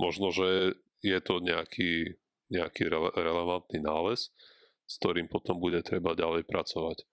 Možno, 0.01 0.33
že 0.33 0.81
je 1.05 1.19
to 1.21 1.45
nejaký, 1.45 2.17
nejaký 2.51 2.91
rele- 2.91 3.15
relevantný 3.15 3.81
nález, 3.81 4.35
s 4.85 4.95
ktorým 4.99 5.31
potom 5.31 5.57
bude 5.63 5.81
treba 5.87 6.19
ďalej 6.19 6.45
pracovať. 6.51 7.07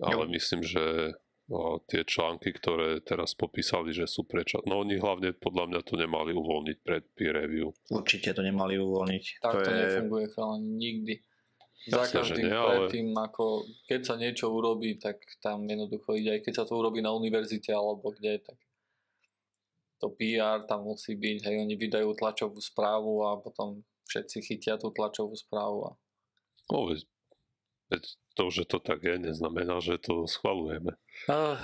Ale 0.00 0.24
Jo. 0.24 0.32
myslím, 0.32 0.64
že 0.64 1.12
tie 1.90 2.00
články, 2.08 2.48
ktoré 2.56 3.04
teraz 3.04 3.36
popísali, 3.36 3.92
že 3.92 4.08
sú 4.08 4.24
preča... 4.24 4.62
No 4.64 4.80
oni 4.80 4.96
hlavne 4.96 5.36
podľa 5.36 5.68
mňa 5.68 5.80
to 5.84 6.00
nemali 6.00 6.32
uvoľniť 6.32 6.76
pred 6.80 7.04
peer 7.12 7.36
review. 7.36 7.76
Určite 7.92 8.32
to 8.32 8.40
nemali 8.40 8.80
uvoľniť. 8.80 9.24
Tak 9.44 9.52
to, 9.52 9.58
to 9.60 9.70
je... 9.70 9.76
nefunguje 9.84 10.26
chalani, 10.32 10.70
nikdy. 10.72 11.14
Za 11.82 12.06
každým 12.06 12.46
nie, 12.46 12.54
ale- 12.54 12.86
predtým, 12.86 13.08
ako 13.18 13.66
keď 13.90 14.00
sa 14.06 14.14
niečo 14.14 14.54
urobí, 14.54 14.96
tak 15.02 15.18
tam 15.42 15.66
jednoducho 15.66 16.14
ide, 16.14 16.38
aj 16.38 16.42
keď 16.46 16.52
sa 16.62 16.64
to 16.64 16.78
urobí 16.78 17.02
na 17.02 17.10
univerzite 17.10 17.74
alebo 17.74 18.14
kde, 18.14 18.38
tak 18.38 18.56
to 19.98 20.14
PR 20.14 20.62
tam 20.66 20.86
musí 20.86 21.18
byť, 21.18 21.46
hej, 21.46 21.56
oni 21.58 21.74
vydajú 21.74 22.14
tlačovú 22.14 22.58
správu 22.62 23.26
a 23.26 23.38
potom 23.38 23.82
všetci 24.12 24.44
chytia 24.44 24.76
tú 24.76 24.92
tlačovú 24.92 25.32
správu 25.32 25.88
a 25.88 25.96
No, 26.70 26.88
veď, 27.90 28.02
to, 28.32 28.48
že 28.48 28.64
to 28.64 28.80
tak 28.80 29.04
je, 29.04 29.18
neznamená, 29.18 29.80
že 29.80 29.98
to 30.00 30.24
schvalujeme. 30.24 30.96
uh, 31.28 31.58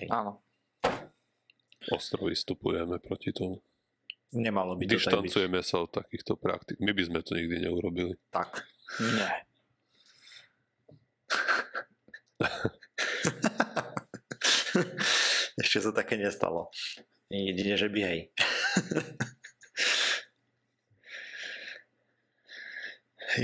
Hej. 0.00 0.08
áno. 0.12 0.42
Ostro 1.88 2.28
vystupujeme 2.28 2.98
proti 3.00 3.32
tomu. 3.32 3.62
Nemalo 4.34 4.74
by 4.74 4.86
to 4.88 4.98
tak 4.98 5.22
byť. 5.22 5.32
Sa 5.62 5.78
od 5.84 5.92
takýchto 5.94 6.34
praktik. 6.40 6.80
My 6.82 6.92
by 6.96 7.02
sme 7.06 7.22
to 7.22 7.36
nikdy 7.38 7.60
neurobili. 7.62 8.16
Tak. 8.34 8.64
Nie. 9.00 9.30
Ešte 15.62 15.78
sa 15.86 15.94
také 15.94 16.18
nestalo. 16.18 16.66
Jedine, 17.30 17.76
že 17.78 17.86
by 17.88 18.00
hej. 18.02 18.20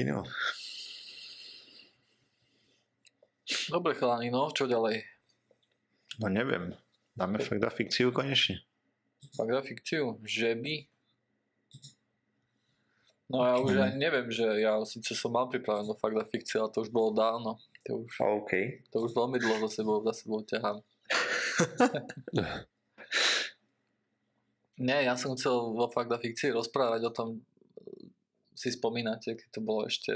No. 0.06 0.22
Dobre 3.70 3.94
chalani, 3.98 4.30
no, 4.30 4.50
čo 4.54 4.70
ďalej? 4.70 5.02
No 6.22 6.30
neviem. 6.30 6.74
Dáme 7.18 7.42
fakt 7.42 7.64
a 7.66 7.70
fikciu 7.70 8.14
konečne. 8.14 8.62
Fakt 9.34 9.50
na 9.50 9.62
fikciu? 9.62 10.22
Že 10.22 10.54
by? 10.62 10.74
No 13.30 13.46
ja 13.46 13.54
už 13.62 13.78
aj 13.78 13.94
neviem, 13.94 14.26
že 14.30 14.42
ja 14.58 14.82
síce 14.82 15.14
som 15.14 15.30
mal 15.30 15.46
pripravenú 15.46 15.94
fakt 15.98 16.18
na 16.18 16.26
fikciu, 16.26 16.66
ale 16.66 16.74
to 16.74 16.82
už 16.82 16.90
bolo 16.90 17.14
dávno. 17.14 17.58
To 17.86 18.02
už, 18.06 18.12
OK. 18.20 18.52
to 18.90 18.96
už 19.06 19.14
veľmi 19.14 19.38
dlho 19.38 19.62
za 19.66 19.82
sebou, 19.82 20.02
za 20.02 20.12
sebou 20.14 20.42
ťahám. 20.42 20.82
Nie, 24.80 25.04
ja 25.06 25.14
som 25.14 25.36
chcel 25.36 25.54
vo 25.76 25.86
fakt 25.92 26.10
na 26.10 26.18
fikcii 26.18 26.56
rozprávať 26.56 27.00
o 27.06 27.12
tom, 27.12 27.28
si 28.60 28.68
spomínate, 28.68 29.32
keď 29.40 29.48
to 29.48 29.60
bolo 29.64 29.88
ešte 29.88 30.12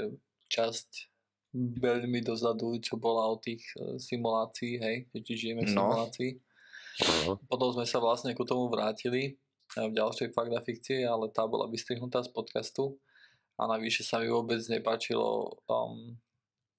časť 0.53 1.09
veľmi 1.55 2.21
dozadu, 2.21 2.77
čo 2.77 3.01
bola 3.01 3.25
o 3.25 3.41
tých 3.41 3.65
e, 3.73 3.97
simulácií, 3.97 4.77
hej, 4.77 5.09
keď 5.09 5.21
žijeme 5.33 5.63
v 5.65 5.73
No. 5.73 5.89
simulácii. 5.89 6.31
Aha. 7.01 7.33
Potom 7.49 7.73
sme 7.73 7.89
sa 7.89 7.97
vlastne 7.97 8.37
ku 8.37 8.45
tomu 8.45 8.69
vrátili 8.69 9.23
e, 9.25 9.81
v 9.81 9.93
ďalšej 9.97 10.35
fakt 10.35 10.51
na 10.53 10.61
fikcii, 10.61 11.07
ale 11.07 11.33
tá 11.33 11.47
bola 11.49 11.65
vystrihnutá 11.65 12.21
z 12.21 12.29
podcastu 12.29 12.99
a 13.57 13.65
navyše 13.65 14.03
sa 14.03 14.19
mi 14.19 14.27
vôbec 14.27 14.59
nepáčilo, 14.67 15.57
um, 15.65 16.11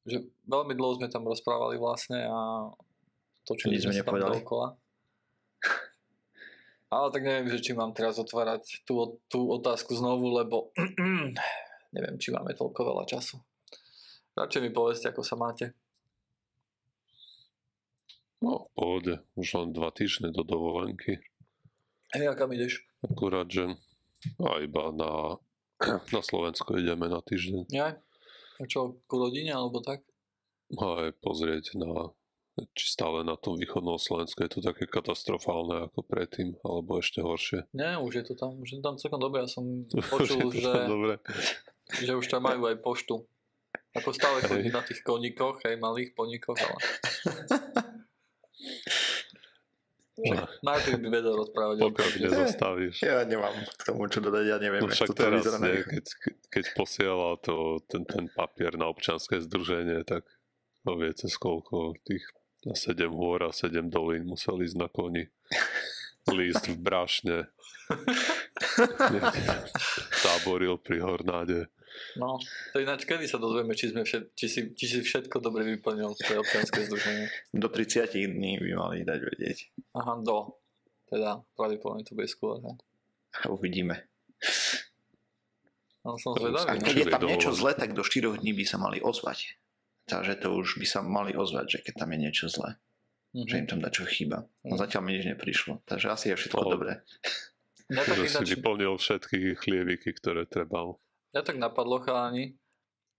že 0.05 0.23
veľmi 0.45 0.77
dlho 0.77 1.01
sme 1.01 1.09
tam 1.09 1.25
rozprávali 1.25 1.81
vlastne 1.81 2.21
a 2.29 2.69
točili 3.49 3.81
sme 3.81 3.97
sa 3.97 4.05
tam 4.05 4.21
nepovedali. 4.21 4.45
Ale 6.87 7.11
tak 7.11 7.23
neviem, 7.27 7.51
že 7.51 7.59
či 7.59 7.73
mám 7.75 7.91
teraz 7.91 8.15
otvárať 8.23 8.87
tú, 8.87 9.19
tú 9.27 9.51
otázku 9.51 9.99
znovu, 9.99 10.31
lebo 10.31 10.71
neviem, 11.97 12.17
či 12.23 12.31
máme 12.31 12.55
toľko 12.55 12.81
veľa 12.95 13.05
času. 13.11 13.43
Radšej 14.39 14.63
mi 14.63 14.71
povedzte, 14.71 15.11
ako 15.11 15.23
sa 15.27 15.35
máte. 15.35 15.75
No, 18.39 18.69
v 18.69 18.71
pohode. 18.77 19.15
Už 19.35 19.49
len 19.59 19.75
dva 19.75 19.91
týždne 19.91 20.31
do 20.31 20.47
dovolenky. 20.47 21.19
Hej, 22.15 22.31
a 22.31 22.35
kam 22.39 22.55
ideš? 22.55 22.85
Akurát, 23.03 23.49
že 23.51 23.75
a 24.39 24.63
iba 24.63 24.95
na, 24.95 25.41
na 26.15 26.21
Slovensko 26.23 26.79
ideme 26.79 27.11
na 27.11 27.19
týždeň. 27.19 27.67
Ja? 27.75 27.99
A 28.57 28.63
čo, 28.65 29.01
ku 29.11 29.15
rodine 29.21 29.53
alebo 29.53 29.83
tak? 29.83 30.07
A 30.79 31.09
aj 31.09 31.19
pozrieť 31.19 31.75
na 31.79 32.15
či 32.73 32.89
stále 32.89 33.21
na 33.21 33.37
tom 33.37 33.61
východnom 33.61 34.01
Slovensku 34.01 34.41
je 34.41 34.57
to 34.57 34.61
také 34.65 34.89
katastrofálne 34.89 35.93
ako 35.93 36.01
predtým, 36.09 36.57
alebo 36.65 36.97
ešte 37.05 37.21
horšie. 37.21 37.69
Nie, 37.77 38.01
už 38.01 38.25
je 38.25 38.25
to 38.33 38.35
tam, 38.37 38.57
už 38.57 38.69
je 38.73 38.77
to 38.81 38.85
tam 38.85 38.97
celkom 38.97 39.21
dobre. 39.21 39.45
Ja 39.45 39.51
som 39.51 39.85
počul, 40.13 40.49
to 40.49 40.57
že, 40.57 40.73
dobre. 40.89 41.15
že 42.01 42.13
už 42.17 42.25
tam 42.33 42.49
majú 42.49 42.65
aj 42.65 42.81
poštu. 42.81 43.21
Ako 43.97 44.13
stále 44.13 44.41
chodí 44.45 44.73
na 44.73 44.81
tých 44.81 45.05
koníkoch, 45.05 45.61
aj 45.69 45.77
malých 45.77 46.17
poníkoch, 46.17 46.57
ale... 46.57 46.81
Najprv 50.65 50.97
by 51.05 51.09
vedel 51.13 51.37
rozprávať 51.37 51.77
Pokiaľ 51.85 52.09
nezastavíš. 52.25 53.05
Ja 53.05 53.21
nemám 53.29 53.53
k 53.53 53.83
tomu 53.85 54.09
čo 54.09 54.25
dodať, 54.25 54.45
ja 54.49 54.57
neviem, 54.57 54.81
No 54.81 54.89
však 54.89 55.13
to 55.13 55.17
teraz, 55.17 55.45
východe. 55.45 55.85
keď, 55.93 56.05
keď 56.49 56.65
posiela 56.73 57.37
to, 57.45 57.85
ten, 57.85 58.09
ten 58.09 58.25
papier 58.33 58.81
na 58.81 58.89
občanské 58.89 59.45
združenie, 59.45 60.09
tak 60.09 60.25
no 60.89 60.97
viete, 60.97 61.29
koľko 61.29 62.01
tých 62.09 62.25
na 62.67 62.75
7 62.75 62.99
hôr 63.15 63.47
a 63.47 63.55
7 63.55 63.87
dolín 63.87 64.27
musel 64.27 64.59
ísť 64.59 64.77
na 64.77 64.91
koni. 64.91 65.31
Líst 66.27 66.67
v 66.67 66.77
brašne. 66.83 67.47
Táboril 70.27 70.75
pri 70.83 70.99
Hornáde. 70.99 71.71
No, 72.19 72.37
to 72.75 72.83
ináč, 72.83 73.09
kedy 73.09 73.25
sa 73.25 73.41
dozvieme, 73.41 73.73
či, 73.73 73.89
sme 73.89 74.05
všet, 74.05 74.37
či, 74.37 74.47
si, 74.51 74.61
či 74.77 74.85
si 74.85 74.99
všetko 75.01 75.41
dobre 75.41 75.65
vyplnil 75.65 76.13
pre 76.19 76.37
občianske 76.37 76.85
združenie. 76.91 77.31
Do 77.57 77.73
30 77.73 78.11
dní 78.13 78.61
by 78.61 78.71
mali 78.77 79.07
dať 79.07 79.21
vedieť. 79.23 79.59
Aha, 79.97 80.21
do. 80.21 80.61
Teda, 81.09 81.41
pravdepodobne 81.57 82.05
to 82.05 82.13
bude 82.19 82.29
skôr. 82.29 82.61
Ne? 82.61 82.77
Uvidíme. 83.49 84.05
No, 86.05 86.19
som 86.21 86.37
To 86.37 86.51
zvedavý. 86.53 86.69
A 86.69 86.75
No. 86.77 86.85
keď 86.85 86.97
je 87.01 87.07
tam 87.09 87.23
niečo 87.25 87.51
zlé, 87.57 87.73
tak 87.79 87.97
do 87.97 88.05
4 88.05 88.37
dní 88.43 88.53
by 88.53 88.65
sa 88.67 88.77
mali 88.77 89.01
ozvať. 89.01 89.57
Takže 90.07 90.39
to 90.39 90.55
už 90.55 90.79
by 90.79 90.87
sa 90.87 91.01
mali 91.01 91.35
ozvať, 91.35 91.67
že 91.69 91.79
keď 91.83 91.95
tam 92.01 92.11
je 92.13 92.19
niečo 92.21 92.47
zlé, 92.47 92.79
Mhm. 93.35 93.47
že 93.47 93.55
im 93.59 93.67
tam 93.67 93.81
dačo 93.81 94.05
chýba. 94.05 94.47
No 94.63 94.75
Mhm. 94.75 94.81
zatiaľ 94.81 95.03
mi 95.03 95.13
nič 95.13 95.27
neprišlo, 95.27 95.83
takže 95.85 96.07
asi 96.09 96.27
je 96.31 96.37
všetko 96.37 96.63
To- 96.63 96.73
dobré. 96.73 96.93
Mňa 97.87 98.03
tak, 98.03 98.17
Že 98.17 98.27
si 98.29 98.45
vyplnil 98.55 98.93
všetky 98.97 99.39
chlieviky, 99.57 100.11
ktoré 100.13 100.43
trebal. 100.43 100.99
mňa 101.31 101.43
tak 101.43 101.57
napadlo, 101.57 102.01
chalani, 102.01 102.59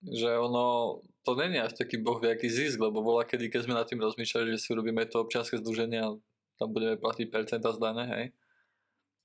že 0.04 0.28
ono, 0.28 1.00
to 1.24 1.36
není 1.36 1.56
až 1.56 1.74
taký 1.74 1.98
boh 1.98 2.20
aký 2.20 2.48
zisk, 2.48 2.76
lebo 2.78 3.00
bola 3.00 3.24
kedy, 3.24 3.48
keď 3.48 3.62
sme 3.64 3.76
nad 3.76 3.88
tým 3.88 4.00
rozmýšľali, 4.00 4.52
že 4.56 4.60
si 4.60 4.68
urobíme 4.72 5.04
to 5.08 5.22
občianske 5.22 5.60
združenie 5.60 6.00
a 6.02 6.16
tam 6.58 6.68
budeme 6.72 6.98
platiť 6.98 7.28
percenta 7.30 7.70
z 7.72 7.80
dane, 7.80 8.04
hej. 8.08 8.26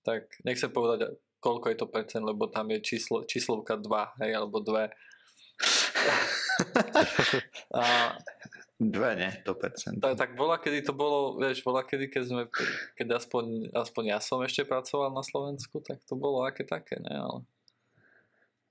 Tak 0.03 0.43
nechcem 0.43 0.69
povedať, 0.69 1.15
koľko 1.39 1.67
je 1.71 1.77
to 1.77 1.87
percent, 1.87 2.23
lebo 2.23 2.47
tam 2.47 2.69
je 2.69 2.79
číslo, 2.81 3.23
číslovka 3.25 3.75
2, 3.77 4.15
hej, 4.21 4.35
alebo 4.35 4.59
2. 4.61 4.91
a 7.79 7.83
Dve, 8.83 9.15
ne? 9.17 9.31
To 9.47 9.55
percent. 9.55 10.03
tak, 10.03 10.19
tak 10.19 10.31
bola, 10.35 10.59
kedy 10.59 10.83
to 10.83 10.91
bolo, 10.91 11.39
vieš, 11.39 11.63
bola, 11.63 11.87
kedy, 11.87 12.11
keď 12.11 12.23
sme, 12.27 12.43
keď 12.99 13.23
aspoň, 13.23 13.71
aspoň 13.71 14.05
ja 14.11 14.19
som 14.19 14.43
ešte 14.43 14.67
pracoval 14.67 15.15
na 15.15 15.23
Slovensku, 15.23 15.79
tak 15.79 16.03
to 16.03 16.19
bolo 16.19 16.43
aké 16.43 16.67
také, 16.67 16.99
ne, 16.99 17.15
ale... 17.15 17.39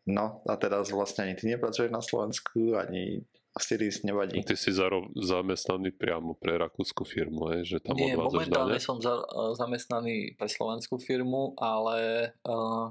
No 0.03 0.41
a 0.49 0.57
teraz 0.57 0.91
vlastne 0.91 1.29
ani 1.29 1.37
ty 1.37 1.47
nepracuješ 1.47 1.93
na 1.93 2.01
Slovensku, 2.03 2.75
ani 2.75 3.23
Osiris 3.53 4.01
nevadí. 4.01 4.41
Ty 4.43 4.57
si 4.57 4.73
zaro- 4.73 5.11
zamestnaný 5.13 5.93
priamo 5.93 6.33
pre 6.35 6.57
rakúsku 6.57 7.05
firmu, 7.05 7.51
hej, 7.55 7.67
že 7.67 7.77
tam 7.83 7.95
Nie, 7.95 8.17
momentálne 8.17 8.79
dane. 8.79 8.83
som 8.83 8.97
za, 8.97 9.21
zamestnaný 9.55 10.35
pre 10.35 10.47
slovenskú 10.49 10.97
firmu, 10.97 11.53
ale 11.59 12.31
uh, 12.47 12.89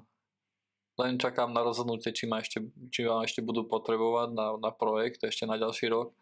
len 1.00 1.16
čakám 1.16 1.48
na 1.48 1.64
rozhodnutie, 1.64 2.12
či 2.12 2.28
ma 2.28 2.44
ešte, 2.44 2.60
či 2.92 3.08
ma 3.08 3.24
ešte 3.24 3.40
budú 3.40 3.64
potrebovať 3.64 4.36
na, 4.36 4.46
na 4.60 4.70
projekt 4.70 5.24
ešte 5.24 5.48
na 5.48 5.56
ďalší 5.56 5.88
rok. 5.88 6.12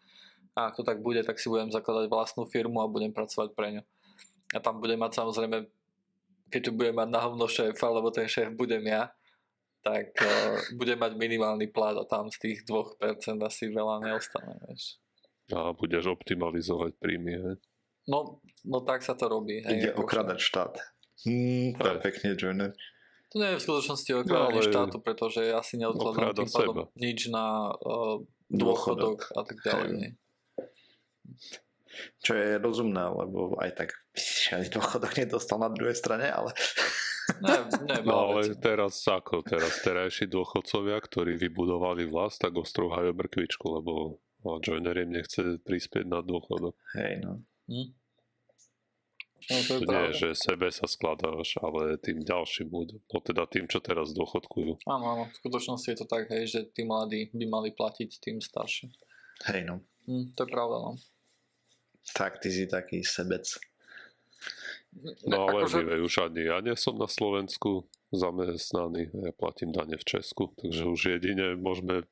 A 0.55 0.71
ak 0.71 0.79
to 0.79 0.83
tak 0.87 1.03
bude, 1.03 1.19
tak 1.27 1.37
si 1.37 1.51
budem 1.51 1.67
zakladať 1.69 2.07
vlastnú 2.07 2.47
firmu 2.47 2.79
a 2.79 2.87
budem 2.87 3.11
pracovať 3.11 3.51
pre 3.53 3.67
ňu. 3.79 3.83
A 4.55 4.57
tam 4.63 4.79
budem 4.81 4.97
mať 4.97 5.19
samozrejme, 5.19 5.67
keď 6.49 6.61
tu 6.65 6.71
budem 6.73 6.95
mať 6.95 7.09
na 7.11 7.19
hovno 7.21 7.45
šéfa, 7.45 7.87
lebo 7.91 8.09
ten 8.09 8.25
šéf 8.25 8.55
budem 8.57 8.81
ja, 8.87 9.13
tak 9.85 10.11
uh, 10.19 10.59
budem 10.75 10.99
mať 10.99 11.15
minimálny 11.15 11.71
plat 11.71 11.95
a 11.95 12.03
tam 12.03 12.27
z 12.27 12.37
tých 12.39 12.57
2% 12.67 12.99
asi 13.39 13.63
veľa 13.71 14.03
neostane. 14.03 14.57
Vieš. 14.67 14.99
A 15.55 15.71
budeš 15.71 16.11
optimalizovať 16.11 16.97
príjmy, 16.99 17.33
hej. 17.37 17.55
No, 18.09 18.41
no 18.65 18.81
tak 18.81 19.05
sa 19.05 19.13
to 19.13 19.29
robí. 19.29 19.61
Hej, 19.61 19.69
Ide 19.69 19.91
akože- 19.93 20.01
okradať 20.01 20.39
štát. 20.41 20.73
Hmm, 21.19 21.75
to 21.75 21.83
je 21.83 21.97
pekne, 21.99 22.27
Joiner. 22.39 22.71
To 23.29 23.35
nie 23.37 23.49
je 23.53 23.57
v 23.61 23.65
skutočnosti 23.65 24.11
okradanie 24.25 24.61
No, 24.61 24.67
štátu, 24.67 24.97
pretože 24.99 25.45
ja 25.45 25.61
si 25.61 25.77
neodkladám 25.77 26.33
tým 26.33 26.49
pádom 26.49 26.89
nič 26.97 27.29
na 27.29 27.69
uh, 27.77 28.25
Dôchodok. 28.49 29.21
dôchodok 29.21 29.37
a 29.37 29.41
tak 29.45 29.57
ďalej. 29.61 29.89
Nie. 29.93 30.09
Čo 32.23 32.31
je 32.33 32.57
rozumné, 32.57 33.05
lebo 33.05 33.53
aj 33.59 33.71
tak 33.75 33.89
ani 34.49 34.65
dôchodok 34.71 35.13
nedostal 35.13 35.61
na 35.61 35.69
druhej 35.69 35.93
strane, 35.93 36.25
ale 36.25 36.53
Ne, 37.45 37.61
ne, 37.85 37.95
No 38.09 38.33
ale 38.33 38.49
vecí. 38.49 38.57
teraz 38.57 39.05
ako, 39.05 39.45
teraz 39.45 39.85
terajší 39.85 40.25
dôchodcovia, 40.25 40.97
ktorí 40.97 41.37
vybudovali 41.37 42.09
vlast, 42.09 42.41
tak 42.41 42.57
ostrúhajú 42.57 43.13
mrkvičku, 43.13 43.69
lebo 43.69 44.17
Joiner 44.65 44.97
im 44.97 45.13
nechce 45.13 45.61
prispieť 45.61 46.09
na 46.09 46.25
dôchodok. 46.25 46.73
hej 46.97 47.21
no. 47.21 47.37
Hm? 47.69 47.93
No, 49.47 49.55
to 49.63 49.73
je 49.79 49.87
nie 49.87 50.11
že 50.11 50.27
sebe 50.35 50.67
sa 50.69 50.85
skladáš, 50.85 51.55
ale 51.63 51.95
tým 52.01 52.21
ďalším 52.21 52.67
ľuďom. 52.67 53.01
No 53.07 53.17
teda 53.23 53.47
tým, 53.47 53.65
čo 53.71 53.79
teraz 53.79 54.11
dôchodkujú. 54.11 54.83
Áno, 54.83 55.05
áno, 55.15 55.23
v 55.31 55.35
skutočnosti 55.39 55.87
je 55.87 55.97
to 56.03 56.07
tak, 56.09 56.27
hej, 56.29 56.43
že 56.49 56.59
tí 56.69 56.83
mladí 56.83 57.31
by 57.31 57.45
mali 57.47 57.69
platiť 57.71 58.09
tým 58.19 58.43
starším. 58.43 58.91
Hej 59.47 59.61
no. 59.63 59.75
Hm, 60.09 60.35
to 60.35 60.43
je 60.43 60.49
pravda, 60.49 60.77
no. 60.83 60.91
Tak, 62.11 62.43
ty 62.43 62.49
si 62.51 62.67
taký 62.67 63.05
sebec. 63.05 63.45
No 65.29 65.45
ale 65.45 65.69
akože, 65.69 66.01
už 66.01 66.13
ani 66.25 66.49
ja 66.49 66.57
nie 66.65 66.73
som 66.73 66.97
na 66.97 67.05
Slovensku 67.05 67.85
zamestnaný, 68.09 69.13
ja 69.13 69.31
platím 69.37 69.69
dane 69.69 69.95
v 69.95 70.05
Česku, 70.05 70.49
takže 70.57 70.89
už 70.89 70.99
jedine 71.19 71.53
môžeme 71.53 72.09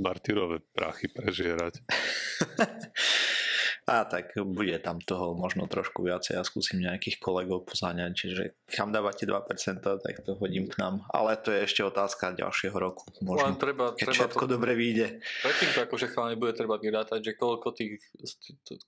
martyrové 0.00 0.64
prachy 0.72 1.12
prežierať. 1.12 1.84
A 3.84 4.08
tak 4.08 4.32
bude 4.48 4.80
tam 4.80 4.96
toho 4.96 5.36
možno 5.36 5.68
trošku 5.68 6.08
viacej. 6.08 6.40
Ja 6.40 6.42
skúsim 6.42 6.80
nejakých 6.80 7.20
kolegov 7.20 7.68
pozáňať, 7.68 8.12
čiže 8.16 8.42
kam 8.72 8.96
dávate 8.96 9.28
2%, 9.28 9.44
tak 9.84 10.14
to 10.24 10.32
hodím 10.40 10.72
k 10.72 10.80
nám. 10.80 11.04
Ale 11.12 11.36
to 11.36 11.52
je 11.52 11.68
ešte 11.68 11.84
otázka 11.84 12.32
ďalšieho 12.32 12.72
roku. 12.72 13.04
len 13.20 13.28
Možno. 13.28 13.60
treba, 13.60 13.92
Keď 13.92 14.08
treba 14.08 14.16
všetko 14.16 14.44
to, 14.48 14.52
dobre 14.56 14.72
vyjde. 14.72 15.20
predtým 15.44 15.70
to 15.76 15.80
akože 15.84 16.06
chalani 16.16 16.36
bude 16.40 16.56
treba 16.56 16.80
vyrátať, 16.80 17.20
že 17.20 17.32
koľko, 17.36 17.76
tých, 17.76 18.00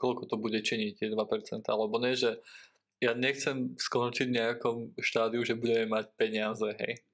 koľko 0.01 0.33
to 0.33 0.41
bude 0.41 0.57
činiť 0.65 0.97
tie 0.97 1.09
2%, 1.13 1.61
alebo 1.69 2.01
nie, 2.01 2.17
že 2.17 2.41
ja 2.97 3.13
nechcem 3.13 3.77
skončiť 3.77 4.33
v 4.33 4.37
nejakom 4.41 4.77
štádiu, 4.97 5.45
že 5.45 5.61
budeme 5.61 5.93
mať 5.93 6.09
peniaze, 6.17 6.73
hej. 6.73 7.05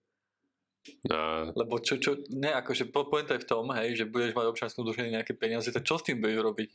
A 1.11 1.51
Lebo 1.55 1.83
čo, 1.83 1.99
čo, 1.99 2.15
ne, 2.31 2.55
akože 2.55 2.91
po- 2.95 3.11
pointa 3.11 3.35
je 3.35 3.43
v 3.43 3.51
tom, 3.51 3.71
hej, 3.75 3.99
že 3.99 4.07
budeš 4.07 4.35
mať 4.39 4.47
občanskú 4.51 4.87
dušenie 4.87 5.19
nejaké 5.19 5.35
peniaze, 5.35 5.67
tak 5.75 5.83
čo 5.83 5.99
s 5.99 6.07
tým 6.07 6.23
budeš 6.23 6.43
robiť? 6.47 6.71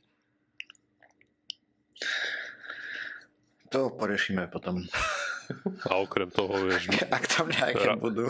To 3.67 3.91
porešíme 3.91 4.47
potom. 4.47 4.79
a 5.87 5.99
okrem 5.99 6.27
toho, 6.31 6.55
vieš, 6.67 6.87
Ak 7.07 7.23
tam 7.27 7.47
nejaké 7.47 7.83
Ra- 7.83 7.99
budú. 7.99 8.27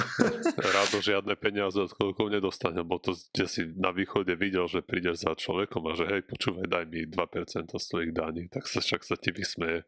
Rado 0.58 0.98
žiadne 1.02 1.34
peniaze 1.38 1.78
od 1.78 1.90
koľkov 1.94 2.30
nedostane, 2.30 2.82
bo 2.82 2.98
to 2.98 3.14
kde 3.34 3.46
si 3.46 3.62
na 3.78 3.90
východe 3.90 4.34
videl, 4.38 4.66
že 4.70 4.86
prídeš 4.86 5.26
za 5.26 5.34
človekom 5.34 5.82
a 5.90 5.98
že 5.98 6.06
hej, 6.10 6.22
počúvaj, 6.26 6.66
daj 6.70 6.86
mi 6.90 7.06
2% 7.06 7.70
z 7.70 7.86
tvojich 7.90 8.14
daní, 8.14 8.50
tak 8.50 8.70
sa 8.70 8.82
však 8.82 9.02
sa 9.02 9.18
ti 9.18 9.30
vysmeje. 9.30 9.86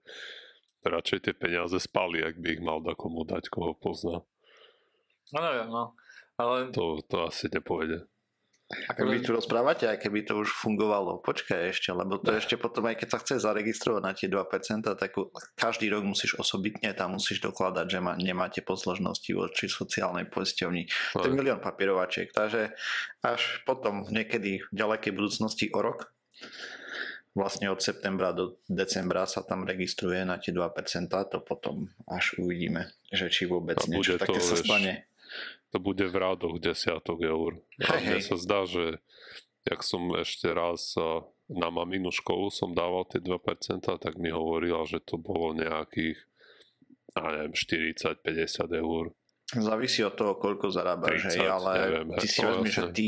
Radšej 0.81 1.19
tie 1.27 1.33
peniaze 1.35 1.77
spali, 1.77 2.23
ak 2.23 2.39
by 2.39 2.47
ich 2.55 2.61
mal 2.63 2.79
da 2.81 2.93
komu 2.93 3.25
dať, 3.25 3.51
koho 3.51 3.73
pozná. 3.75 4.21
No 5.29 5.39
neviem, 5.43 5.69
no. 5.69 5.93
Ale 6.39 6.71
To, 6.71 6.97
to 7.03 7.27
asi 7.27 7.51
nepôjde. 7.51 8.07
Ak 8.69 9.01
vy 9.01 9.25
tu 9.25 9.33
rozprávate, 9.33 9.89
aj 9.89 9.97
keby 9.97 10.29
to 10.29 10.45
už 10.45 10.53
fungovalo. 10.53 11.17
Počkaj 11.25 11.73
ešte, 11.73 11.89
lebo 11.89 12.21
to 12.21 12.37
ešte 12.37 12.53
potom, 12.53 12.85
aj 12.85 13.01
keď 13.01 13.07
sa 13.09 13.17
chce 13.17 13.35
zaregistrovať 13.41 14.01
na 14.05 14.13
tie 14.13 14.29
2%, 14.29 14.45
tak 14.85 15.11
každý 15.57 15.89
rok 15.89 16.05
musíš 16.05 16.37
osobitne 16.37 16.93
tam 16.93 17.17
musíš 17.17 17.41
dokladať, 17.41 17.85
že 17.89 17.97
ma, 17.97 18.13
nemáte 18.13 18.61
posložnosti 18.61 19.33
voči 19.33 19.65
sociálnej 19.65 20.29
poisťovni. 20.29 20.85
To 21.17 21.25
je 21.25 21.33
milión 21.33 21.57
papierovačiek, 21.57 22.29
takže 22.29 22.77
až 23.25 23.41
potom 23.65 24.05
niekedy 24.05 24.61
v 24.61 24.73
ďalekej 24.77 25.17
budúcnosti 25.17 25.73
o 25.73 25.81
rok 25.81 26.13
vlastne 27.33 27.73
od 27.73 27.81
septembra 27.81 28.37
do 28.37 28.61
decembra 28.69 29.25
sa 29.25 29.41
tam 29.41 29.65
registruje 29.65 30.21
na 30.25 30.37
tie 30.37 30.53
2%, 30.53 31.09
to 31.09 31.39
potom 31.41 31.89
až 32.05 32.37
uvidíme, 32.37 32.93
že 33.09 33.33
či 33.33 33.49
vôbec 33.49 33.81
A 33.81 33.89
niečo 33.89 34.17
to, 34.17 34.29
také 34.29 34.41
sa 34.41 34.53
vieš, 34.53 34.65
stane. 34.65 35.08
To 35.69 35.77
bude 35.77 36.01
v 36.01 36.15
rádoch 36.15 36.57
desiatok 36.57 37.21
eur. 37.21 37.61
A 37.85 37.97
Hej, 37.97 38.01
mne 38.05 38.17
hej. 38.21 38.25
sa 38.25 38.35
zdá, 38.41 38.59
že 38.65 38.97
jak 39.67 39.81
som 39.85 40.09
ešte 40.17 40.49
raz 40.49 40.97
a, 40.97 41.25
na 41.49 41.69
maminu 41.69 42.09
školu 42.09 42.49
som 42.49 42.73
dával 42.73 43.05
tie 43.09 43.21
2%, 43.21 43.37
tak 43.85 44.13
mi 44.17 44.33
hovorila, 44.33 44.85
že 44.85 45.01
to 45.01 45.17
bolo 45.17 45.53
nejakých 45.53 46.17
ja 47.17 47.25
neviem, 47.33 47.53
40-50 47.53 48.69
eur. 48.79 49.05
Závisí 49.49 50.05
od 50.05 50.13
toho, 50.13 50.37
koľko 50.37 50.69
zarábaš, 50.69 51.25
30, 51.25 51.41
hej, 51.41 51.49
ale 51.49 51.71
neviem, 51.81 52.09
ty 52.21 52.27
si 52.29 52.37
to 52.37 52.53
vezmi, 52.53 52.69
že 52.69 52.83
ty 52.93 53.07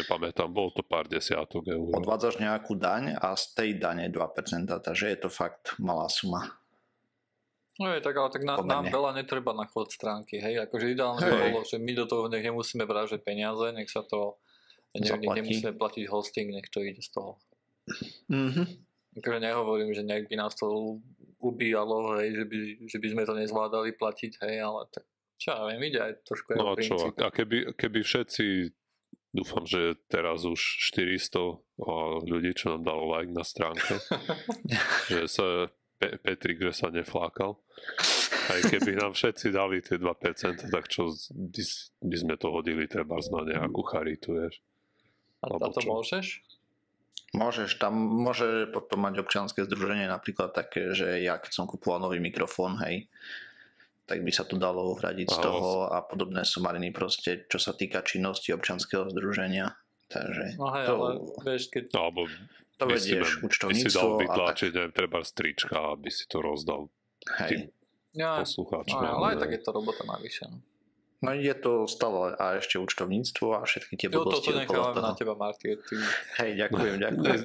nepamätám, 0.00 0.48
bolo 0.48 0.72
to 0.72 0.80
pár 0.80 1.04
desiatok 1.04 1.68
eur. 1.68 1.92
odvádzaš 1.92 2.40
nejakú 2.40 2.80
daň 2.80 3.12
a 3.20 3.36
z 3.36 3.44
tej 3.52 3.70
dane 3.76 4.08
2%, 4.08 4.72
takže 4.72 5.04
je 5.12 5.18
to 5.20 5.28
fakt 5.28 5.76
malá 5.76 6.08
suma. 6.08 6.61
No 7.82 7.90
je 7.90 7.98
tak, 7.98 8.14
ale 8.14 8.30
tak 8.30 8.46
na, 8.46 8.54
nám 8.62 8.86
veľa 8.94 9.18
netreba 9.18 9.50
na 9.50 9.66
chod 9.66 9.90
stránky, 9.90 10.38
hej, 10.38 10.62
akože 10.62 10.94
ideálne 10.94 11.18
by 11.18 11.50
bolo, 11.50 11.66
že 11.66 11.82
my 11.82 11.92
do 11.98 12.06
toho 12.06 12.30
nech 12.30 12.46
nemusíme 12.46 12.86
vrážať 12.86 13.26
peniaze, 13.26 13.74
nech 13.74 13.90
sa 13.90 14.06
to, 14.06 14.38
nech, 14.94 15.10
nech 15.10 15.42
nemusíme 15.42 15.74
platiť 15.74 16.06
hosting, 16.06 16.54
nech 16.54 16.70
to 16.70 16.86
ide 16.86 17.02
z 17.02 17.10
toho. 17.10 17.42
Mhm. 18.30 18.86
Akože 19.18 19.38
nehovorím, 19.42 19.90
že 19.92 20.06
nejak 20.06 20.30
by 20.30 20.36
nás 20.38 20.54
to 20.54 20.96
ubíjalo, 21.42 22.22
hej, 22.22 22.38
že 22.38 22.44
by, 22.46 22.58
že 22.86 22.98
by 23.02 23.06
sme 23.10 23.22
to 23.26 23.34
nezvládali 23.34 23.90
platiť, 23.98 24.40
hej, 24.46 24.62
ale 24.62 24.86
tak 24.94 25.04
čo 25.42 25.58
ja 25.58 25.66
viem, 25.66 25.82
ide 25.90 25.98
aj 25.98 26.12
trošku 26.22 26.54
aj 26.54 26.58
No 26.62 26.66
a 26.70 26.74
čo, 26.78 26.96
a 27.10 27.28
keby, 27.34 27.74
keby 27.74 28.00
všetci, 28.06 28.70
dúfam, 29.34 29.66
že 29.66 29.98
teraz 30.06 30.46
už 30.46 30.60
400 30.94 31.58
a 31.82 31.92
ľudí, 32.22 32.54
čo 32.54 32.78
nám 32.78 32.86
dalo 32.86 33.10
like 33.10 33.34
na 33.34 33.42
stránke, 33.42 33.98
že 35.10 35.26
sa 35.26 35.66
Pe- 36.02 36.18
Petrik, 36.18 36.58
že 36.58 36.74
sa 36.74 36.90
neflákal. 36.90 37.54
Aj 38.50 38.60
keby 38.66 38.98
nám 38.98 39.14
všetci 39.14 39.54
dali 39.54 39.78
tie 39.78 40.02
2%, 40.02 40.66
tak 40.66 40.90
čo 40.90 41.14
by, 42.02 42.16
sme 42.18 42.34
to 42.34 42.50
hodili 42.50 42.90
treba 42.90 43.22
na 43.22 43.40
nejakú 43.46 43.86
charitu, 43.86 44.34
vieš. 44.34 44.58
A, 45.46 45.54
to 45.70 45.78
čo? 45.78 45.86
môžeš? 45.86 46.26
Môžeš, 47.32 47.78
tam 47.78 47.94
môže 47.96 48.66
potom 48.74 49.06
mať 49.06 49.22
občianske 49.22 49.62
združenie 49.62 50.10
napríklad 50.10 50.50
také, 50.50 50.90
že 50.90 51.22
ja 51.22 51.38
keď 51.38 51.54
som 51.54 51.70
kupoval 51.70 52.02
nový 52.02 52.18
mikrofón, 52.18 52.82
hej, 52.82 53.06
tak 54.10 54.26
by 54.26 54.34
sa 54.34 54.42
to 54.42 54.58
dalo 54.58 54.90
uhradiť 54.92 55.30
z 55.30 55.38
toho 55.38 55.86
a 55.88 56.02
podobné 56.02 56.42
sumariny 56.42 56.90
proste, 56.90 57.46
čo 57.46 57.62
sa 57.62 57.72
týka 57.72 58.02
činnosti 58.02 58.50
občianskeho 58.50 59.08
združenia. 59.14 59.70
Takže 60.10 60.60
No 60.60 60.68
hej, 60.76 60.84
to, 60.84 60.92
ale 60.92 61.10
vieš, 61.46 61.62
keď 61.72 61.84
No, 61.94 62.00
alebo 62.10 62.28
to 62.82 62.90
by 62.90 62.96
si, 62.98 63.14
vedieš 63.14 63.28
by 63.28 63.30
si 63.30 63.38
dal 63.38 63.46
účtovníctvo 63.46 64.06
vytlačiť, 64.18 64.70
neviem, 64.74 64.92
treba 64.92 65.18
strička, 65.22 65.76
aby 65.92 66.08
si 66.10 66.24
to 66.26 66.38
rozdal 66.38 66.90
Hej. 67.38 67.70
ja, 68.12 68.42
poslucháčom. 68.42 68.98
no, 68.98 69.08
ale 69.18 69.26
aj 69.32 69.36
tak 69.40 69.50
je 69.54 69.60
to 69.62 69.70
robota 69.70 70.02
navyše. 70.02 70.50
No, 70.50 70.58
No 71.22 71.30
je 71.30 71.54
to 71.54 71.86
stále 71.86 72.34
a 72.34 72.58
ešte 72.58 72.82
účtovníctvo 72.82 73.54
a 73.54 73.62
všetky 73.62 73.94
tie 73.94 74.10
jo, 74.10 74.26
blbosti 74.26 74.50
to 74.50 74.58
okolo 74.58 74.62
nechávame 74.66 74.98
toho. 74.98 75.06
na 75.06 75.12
teba, 75.14 75.34
Marty. 75.38 75.78
Ty, 75.78 75.94
Hej, 76.42 76.50
ďakujem, 76.66 76.94
ďakujem. 76.98 77.40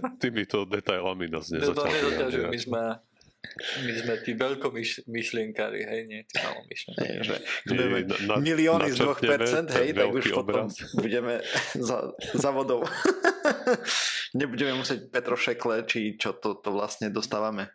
Detailami 0.66 1.26
nás 1.30 1.46
to, 1.46 1.62
to 1.62 1.86
nezaťažuj, 1.86 2.10
nezaťažujú. 2.10 2.48
my 2.50 2.58
sme, 2.58 2.84
my 3.86 3.92
sme 3.94 4.14
tí 4.26 4.32
veľkomyšlienkári, 4.34 5.80
hej, 5.86 6.02
nie 6.10 6.26
tí 6.26 6.36
malomyšlienkári. 6.42 7.06
Hej, 7.06 7.18
že 7.22 7.36
budeme 7.70 7.98
na- 8.26 8.42
milióny 8.42 8.90
z 8.90 8.98
2%, 8.98 9.06
načrtneme 9.30 9.78
hej, 9.78 9.90
tak 9.94 10.08
už 10.10 10.26
potom 10.34 10.42
obraz. 10.42 10.72
budeme 10.98 11.34
za, 11.78 11.98
za 12.34 12.50
vodou. 12.50 12.82
Nebudeme 14.34 14.76
musieť 14.76 15.08
Petrošekle, 15.08 15.84
či 15.84 16.16
čo 16.16 16.34
to, 16.34 16.56
to 16.56 16.70
vlastne 16.70 17.08
dostávame. 17.08 17.72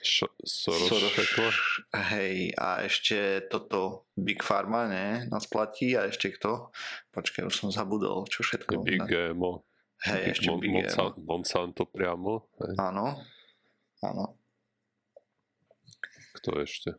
Š- 0.00 0.32
Soros 0.40 0.88
šekle? 1.12 1.52
Hej, 1.92 2.56
a 2.56 2.80
ešte 2.80 3.16
toto 3.46 4.08
Big 4.14 4.40
Pharma, 4.40 4.86
ne, 4.86 5.06
nás 5.26 5.44
platí 5.44 5.92
a 5.92 6.04
ešte 6.04 6.32
kto? 6.32 6.72
Počkaj, 7.10 7.44
už 7.44 7.54
som 7.54 7.68
zabudol, 7.68 8.24
čo 8.24 8.40
všetko. 8.40 8.80
Big 8.80 9.02
GMO. 9.02 9.60
Hej, 10.00 10.16
Big 10.18 10.32
ešte 10.34 10.48
Mon- 10.48 10.58
Big 10.58 10.72
Monsa- 10.72 11.12
Monsanto. 11.12 11.20
Monsanto 11.22 11.82
priamo. 11.84 12.48
Hej. 12.58 12.74
Áno, 12.78 13.06
áno. 14.00 14.24
Kto 16.32 16.56
ešte? 16.58 16.96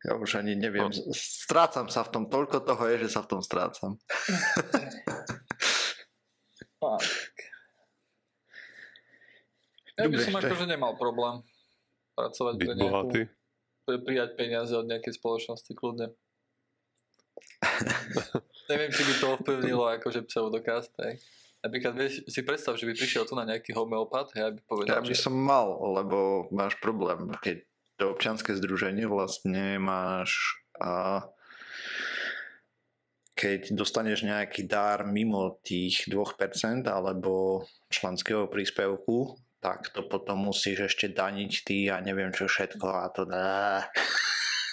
Ja 0.00 0.14
už 0.14 0.38
ani 0.38 0.54
neviem, 0.54 0.86
No. 0.86 1.12
strácam 1.12 1.84
sa 1.86 2.00
v 2.00 2.10
tom, 2.10 2.24
toľko 2.24 2.62
toho 2.62 2.82
je, 2.86 3.04
že 3.04 3.08
sa 3.10 3.20
v 3.20 3.28
tom 3.28 3.40
strácam. 3.42 3.98
Tak. 6.80 7.04
Ja 10.00 10.08
by 10.08 10.16
som 10.16 10.34
akože 10.40 10.64
nemal 10.64 10.96
problém 10.96 11.44
pracovať 12.16 12.54
Byť 12.56 12.64
pre 12.64 12.74
nejakú, 12.74 12.88
bohatý? 12.88 13.20
pre 13.84 13.96
prijať 14.00 14.30
peniaze 14.40 14.72
od 14.72 14.88
nejakej 14.88 15.12
spoločnosti 15.20 15.72
kľudne. 15.76 16.16
Neviem, 18.72 18.90
či 18.96 19.02
by 19.04 19.12
to 19.20 19.26
ovplyvnilo 19.36 19.84
akože 20.00 20.24
pseudokast, 20.24 20.96
hej. 21.04 21.20
Napríklad 21.60 21.92
vieš, 21.92 22.24
si 22.24 22.40
predstav, 22.40 22.80
že 22.80 22.88
by 22.88 22.96
prišiel 22.96 23.28
tu 23.28 23.36
na 23.36 23.44
nejaký 23.44 23.76
homeopat, 23.76 24.32
hej, 24.32 24.56
aby 24.56 24.60
Ja 24.64 24.64
povedal, 24.64 25.04
by 25.04 25.12
že 25.12 25.20
som 25.20 25.36
mal, 25.36 25.76
lebo 25.76 26.48
máš 26.48 26.80
problém, 26.80 27.28
keď 27.44 27.60
to 28.00 28.16
občianske 28.16 28.56
združenie 28.56 29.04
vlastne 29.04 29.76
máš 29.76 30.56
a 30.80 31.20
keď 33.34 33.72
dostaneš 33.72 34.26
nejaký 34.26 34.68
dar 34.68 35.06
mimo 35.08 35.60
tých 35.64 36.06
2% 36.10 36.86
alebo 36.86 37.64
členského 37.88 38.50
príspevku, 38.50 39.38
tak 39.60 39.92
to 39.92 40.04
potom 40.08 40.48
musíš 40.52 40.92
ešte 40.92 41.12
daniť 41.12 41.52
ty 41.64 41.78
a 41.92 42.00
neviem 42.00 42.32
čo 42.32 42.48
všetko 42.48 42.86
a 42.88 43.04
to 43.12 43.22
dá. 43.28 43.84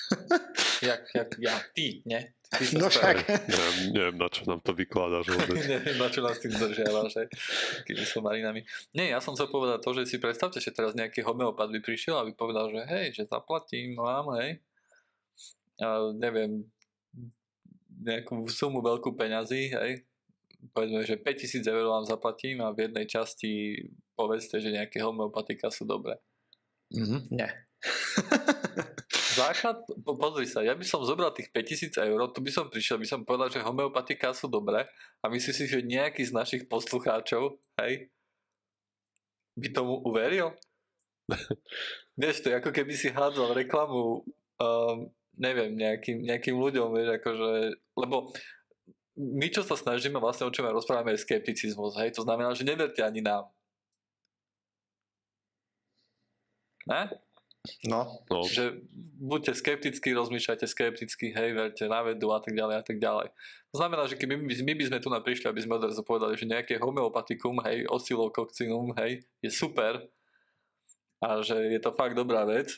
jak, 0.88 1.02
jak 1.12 1.30
ja, 1.40 1.56
ty, 1.76 2.02
ne? 2.08 2.32
Ty 2.48 2.64
No 2.80 2.88
však. 2.88 3.28
Neviem, 3.28 3.76
neviem, 3.92 4.16
na 4.16 4.32
čo 4.32 4.48
nám 4.48 4.64
to 4.64 4.72
vykladáš 4.72 5.28
vôbec. 5.28 5.60
Neviem, 5.68 6.00
na 6.00 6.08
čo 6.08 6.24
nás 6.24 6.40
tým 6.40 6.56
zdržiavaš, 6.56 7.12
hej. 7.20 7.28
Takými 7.84 8.06
somarinami. 8.08 8.64
Nie, 8.96 9.12
ja 9.12 9.20
som 9.20 9.36
chcel 9.36 9.52
povedať 9.52 9.84
to, 9.84 9.92
že 9.92 10.08
si 10.08 10.16
predstavte, 10.16 10.64
že 10.64 10.72
teraz 10.72 10.96
nejaký 10.96 11.28
homeopat 11.28 11.68
by 11.68 11.84
prišiel 11.84 12.16
a 12.16 12.24
by 12.24 12.32
povedal, 12.32 12.72
že 12.72 12.88
hej, 12.88 13.20
že 13.20 13.28
zaplatím 13.28 14.00
vám, 14.00 14.32
hej. 14.40 14.64
A 15.84 16.16
neviem, 16.16 16.64
nejakú 18.08 18.48
sumu 18.48 18.80
veľkú 18.80 19.14
peňazí, 19.20 19.76
hej. 19.76 20.08
Povedzme, 20.74 21.06
že 21.06 21.22
5000 21.22 21.62
eur 21.70 21.86
vám 21.86 22.06
zaplatím 22.08 22.66
a 22.66 22.74
v 22.74 22.90
jednej 22.90 23.06
časti 23.06 23.78
povedzte, 24.18 24.58
že 24.58 24.74
nejaké 24.74 25.04
homeopatika 25.06 25.70
sú 25.70 25.86
dobré. 25.86 26.18
Mhm, 26.96 27.30
nie. 27.30 27.50
Základ, 29.38 29.86
po, 30.02 30.18
pozri 30.18 30.50
sa, 30.50 30.66
ja 30.66 30.74
by 30.74 30.82
som 30.82 31.06
zobral 31.06 31.30
tých 31.30 31.54
5000 31.54 31.94
eur, 32.10 32.20
tu 32.34 32.42
by 32.42 32.50
som 32.50 32.66
prišiel, 32.74 32.98
by 32.98 33.06
som 33.06 33.22
povedal, 33.22 33.54
že 33.54 33.62
homeopatika 33.62 34.34
sú 34.34 34.50
dobré 34.50 34.90
a 35.22 35.26
myslím 35.30 35.54
si, 35.54 35.70
že 35.70 35.86
nejaký 35.86 36.26
z 36.26 36.34
našich 36.34 36.64
poslucháčov, 36.66 37.62
hej, 37.78 38.10
by 39.54 39.68
tomu 39.70 40.02
uveril? 40.02 40.58
vieš, 42.20 42.42
to 42.42 42.50
je 42.50 42.58
ako 42.58 42.74
keby 42.74 42.98
si 42.98 43.14
hádzal 43.14 43.54
reklamu, 43.54 44.26
um, 44.58 44.98
neviem, 45.38 45.78
nejakým, 45.78 46.26
nejakým 46.26 46.56
ľuďom, 46.58 46.88
vieš, 46.94 47.10
akože, 47.22 47.50
lebo 47.98 48.34
my, 49.18 49.48
čo 49.50 49.66
sa 49.66 49.74
snažíme, 49.74 50.22
vlastne 50.22 50.46
o 50.46 50.54
čom 50.54 50.66
ja 50.66 50.74
rozprávame, 50.74 51.14
je 51.18 51.26
skepticizmus, 51.26 51.98
hej, 51.98 52.14
to 52.14 52.26
znamená, 52.26 52.54
že 52.54 52.66
neverte 52.66 53.02
ani 53.02 53.22
nám. 53.22 53.50
Ne? 56.88 57.10
No, 57.84 58.24
No, 58.32 58.48
že 58.48 58.80
buďte 59.20 59.60
skeptickí, 59.60 60.16
rozmýšľajte 60.16 60.66
skepticky, 60.72 61.36
hej, 61.36 61.52
verte 61.52 61.84
na 61.92 62.00
vedu 62.00 62.32
a 62.32 62.40
tak 62.40 62.56
ďalej 62.56 62.76
a 62.80 62.84
tak 62.84 62.98
ďalej. 63.02 63.28
To 63.74 63.76
znamená, 63.76 64.08
že 64.08 64.16
keby 64.16 64.40
my, 64.40 64.54
my 64.56 64.74
by 64.78 64.84
sme 64.88 65.00
tu 65.04 65.10
prišli, 65.12 65.46
aby 65.52 65.62
sme 65.68 65.76
odrazu 65.76 66.00
povedali, 66.00 66.40
že 66.40 66.48
nejaké 66.48 66.80
homeopatikum, 66.80 67.60
hej, 67.68 67.84
oscillococcinum, 67.92 68.96
hej, 69.04 69.20
je 69.44 69.52
super 69.52 70.00
a 71.20 71.42
že 71.44 71.58
je 71.76 71.80
to 71.82 71.92
fakt 71.92 72.16
dobrá 72.16 72.48
vec, 72.48 72.72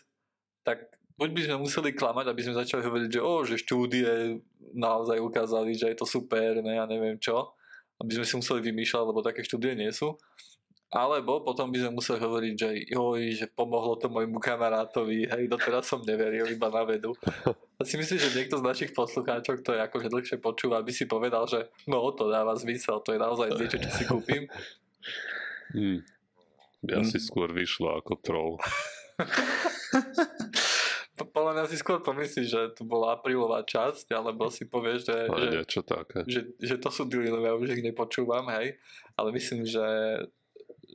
tak 0.65 0.89
buď 1.19 1.29
by 1.35 1.41
sme 1.43 1.55
museli 1.59 1.89
klamať, 1.91 2.25
aby 2.31 2.41
sme 2.41 2.55
začali 2.55 2.81
hovoriť, 2.81 3.09
že, 3.11 3.21
o, 3.21 3.33
že 3.43 3.59
štúdie 3.59 4.39
naozaj 4.71 5.19
ukázali, 5.19 5.75
že 5.75 5.91
je 5.91 5.97
to 5.99 6.07
super, 6.07 6.63
ne, 6.63 6.79
ja 6.79 6.87
neviem 6.87 7.19
čo, 7.19 7.51
aby 7.99 8.15
sme 8.15 8.25
si 8.25 8.33
museli 8.39 8.59
vymýšľať, 8.71 9.03
lebo 9.03 9.19
také 9.19 9.43
štúdie 9.43 9.75
nie 9.75 9.91
sú. 9.91 10.15
Alebo 10.89 11.45
potom 11.45 11.69
by 11.69 11.85
sme 11.85 12.01
museli 12.01 12.17
hovoriť, 12.17 12.53
že 12.57 12.69
joj, 12.89 13.21
že 13.37 13.45
pomohlo 13.53 13.93
to 14.01 14.09
môjmu 14.09 14.41
kamarátovi, 14.41 15.29
hej, 15.29 15.45
doteraz 15.45 15.85
som 15.85 16.01
neveril 16.01 16.49
iba 16.49 16.65
na 16.73 16.81
vedu. 16.81 17.13
A 17.77 17.85
si 17.85 17.93
myslím, 17.93 18.17
že 18.17 18.33
niekto 18.33 18.57
z 18.57 18.65
našich 18.65 18.91
poslucháčov, 18.97 19.61
kto 19.61 19.77
je 19.77 19.85
akože 19.85 20.07
dlhšie 20.09 20.37
počúva, 20.41 20.81
by 20.81 20.89
si 20.89 21.05
povedal, 21.05 21.45
že 21.45 21.69
no 21.85 22.01
to 22.17 22.25
dáva 22.33 22.57
zmysel, 22.57 23.05
to 23.05 23.13
je 23.13 23.21
naozaj 23.21 23.53
niečo, 23.53 23.77
čo 23.77 23.89
si 23.93 24.03
kúpim. 24.09 24.43
hm. 25.77 26.01
Ja 26.89 27.03
Hm. 27.03 27.11
si 27.11 27.19
skôr 27.21 27.51
vyšlo 27.53 27.99
ako 27.99 28.13
troll. 28.23 28.53
Po- 31.19 31.29
Podľa 31.29 31.51
mňa 31.53 31.63
si 31.67 31.75
skôr 31.75 31.99
pomyslíš, 31.99 32.47
že 32.47 32.61
to 32.73 32.81
bola 32.81 33.13
aprílová 33.13 33.61
časť, 33.61 34.09
alebo 34.09 34.47
si 34.47 34.63
povieš, 34.63 34.99
že, 35.03 35.17
Ale 35.27 35.41
že, 35.41 35.49
niečo 35.53 35.79
také. 35.83 36.23
že, 36.23 36.39
že 36.55 36.75
to 36.75 36.87
sú 36.87 37.03
dealy, 37.03 37.27
lebo 37.27 37.43
ja 37.43 37.53
už 37.53 37.73
ich 37.73 37.83
nepočúvam, 37.83 38.45
hej. 38.53 38.77
Ale 39.13 39.31
myslím, 39.31 39.63
že 39.63 39.81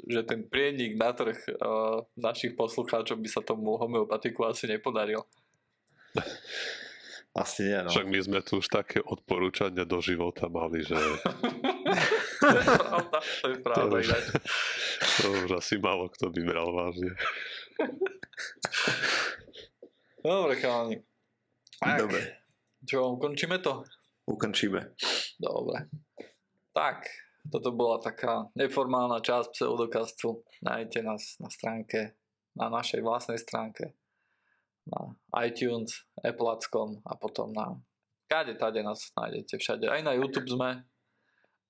že 0.04 0.20
ten 0.20 0.42
prienik 0.42 0.94
na 0.94 1.10
trh 1.10 1.34
uh, 1.54 2.02
našich 2.14 2.52
poslucháčov 2.52 3.14
by 3.14 3.26
sa 3.26 3.40
tomu 3.40 3.74
homeopatiku 3.74 4.44
asi 4.44 4.66
nepodaril. 4.66 5.22
Asi 7.34 7.66
nie, 7.66 7.74
no. 7.74 7.90
Však 7.90 8.06
my 8.06 8.18
sme 8.20 8.38
tu 8.46 8.58
už 8.58 8.68
také 8.68 9.00
odporúčania 9.00 9.82
do 9.82 9.98
života 9.98 10.46
mali, 10.46 10.86
že 10.86 10.94
to 13.42 13.48
je 13.48 13.58
pravda, 13.58 13.90
to 13.90 13.98
už- 13.98 14.30
to 15.18 15.26
už 15.42 15.50
asi 15.58 15.78
málo 15.78 16.06
kto 16.10 16.30
by 16.30 16.40
bral 16.42 16.70
vážne. 16.70 17.10
Dobre, 20.24 20.56
chalani. 20.56 20.96
Tak, 21.76 22.00
Dobre, 22.00 22.20
Čo, 22.80 23.12
ukončíme 23.20 23.60
to? 23.60 23.84
ukončíme. 24.24 24.96
Dobre. 25.36 25.92
Tak, 26.72 27.04
toto 27.52 27.76
bola 27.76 28.00
taká 28.00 28.48
neformálna 28.56 29.20
časť 29.20 29.52
pseudokastu. 29.52 30.40
Nájdete 30.64 31.04
nás 31.04 31.36
na 31.36 31.52
stránke, 31.52 32.16
na 32.56 32.72
našej 32.72 33.04
vlastnej 33.04 33.36
stránke, 33.36 33.92
na 34.88 35.12
iTunes, 35.44 36.08
Applecom 36.24 37.04
a 37.04 37.20
potom 37.20 37.52
na 37.52 37.76
kade 38.24 38.56
tade 38.56 38.80
nás 38.80 39.12
nájdete 39.12 39.60
všade. 39.60 39.92
Aj 39.92 40.00
na 40.00 40.16
YouTube 40.16 40.48
sme. 40.48 40.88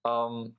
Um, 0.07 0.55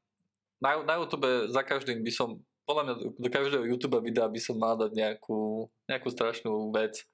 na, 0.59 0.83
na 0.83 0.99
YouTube 0.99 1.47
za 1.47 1.63
každým 1.63 2.03
by 2.03 2.11
som, 2.11 2.43
podľa 2.67 2.83
mňa 2.83 2.95
do 3.23 3.29
každého 3.31 3.63
YouTube 3.71 4.03
videa 4.03 4.27
by 4.27 4.41
som 4.43 4.59
mal 4.59 4.75
dať 4.75 4.91
nejakú, 4.91 5.71
nejakú 5.87 6.11
strašnú 6.11 6.75
vec. 6.75 7.07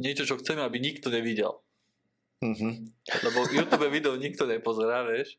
Niečo, 0.00 0.24
čo 0.24 0.34
chceme, 0.34 0.60
aby 0.60 0.80
nikto 0.80 1.08
nevidel. 1.08 1.60
Mhm. 2.40 2.88
Lebo 3.20 3.38
YouTube 3.46 3.84
video 3.86 4.16
nikto 4.16 4.48
nepozerá, 4.48 5.04
vieš. 5.04 5.36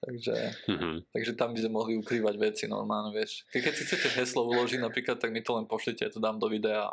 Takže, 0.00 0.34
Mhm. 0.66 1.06
takže 1.08 1.32
tam 1.34 1.54
by 1.54 1.60
sme 1.60 1.70
mohli 1.70 1.94
ukrývať 1.94 2.34
veci 2.36 2.64
normálne, 2.66 3.12
vieš. 3.12 3.46
Ke- 3.46 3.62
Keď 3.62 3.72
si 3.72 3.86
chcete 3.86 4.08
heslo 4.12 4.42
uložiť 4.44 4.80
napríklad, 4.80 5.16
tak 5.16 5.30
mi 5.30 5.38
to 5.38 5.54
len 5.54 5.64
pošlite, 5.64 6.02
ja 6.02 6.10
to 6.10 6.18
dám 6.18 6.36
do 6.36 6.50
videa. 6.50 6.90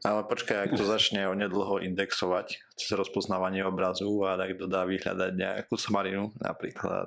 Ale 0.00 0.20
počkaj, 0.22 0.58
ak 0.60 0.72
to 0.72 0.84
začne 0.84 1.22
onedlho 1.24 1.78
indexovať 1.80 2.46
cez 2.74 2.90
rozpoznávanie 2.90 3.62
obrazu 3.62 4.10
a 4.22 4.34
tak 4.34 4.56
to 4.56 4.66
dá 4.66 4.82
vyhľadať 4.82 5.32
nejakú 5.32 5.74
somarinu, 5.76 6.34
napríklad, 6.36 7.06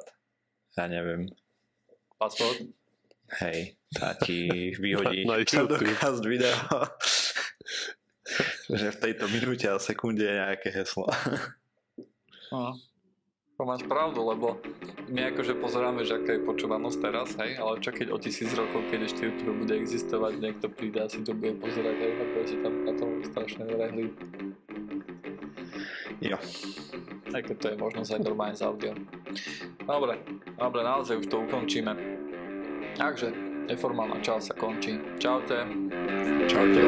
ja 0.74 0.86
neviem, 0.86 1.28
Password. 2.16 2.64
hej, 3.38 3.76
tá 3.92 4.16
ti 4.16 4.48
vyhodí 4.74 5.24
Na- 5.24 5.36
na 5.36 5.38
YouTube. 5.38 5.68
pseudokast 5.74 6.24
video, 6.24 6.56
že 8.80 8.92
v 8.92 9.02
tejto 9.02 9.26
minúte 9.32 9.68
a 9.68 9.80
sekunde 9.80 10.24
je 10.28 10.36
nejaké 10.36 10.70
heslo. 10.72 11.08
No. 12.48 12.80
To 13.58 13.66
máš 13.66 13.84
pravdu, 13.90 14.22
lebo 14.24 14.56
my 15.12 15.34
akože 15.34 15.58
pozeráme, 15.58 16.06
že 16.06 16.22
aká 16.22 16.38
je 16.38 16.46
počúvanosť 16.46 16.98
teraz, 17.02 17.34
hej, 17.42 17.58
ale 17.58 17.82
čo 17.82 17.90
keď 17.90 18.14
o 18.14 18.18
tisíc 18.22 18.54
rokov, 18.54 18.86
keď 18.88 19.10
ešte 19.10 19.28
YouTube 19.28 19.66
bude 19.66 19.74
existovať, 19.76 20.38
niekto 20.38 20.70
príde 20.70 21.02
a 21.02 21.10
si 21.10 21.26
to 21.26 21.34
bude 21.34 21.58
pozerať, 21.58 21.98
hej, 21.98 22.14
a 22.16 22.24
bude 22.24 22.46
si 22.46 22.58
tam 22.62 22.74
na 22.86 22.94
tom 22.96 23.20
strašne 23.26 23.66
rehli. 23.66 24.14
Jo, 26.22 26.38
Aj 27.34 27.42
keď 27.42 27.56
to 27.58 27.68
je 27.74 27.78
možnosť 27.82 28.12
aj 28.16 28.22
normálne 28.22 28.56
s 28.56 28.62
audio. 28.62 28.94
Dobre, 29.84 30.22
dobre, 30.56 30.80
naozaj 30.86 31.20
už 31.20 31.28
to 31.28 31.42
ukončíme. 31.44 31.98
Takže, 32.94 33.34
neformálna 33.74 34.22
časť 34.22 34.44
sa 34.50 34.54
končí. 34.54 35.02
Čaute. 35.18 35.66
čaute. 36.46 36.84